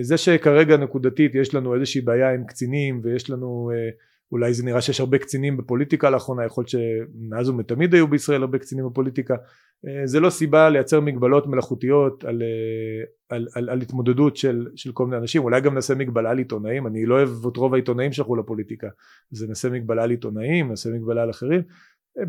זה 0.00 0.16
שכרגע 0.16 0.76
נקודתית 0.76 1.34
יש 1.34 1.54
לנו 1.54 1.74
איזושהי 1.74 2.00
בעיה 2.00 2.34
עם 2.34 2.44
קצינים 2.44 3.00
ויש 3.04 3.30
לנו 3.30 3.70
אה, 3.74 3.90
אולי 4.32 4.54
זה 4.54 4.64
נראה 4.64 4.80
שיש 4.80 5.00
הרבה 5.00 5.18
קצינים 5.18 5.56
בפוליטיקה 5.56 6.10
לאחרונה 6.10 6.44
יכול 6.44 6.62
להיות 6.62 6.68
שמאז 6.68 7.48
ומתמיד 7.48 7.94
היו 7.94 8.08
בישראל 8.08 8.42
הרבה 8.42 8.58
קצינים 8.58 8.86
בפוליטיקה 8.86 9.34
אה, 9.86 10.06
זה 10.06 10.20
לא 10.20 10.30
סיבה 10.30 10.70
לייצר 10.70 11.00
מגבלות 11.00 11.46
מלאכותיות 11.46 12.24
על, 12.24 12.42
על, 13.28 13.46
על, 13.54 13.70
על 13.70 13.80
התמודדות 13.80 14.36
של, 14.36 14.66
של 14.76 14.92
כל 14.92 15.06
מיני 15.06 15.16
אנשים 15.16 15.42
אולי 15.42 15.60
גם 15.60 15.74
נעשה 15.74 15.94
מגבלה 15.94 16.30
על 16.30 16.38
עיתונאים 16.38 16.86
אני 16.86 17.06
לא 17.06 17.14
אוהב 17.14 17.46
את 17.52 17.56
רוב 17.56 17.74
העיתונאים 17.74 18.12
שהלכו 18.12 18.36
לפוליטיקה 18.36 18.88
אז 19.32 19.42
נעשה 19.48 19.68
מגבלה 19.70 20.02
על 20.02 20.10
עיתונאים 20.10 20.68
נעשה 20.68 20.90
מגבלה 20.90 21.22
על 21.22 21.30
אחרים 21.30 21.62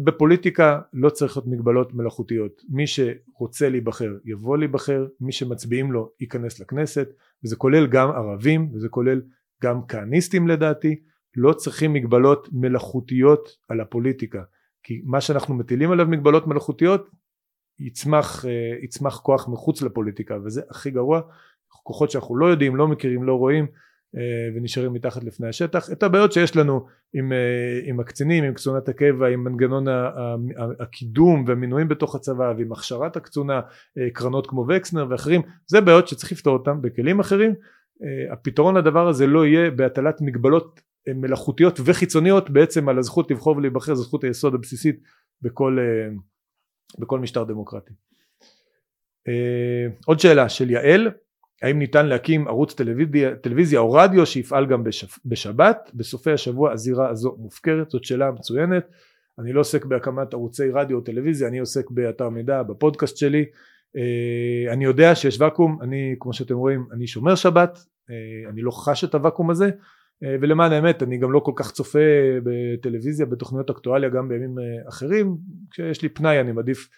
בפוליטיקה 0.04 0.82
לא 0.94 1.10
צריך 1.10 1.38
להיות 1.38 1.48
מגבלות 1.48 1.94
מלאכותיות. 1.94 2.62
מי 2.70 2.88
שרוצה 2.88 3.70
להיבחר 3.70 4.18
יבוא 4.26 4.58
להיבחר. 4.58 5.08
מי 5.22 5.32
שמצביעים 5.32 5.92
לו 5.92 6.12
ייכנס 6.20 6.60
לכנסת. 6.60 7.10
וזה 7.44 7.56
כולל 7.56 7.88
גם 7.88 8.10
ערבים 8.12 8.72
וזה 8.74 8.90
כולל 8.90 9.22
גם 9.64 9.82
כהניסטים 9.88 10.48
לדעתי. 10.48 11.02
לא 11.36 11.54
צריכים 11.54 11.94
מגבלות 11.94 12.48
מלאכותיות 12.52 13.50
על 13.68 13.82
הפוליטיקה. 13.82 14.44
כי 14.84 15.02
מה 15.06 15.22
שאנחנו 15.22 15.56
מטילים 15.56 15.92
עליו 15.92 16.08
מגבלות 16.08 16.48
מלאכותיות 16.48 17.10
יצמח, 17.80 18.46
אה, 18.46 18.52
יצמח 18.84 19.20
כוח 19.20 19.48
מחוץ 19.50 19.82
לפוליטיקה. 19.82 20.38
וזה 20.46 20.62
הכי 20.70 20.92
גרוע. 20.92 21.22
כוחות 21.68 22.12
שאנחנו 22.12 22.36
לא 22.38 22.46
יודעים 22.46 22.76
לא 22.76 22.88
מכירים 22.88 23.24
לא 23.24 23.34
רואים 23.34 23.68
ונשארים 24.56 24.94
מתחת 24.94 25.24
לפני 25.24 25.48
השטח. 25.48 25.92
את 25.92 26.04
הבעיות 26.04 26.32
שיש 26.32 26.56
לנו 26.56 26.86
עם, 27.14 27.34
אה, 27.34 27.80
עם 27.84 28.00
הקצינים 28.00 28.44
עם 28.44 28.54
קצונת 28.54 28.90
הקבע 28.90 29.28
עם 29.28 29.44
מנגנון 29.44 29.86
הקידום 30.80 31.44
והמינויים 31.48 31.88
בתוך 31.88 32.16
הצבא 32.16 32.54
ועם 32.58 32.72
הכשרת 32.72 33.16
הקצונה 33.16 33.62
אה, 33.98 34.10
קרנות 34.14 34.48
כמו 34.48 34.66
וקסנר 34.70 35.08
ואחרים 35.10 35.42
זה 35.68 35.82
בעיות 35.82 36.08
שצריך 36.08 36.32
לפתור 36.32 36.54
אותם 36.54 36.82
בכלים 36.82 37.20
אחרים. 37.20 37.54
הפתרון 38.32 38.78
לדבר 38.78 39.08
הזה 39.08 39.28
לא 39.28 39.46
יהיה 39.46 39.72
בהטלת 39.72 40.22
מגבלות 40.22 40.82
מלאכותיות 41.16 41.80
וחיצוניות 41.86 42.50
בעצם 42.50 42.90
על 42.90 43.00
הזכות 43.00 43.32
לבחור 43.32 43.58
ולהיבחר 43.58 43.96
זו 43.96 44.04
זכות 44.04 44.24
היסוד 44.24 44.56
הבסיסית 44.56 45.00
בכל, 45.42 45.78
בכל 47.00 47.20
משטר 47.20 47.44
דמוקרטי. 47.44 47.94
עוד 50.06 50.20
שאלה 50.20 50.50
של 50.50 50.70
יעל 50.70 51.12
האם 51.62 51.80
ניתן 51.80 52.06
להקים 52.06 52.48
ערוץ 52.48 52.74
טלוויזיה, 52.74 53.36
טלוויזיה 53.36 53.80
או 53.80 53.92
רדיו 53.92 54.26
שיפעל 54.26 54.66
גם 54.66 54.84
בשב, 54.84 55.08
בשבת? 55.26 55.92
בסופי 55.94 56.32
השבוע 56.32 56.72
הזירה 56.72 57.10
הזו 57.10 57.36
מופקרת, 57.40 57.90
זאת 57.90 58.04
שאלה 58.04 58.32
מצוינת. 58.32 58.88
אני 59.40 59.54
לא 59.54 59.60
עוסק 59.60 59.86
בהקמת 59.86 60.34
ערוצי 60.34 60.70
רדיו 60.70 60.98
או 60.98 61.02
טלוויזיה, 61.02 61.48
אני 61.48 61.60
עוסק 61.60 61.92
באתר 61.92 62.30
מידע, 62.30 62.64
בפודקאסט 62.64 63.18
שלי. 63.18 63.46
אה, 63.98 64.74
אני 64.74 64.86
יודע 64.86 65.16
שיש 65.16 65.42
ואקום, 65.42 65.80
אני 65.82 66.16
כמו 66.20 66.34
שאתם 66.34 66.56
רואים, 66.56 66.86
אני 66.92 67.08
שומר 67.08 67.36
שבת, 67.36 67.80
אה, 68.10 68.50
אני 68.50 68.62
לא 68.62 68.72
חש 68.72 69.04
את 69.04 69.16
הוואקום 69.16 69.50
הזה, 69.50 69.70
אה, 70.24 70.36
ולמען 70.42 70.72
האמת 70.72 71.04
אני 71.04 71.18
גם 71.18 71.32
לא 71.32 71.40
כל 71.40 71.52
כך 71.56 71.72
צופה 71.72 72.00
בטלוויזיה, 72.44 73.26
בתוכניות 73.26 73.70
אקטואליה 73.70 74.10
גם 74.10 74.30
בימים 74.30 74.56
אחרים, 74.90 75.38
כשיש 75.72 76.02
לי 76.02 76.10
פנאי 76.10 76.40
אני 76.40 76.52
מעדיף 76.52 76.90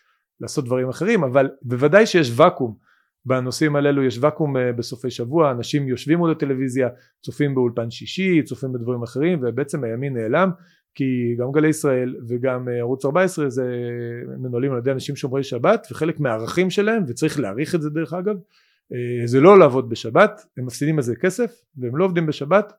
לעשות 0.42 0.66
דברים 0.66 0.90
אחרים, 0.90 1.24
אבל 1.24 1.50
בוודאי 1.62 2.06
שיש 2.06 2.32
ואקום 2.36 2.91
בנושאים 3.26 3.76
הללו 3.76 4.04
יש 4.04 4.18
ואקום 4.22 4.58
אה, 4.58 4.72
בסופי 4.72 5.10
שבוע 5.10 5.52
אנשים 5.52 5.88
יושבים 5.88 6.18
מול 6.18 6.32
הטלוויזיה 6.32 6.90
צופים 7.22 7.56
באולפן 7.56 7.92
שישי 7.92 8.42
צופים 8.44 8.74
בדברים 8.74 9.04
אחרים 9.04 9.40
ובעצם 9.42 9.84
הימין 9.84 10.18
נעלם 10.18 10.50
כי 10.96 11.36
גם 11.40 11.52
גלי 11.52 11.68
ישראל 11.68 12.16
וגם 12.28 12.70
אה, 12.70 12.80
ערוץ 12.80 13.06
14 13.06 13.50
זה 13.50 13.64
מנוהלים 14.40 14.72
על 14.72 14.78
ידי 14.78 14.92
אנשים 14.92 15.16
שומרי 15.16 15.44
שבת 15.44 15.88
וחלק 15.92 16.20
מהערכים 16.20 16.70
שלהם 16.70 17.04
וצריך 17.08 17.40
להעריך 17.40 17.76
את 17.76 17.82
זה 17.82 17.90
דרך 17.90 18.14
אגב 18.14 18.36
אה, 18.94 19.28
זה 19.28 19.40
לא 19.40 19.60
לעבוד 19.60 19.90
בשבת 19.90 20.42
הם 20.58 20.66
מפסידים 20.66 20.96
על 20.96 21.02
זה 21.02 21.16
כסף 21.16 21.52
והם 21.78 21.98
לא 21.98 22.06
עובדים 22.06 22.26
בשבת 22.26 22.74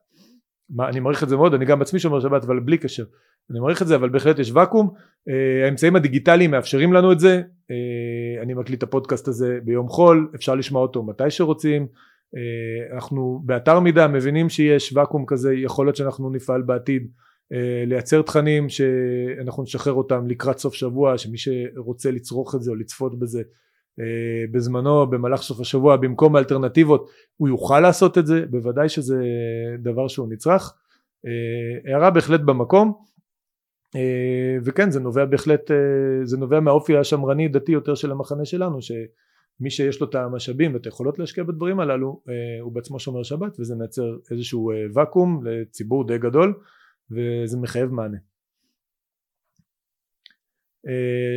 מה, 0.75 0.89
אני 0.89 0.99
מעריך 0.99 1.23
את 1.23 1.29
זה 1.29 1.37
מאוד 1.37 1.53
אני 1.53 1.65
גם 1.65 1.79
בעצמי 1.79 1.99
שומר 1.99 2.19
שבת 2.19 2.43
אבל 2.43 2.59
בלי 2.59 2.77
קשר. 2.77 3.03
אני 3.51 3.59
מעריך 3.59 3.81
את 3.81 3.87
זה 3.87 3.95
אבל 3.95 4.09
בהחלט 4.09 4.39
יש 4.39 4.51
ואקום. 4.51 4.89
uh, 4.89 5.65
האמצעים 5.65 5.95
הדיגיטליים 5.95 6.51
מאפשרים 6.51 6.93
לנו 6.93 7.11
את 7.11 7.19
זה. 7.19 7.41
uh, 7.41 8.43
אני 8.43 8.53
מקליט 8.53 8.77
את 8.77 8.83
הפודקאסט 8.83 9.27
הזה 9.27 9.59
ביום 9.63 9.87
חול 9.87 10.31
אפשר 10.35 10.55
לשמוע 10.55 10.81
אותו 10.81 11.03
מתי 11.03 11.29
שרוצים. 11.29 11.87
uh, 11.87 12.95
אנחנו 12.95 13.41
באתר 13.45 13.79
מידע 13.79 14.07
מבינים 14.07 14.49
שיש 14.49 14.93
ואקום 14.95 15.25
כזה 15.27 15.53
יכול 15.53 15.85
להיות 15.85 15.95
שאנחנו 15.95 16.29
נפעל 16.29 16.61
בעתיד 16.61 17.03
uh, 17.03 17.55
לייצר 17.87 18.21
תכנים 18.21 18.69
שאנחנו 18.69 19.63
נשחרר 19.63 19.93
אותם 19.93 20.27
לקראת 20.27 20.57
סוף 20.57 20.73
שבוע 20.73 21.17
שמי 21.17 21.37
שרוצה 21.37 22.11
לצרוך 22.11 22.55
את 22.55 22.61
זה 22.61 22.71
או 22.71 22.75
לצפות 22.75 23.19
בזה 23.19 23.41
בזמנו 24.51 25.07
במהלך 25.07 25.41
סוף 25.41 25.59
השבוע 25.59 25.97
במקום 25.97 26.35
האלטרנטיבות 26.35 27.09
הוא 27.37 27.49
יוכל 27.49 27.79
לעשות 27.79 28.17
את 28.17 28.27
זה 28.27 28.45
בוודאי 28.49 28.89
שזה 28.89 29.23
דבר 29.79 30.07
שהוא 30.07 30.27
נצרך. 30.29 30.73
uh, 31.25 31.89
הערה 31.89 32.09
בהחלט 32.11 32.39
במקום. 32.39 32.93
אה, 33.95 34.57
וכן 34.63 34.91
זה 34.91 34.99
נובע 34.99 35.25
בהחלט 35.25 35.71
אה, 35.71 35.77
זה 36.23 36.37
נובע 36.37 36.59
מהאופי 36.59 36.97
השמרני 36.97 37.47
דתי 37.47 37.71
יותר 37.71 37.95
של 37.95 38.11
המחנה 38.11 38.45
שלנו 38.45 38.81
שמי 38.81 39.69
שיש 39.69 40.01
לו 40.01 40.09
את 40.09 40.15
המשאבים 40.15 40.73
ואת 40.73 40.85
היכולות 40.85 41.19
להשקיע 41.19 41.43
בדברים 41.43 41.79
הללו 41.79 42.21
אה, 42.29 42.33
הוא 42.61 42.71
בעצמו 42.71 42.99
שומר 42.99 43.23
שבת 43.23 43.59
וזה 43.59 43.75
מייצר 43.75 44.17
איזשהו 44.31 44.71
ואקום 44.93 45.43
לציבור 45.45 46.07
די 46.07 46.17
גדול 46.17 46.53
וזה 47.11 47.57
מחייב 47.57 47.89
מענה. 47.89 48.17
אה, 48.17 48.32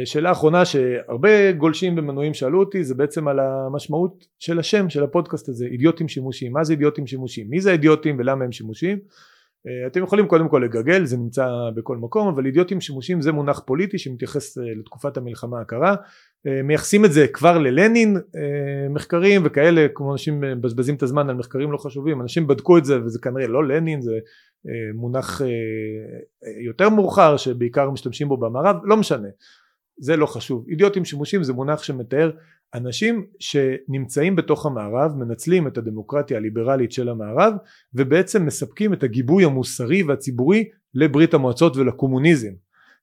שאלה 0.05 0.32
אחרונה 0.32 0.64
שהרבה 0.64 1.53
גולשים 1.53 1.99
ומנויים 1.99 2.34
שאלו 2.34 2.61
אותי 2.61 2.84
זה 2.84 2.94
בעצם 2.94 3.28
על 3.28 3.40
המשמעות 3.40 4.26
של 4.38 4.59
השם 4.59 4.90
של 4.90 5.05
הפודקאסט 5.05 5.49
הזה 5.49 5.66
אידיוטים 5.66 6.09
שימושיים 6.09 6.53
מה 6.53 6.64
זה 6.64 6.72
אידיוטים 6.72 7.07
שימושיים 7.07 7.51
מי 7.51 7.61
זה 7.61 7.72
אידיוטים 7.72 8.16
ולמה 8.18 8.44
הם 8.44 8.53
שימושיים? 8.53 8.99
אה, 8.99 9.36
אתם 9.86 10.02
יכולים 10.02 10.26
קודם 10.26 10.48
כל 10.48 10.62
לגגל 10.64 11.04
זה 11.04 11.16
נמצא 11.16 11.48
בכל 11.74 11.96
מקום 11.96 12.28
אבל 12.28 12.46
אידיוטים 12.46 12.80
שימושיים 12.80 13.22
זה 13.22 13.32
מונח 13.32 13.62
פוליטי 13.66 13.98
שמתייחס 13.98 14.58
לתקופת 14.80 15.16
המלחמה 15.16 15.60
הקרה. 15.60 15.96
מייחסים 16.64 17.04
את 17.04 17.12
זה 17.12 17.26
כבר 17.28 17.58
ללנין 17.58 18.16
מחקרים 18.90 19.42
וכאלה 19.44 19.86
כמו 19.94 20.12
אנשים 20.12 20.40
מבזבזים 20.40 20.94
את 20.94 21.02
הזמן 21.02 21.30
על 21.30 21.36
מחקרים 21.36 21.72
לא 21.72 21.76
חשובים 21.76 22.20
אנשים 22.20 22.46
בדקו 22.46 22.78
את 22.78 22.84
זה 22.84 23.02
וזה 23.02 23.18
כנראה 23.18 23.46
לא 23.46 23.68
לנין 23.68 24.00
זה 24.00 24.18
מונח 24.94 25.40
יותר 26.64 26.88
מאוחר 26.88 27.36
שבעיקר 27.36 27.90
משתמשים 27.90 28.28
בו 28.28 28.36
במערב 28.36 28.76
לא 28.84 28.96
משנה. 28.96 29.28
זה 29.98 30.16
לא 30.16 30.26
חשוב. 30.26 30.64
אידיוטים 30.68 31.04
שימושים 31.04 31.42
זה 31.42 31.52
מונח 31.52 31.82
שמתאר 31.82 32.30
אנשים 32.74 33.26
שנמצאים 33.40 34.36
בתוך 34.36 34.66
המערב 34.66 35.12
מנצלים 35.16 35.66
את 35.66 35.78
הדמוקרטיה 35.78 36.36
הליברלית 36.36 36.92
של 36.92 37.08
המערב 37.08 37.54
ובעצם 37.94 38.46
מספקים 38.46 38.92
את 38.92 39.02
הגיבוי 39.02 39.44
המוסרי 39.44 40.02
והציבורי 40.02 40.64
לברית 40.94 41.34
המועצות 41.34 41.76
ולקומוניזם. 41.76 42.52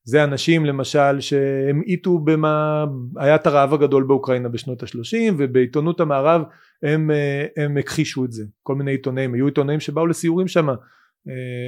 זה 0.04 0.24
אנשים 0.24 0.66
למשל 0.66 1.20
שהמעיטו 1.20 2.20
במה 2.20 2.86
היה 3.18 3.36
את 3.36 3.48
הרעב 3.48 3.74
הגדול 3.74 4.04
באוקראינה 4.04 4.50
בשנות 4.50 4.84
השלושים 4.84 5.36
ובעיתונות 5.38 6.00
המערב 6.00 6.42
הם, 6.84 7.12
הם 7.58 7.78
הכחישו 7.78 8.26
את 8.26 8.32
זה. 8.32 8.44
כל 8.64 8.76
מיני 8.76 8.92
עיתונאים. 8.92 9.34
היו 9.34 9.46
עיתונאים 9.46 9.80
שבאו 9.80 10.08
לסיורים 10.08 10.48
שם 10.48 10.68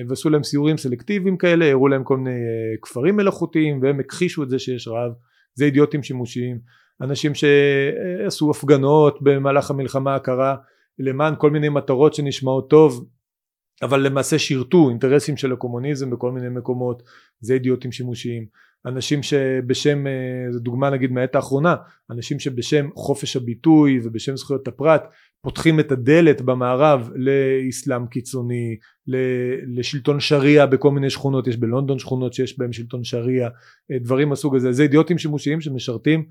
ועשו 0.08 0.30
להם 0.30 0.44
סיורים 0.44 0.78
סלקטיביים 0.78 1.38
כאלה 1.38 1.70
הראו 1.70 1.88
להם 1.88 2.04
כל 2.04 2.18
מיני 2.18 2.40
כפרים 2.82 3.16
מלאכותיים 3.16 3.80
והם 3.82 4.00
הכחישו 4.00 4.44
את 4.44 4.50
זה 4.50 4.60
שיש 4.60 4.88
רעב. 4.88 5.12
זה 5.54 5.66
אידיוטים 5.66 6.04
שימושיים 6.04 6.60
אנשים 7.02 7.32
שעשו 7.36 8.52
הפגנות 8.52 9.22
במהלך 9.22 9.72
המלחמה 9.72 10.16
הקרה 10.16 10.56
למען 11.00 11.34
כל 11.38 11.52
מיני 11.52 11.70
מטרות 11.70 12.14
שנשמעות 12.14 12.70
טוב 12.70 13.06
אבל 13.82 14.00
למעשה 14.00 14.40
שירתו 14.40 14.90
אינטרסים 14.90 15.38
של 15.38 15.54
הקומוניזם 15.54 16.10
בכל 16.10 16.32
מיני 16.32 16.50
מקומות 16.50 17.04
זה 17.40 17.54
אידיוטים 17.54 17.92
שימושיים. 17.92 18.46
אנשים 18.86 19.24
שבשם 19.24 20.04
זו 20.50 20.60
דוגמה 20.60 20.90
נגיד 20.90 21.12
מהעת 21.12 21.36
האחרונה 21.36 21.76
אנשים 22.12 22.40
שבשם 22.40 22.90
חופש 22.96 23.36
הביטוי 23.36 24.00
ובשם 24.04 24.36
זכויות 24.36 24.68
הפרט 24.68 25.04
פותחים 25.42 25.80
את 25.80 25.92
הדלת 25.92 26.42
במערב 26.42 27.10
לאסלאם 27.16 28.08
קיצוני 28.08 28.78
לשלטון 29.68 30.20
שריעה 30.20 30.66
בכל 30.66 30.92
מיני 30.92 31.10
שכונות 31.10 31.48
יש 31.48 31.58
בלונדון 31.58 32.00
שכונות 32.00 32.34
שיש 32.34 32.60
בהם 32.60 32.74
שלטון 32.74 33.04
שריעה 33.04 33.50
דברים 34.02 34.30
מסוג 34.30 34.56
הזה. 34.56 34.72
זה 34.72 34.84
אידיוטים 34.84 35.18
שימושיים 35.18 35.62
שמשרתים 35.62 36.26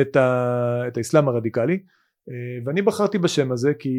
את, 0.00 0.16
ה, 0.16 0.82
את 0.88 0.96
האסלאם 0.96 1.28
הרדיקלי 1.28 1.78
אה, 2.30 2.58
ואני 2.64 2.82
בחרתי 2.82 3.18
בשם 3.18 3.52
הזה 3.52 3.74
כי 3.74 3.90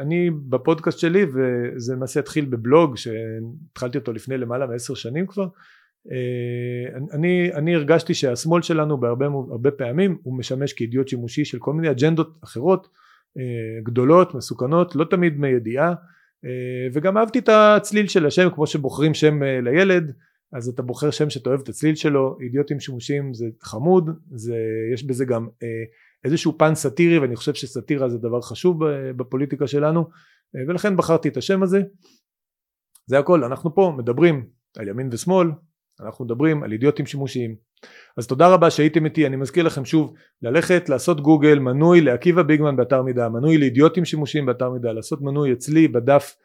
אני 0.00 0.30
בפודקאסט 0.30 0.98
שלי 0.98 1.24
וזה 1.24 1.94
למעשה 1.94 2.20
התחיל 2.20 2.44
בבלוג 2.44 2.96
שהתחלתי 2.96 3.98
אותו 3.98 4.12
לפני 4.12 4.38
למעלה 4.38 4.66
מעשר 4.66 4.94
שנים 4.94 5.26
כבר 5.26 5.48
אה, 6.10 6.98
אני, 7.12 7.50
אני 7.54 7.74
הרגשתי 7.74 8.14
שהשמאל 8.14 8.62
שלנו 8.62 9.00
בהרבה 9.00 9.26
הרבה 9.26 9.70
פעמים 9.70 10.18
הוא 10.22 10.38
משמש 10.38 10.72
כאידיוט 10.72 11.08
שימושי 11.08 11.44
של 11.44 11.58
כל 11.58 11.72
מיני 11.72 11.90
אג'נדות 11.90 12.38
אחרות 12.44 12.88
אה, 13.38 13.82
גדולות 13.82 14.34
מסוכנות 14.34 14.96
לא 14.96 15.04
תמיד 15.04 15.38
מידיעה 15.38 15.94
וגם 16.92 17.18
אהבתי 17.18 17.38
את 17.38 17.48
הצליל 17.48 18.08
של 18.08 18.26
השם 18.26 18.48
כמו 18.54 18.66
שבוחרים 18.66 19.14
שם 19.14 19.42
לילד 19.42 20.12
אז 20.52 20.68
אתה 20.68 20.82
בוחר 20.82 21.10
שם 21.10 21.30
שאתה 21.30 21.50
אוהב 21.50 21.60
את 21.60 21.68
הצליל 21.68 21.94
שלו 21.94 22.36
אידיוטים 22.40 22.80
שימושיים 22.80 23.34
זה 23.34 23.46
חמוד 23.62 24.10
זה 24.30 24.56
יש 24.94 25.04
בזה 25.04 25.24
גם 25.24 25.48
איזשהו 26.24 26.58
פן 26.58 26.74
סאטירי 26.74 27.18
ואני 27.18 27.36
חושב 27.36 27.54
שסאטירה 27.54 28.08
זה 28.08 28.18
דבר 28.18 28.40
חשוב 28.40 28.84
בפוליטיקה 29.16 29.66
שלנו 29.66 30.08
ולכן 30.68 30.96
בחרתי 30.96 31.28
את 31.28 31.36
השם 31.36 31.62
הזה. 31.62 31.82
זה 33.06 33.18
הכל 33.18 33.44
אנחנו 33.44 33.74
פה 33.74 33.94
מדברים 33.98 34.46
על 34.78 34.88
ימין 34.88 35.08
ושמאל 35.12 35.48
אנחנו 36.00 36.24
מדברים 36.24 36.62
על 36.62 36.72
אידיוטים 36.72 37.06
שימושיים 37.06 37.56
אז 38.16 38.26
תודה 38.26 38.48
רבה 38.48 38.70
שהייתם 38.70 39.04
איתי 39.04 39.26
אני 39.26 39.36
מזכיר 39.36 39.64
לכם 39.64 39.84
שוב 39.84 40.14
ללכת 40.42 40.88
לעשות 40.88 41.20
גוגל 41.20 41.58
מנוי 41.58 42.00
לעקיבא 42.00 42.42
ביגמן 42.42 42.76
באתר 42.76 43.02
מידע 43.02 43.28
מנוי 43.28 43.58
לאידיוטים 43.58 44.04
שימושיים 44.04 44.46
באתר 44.46 44.70
מידע 44.70 44.92
לעשות 44.92 45.22
מנוי 45.22 45.52
אצלי 45.52 45.88
בדף 45.88 46.36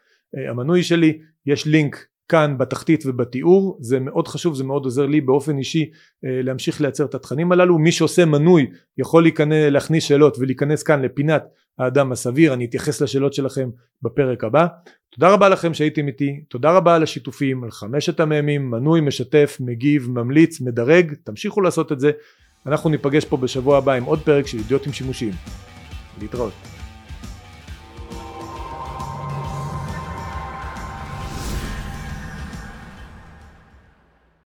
המנוי 0.50 0.82
שלי 0.82 1.18
יש 1.46 1.66
לינק 1.66 2.06
כאן 2.28 2.58
בתחתית 2.58 3.02
ובתיאור 3.06 3.78
זה 3.80 4.00
מאוד 4.00 4.28
חשוב 4.28 4.54
זה 4.54 4.64
מאוד 4.64 4.84
עוזר 4.84 5.06
לי 5.06 5.20
באופן 5.20 5.58
אישי 5.58 5.90
אה, 6.24 6.42
להמשיך 6.42 6.80
לייצר 6.80 7.04
את 7.04 7.14
התכנים 7.14 7.52
הללו. 7.52 7.78
מי 7.78 7.92
שעושה 7.92 8.24
מנוי 8.24 8.66
יכול 8.98 9.22
להיכנס, 9.22 9.64
להכניס 9.70 10.04
שאלות 10.04 10.36
ולהיכנס 10.38 10.82
כאן 10.82 11.02
לפינת 11.02 11.44
האדם 11.78 12.12
הסביר. 12.12 12.54
אני 12.54 12.64
אתייחס 12.64 13.00
לשאלות 13.00 13.34
שלכם 13.34 13.68
בפרק 14.02 14.44
הבא. 14.44 14.66
תודה 15.10 15.32
רבה 15.32 15.48
לכם 15.48 15.74
שהייתם 15.74 16.06
איתי 16.06 16.40
תודה 16.48 16.72
רבה 16.72 16.94
על 16.94 17.02
השיתופים 17.02 17.64
על 17.64 17.70
חמשת 17.70 18.20
המאמים 18.20 18.70
מנוי 18.70 19.00
משתף 19.00 19.56
מגיב 19.60 20.10
ממליץ 20.10 20.60
מדרג 20.60 21.14
תמשיכו 21.24 21.60
לעשות 21.60 21.92
את 21.92 22.00
זה. 22.00 22.10
אנחנו 22.66 22.90
ניפגש 22.90 23.24
פה 23.24 23.36
בשבוע 23.36 23.78
הבא 23.78 23.92
עם 23.92 24.04
עוד 24.04 24.18
פרק 24.18 24.46
של 24.46 24.58
אידיוטים 24.58 24.92
שימושיים 24.92 25.32
להתראות 26.20 26.75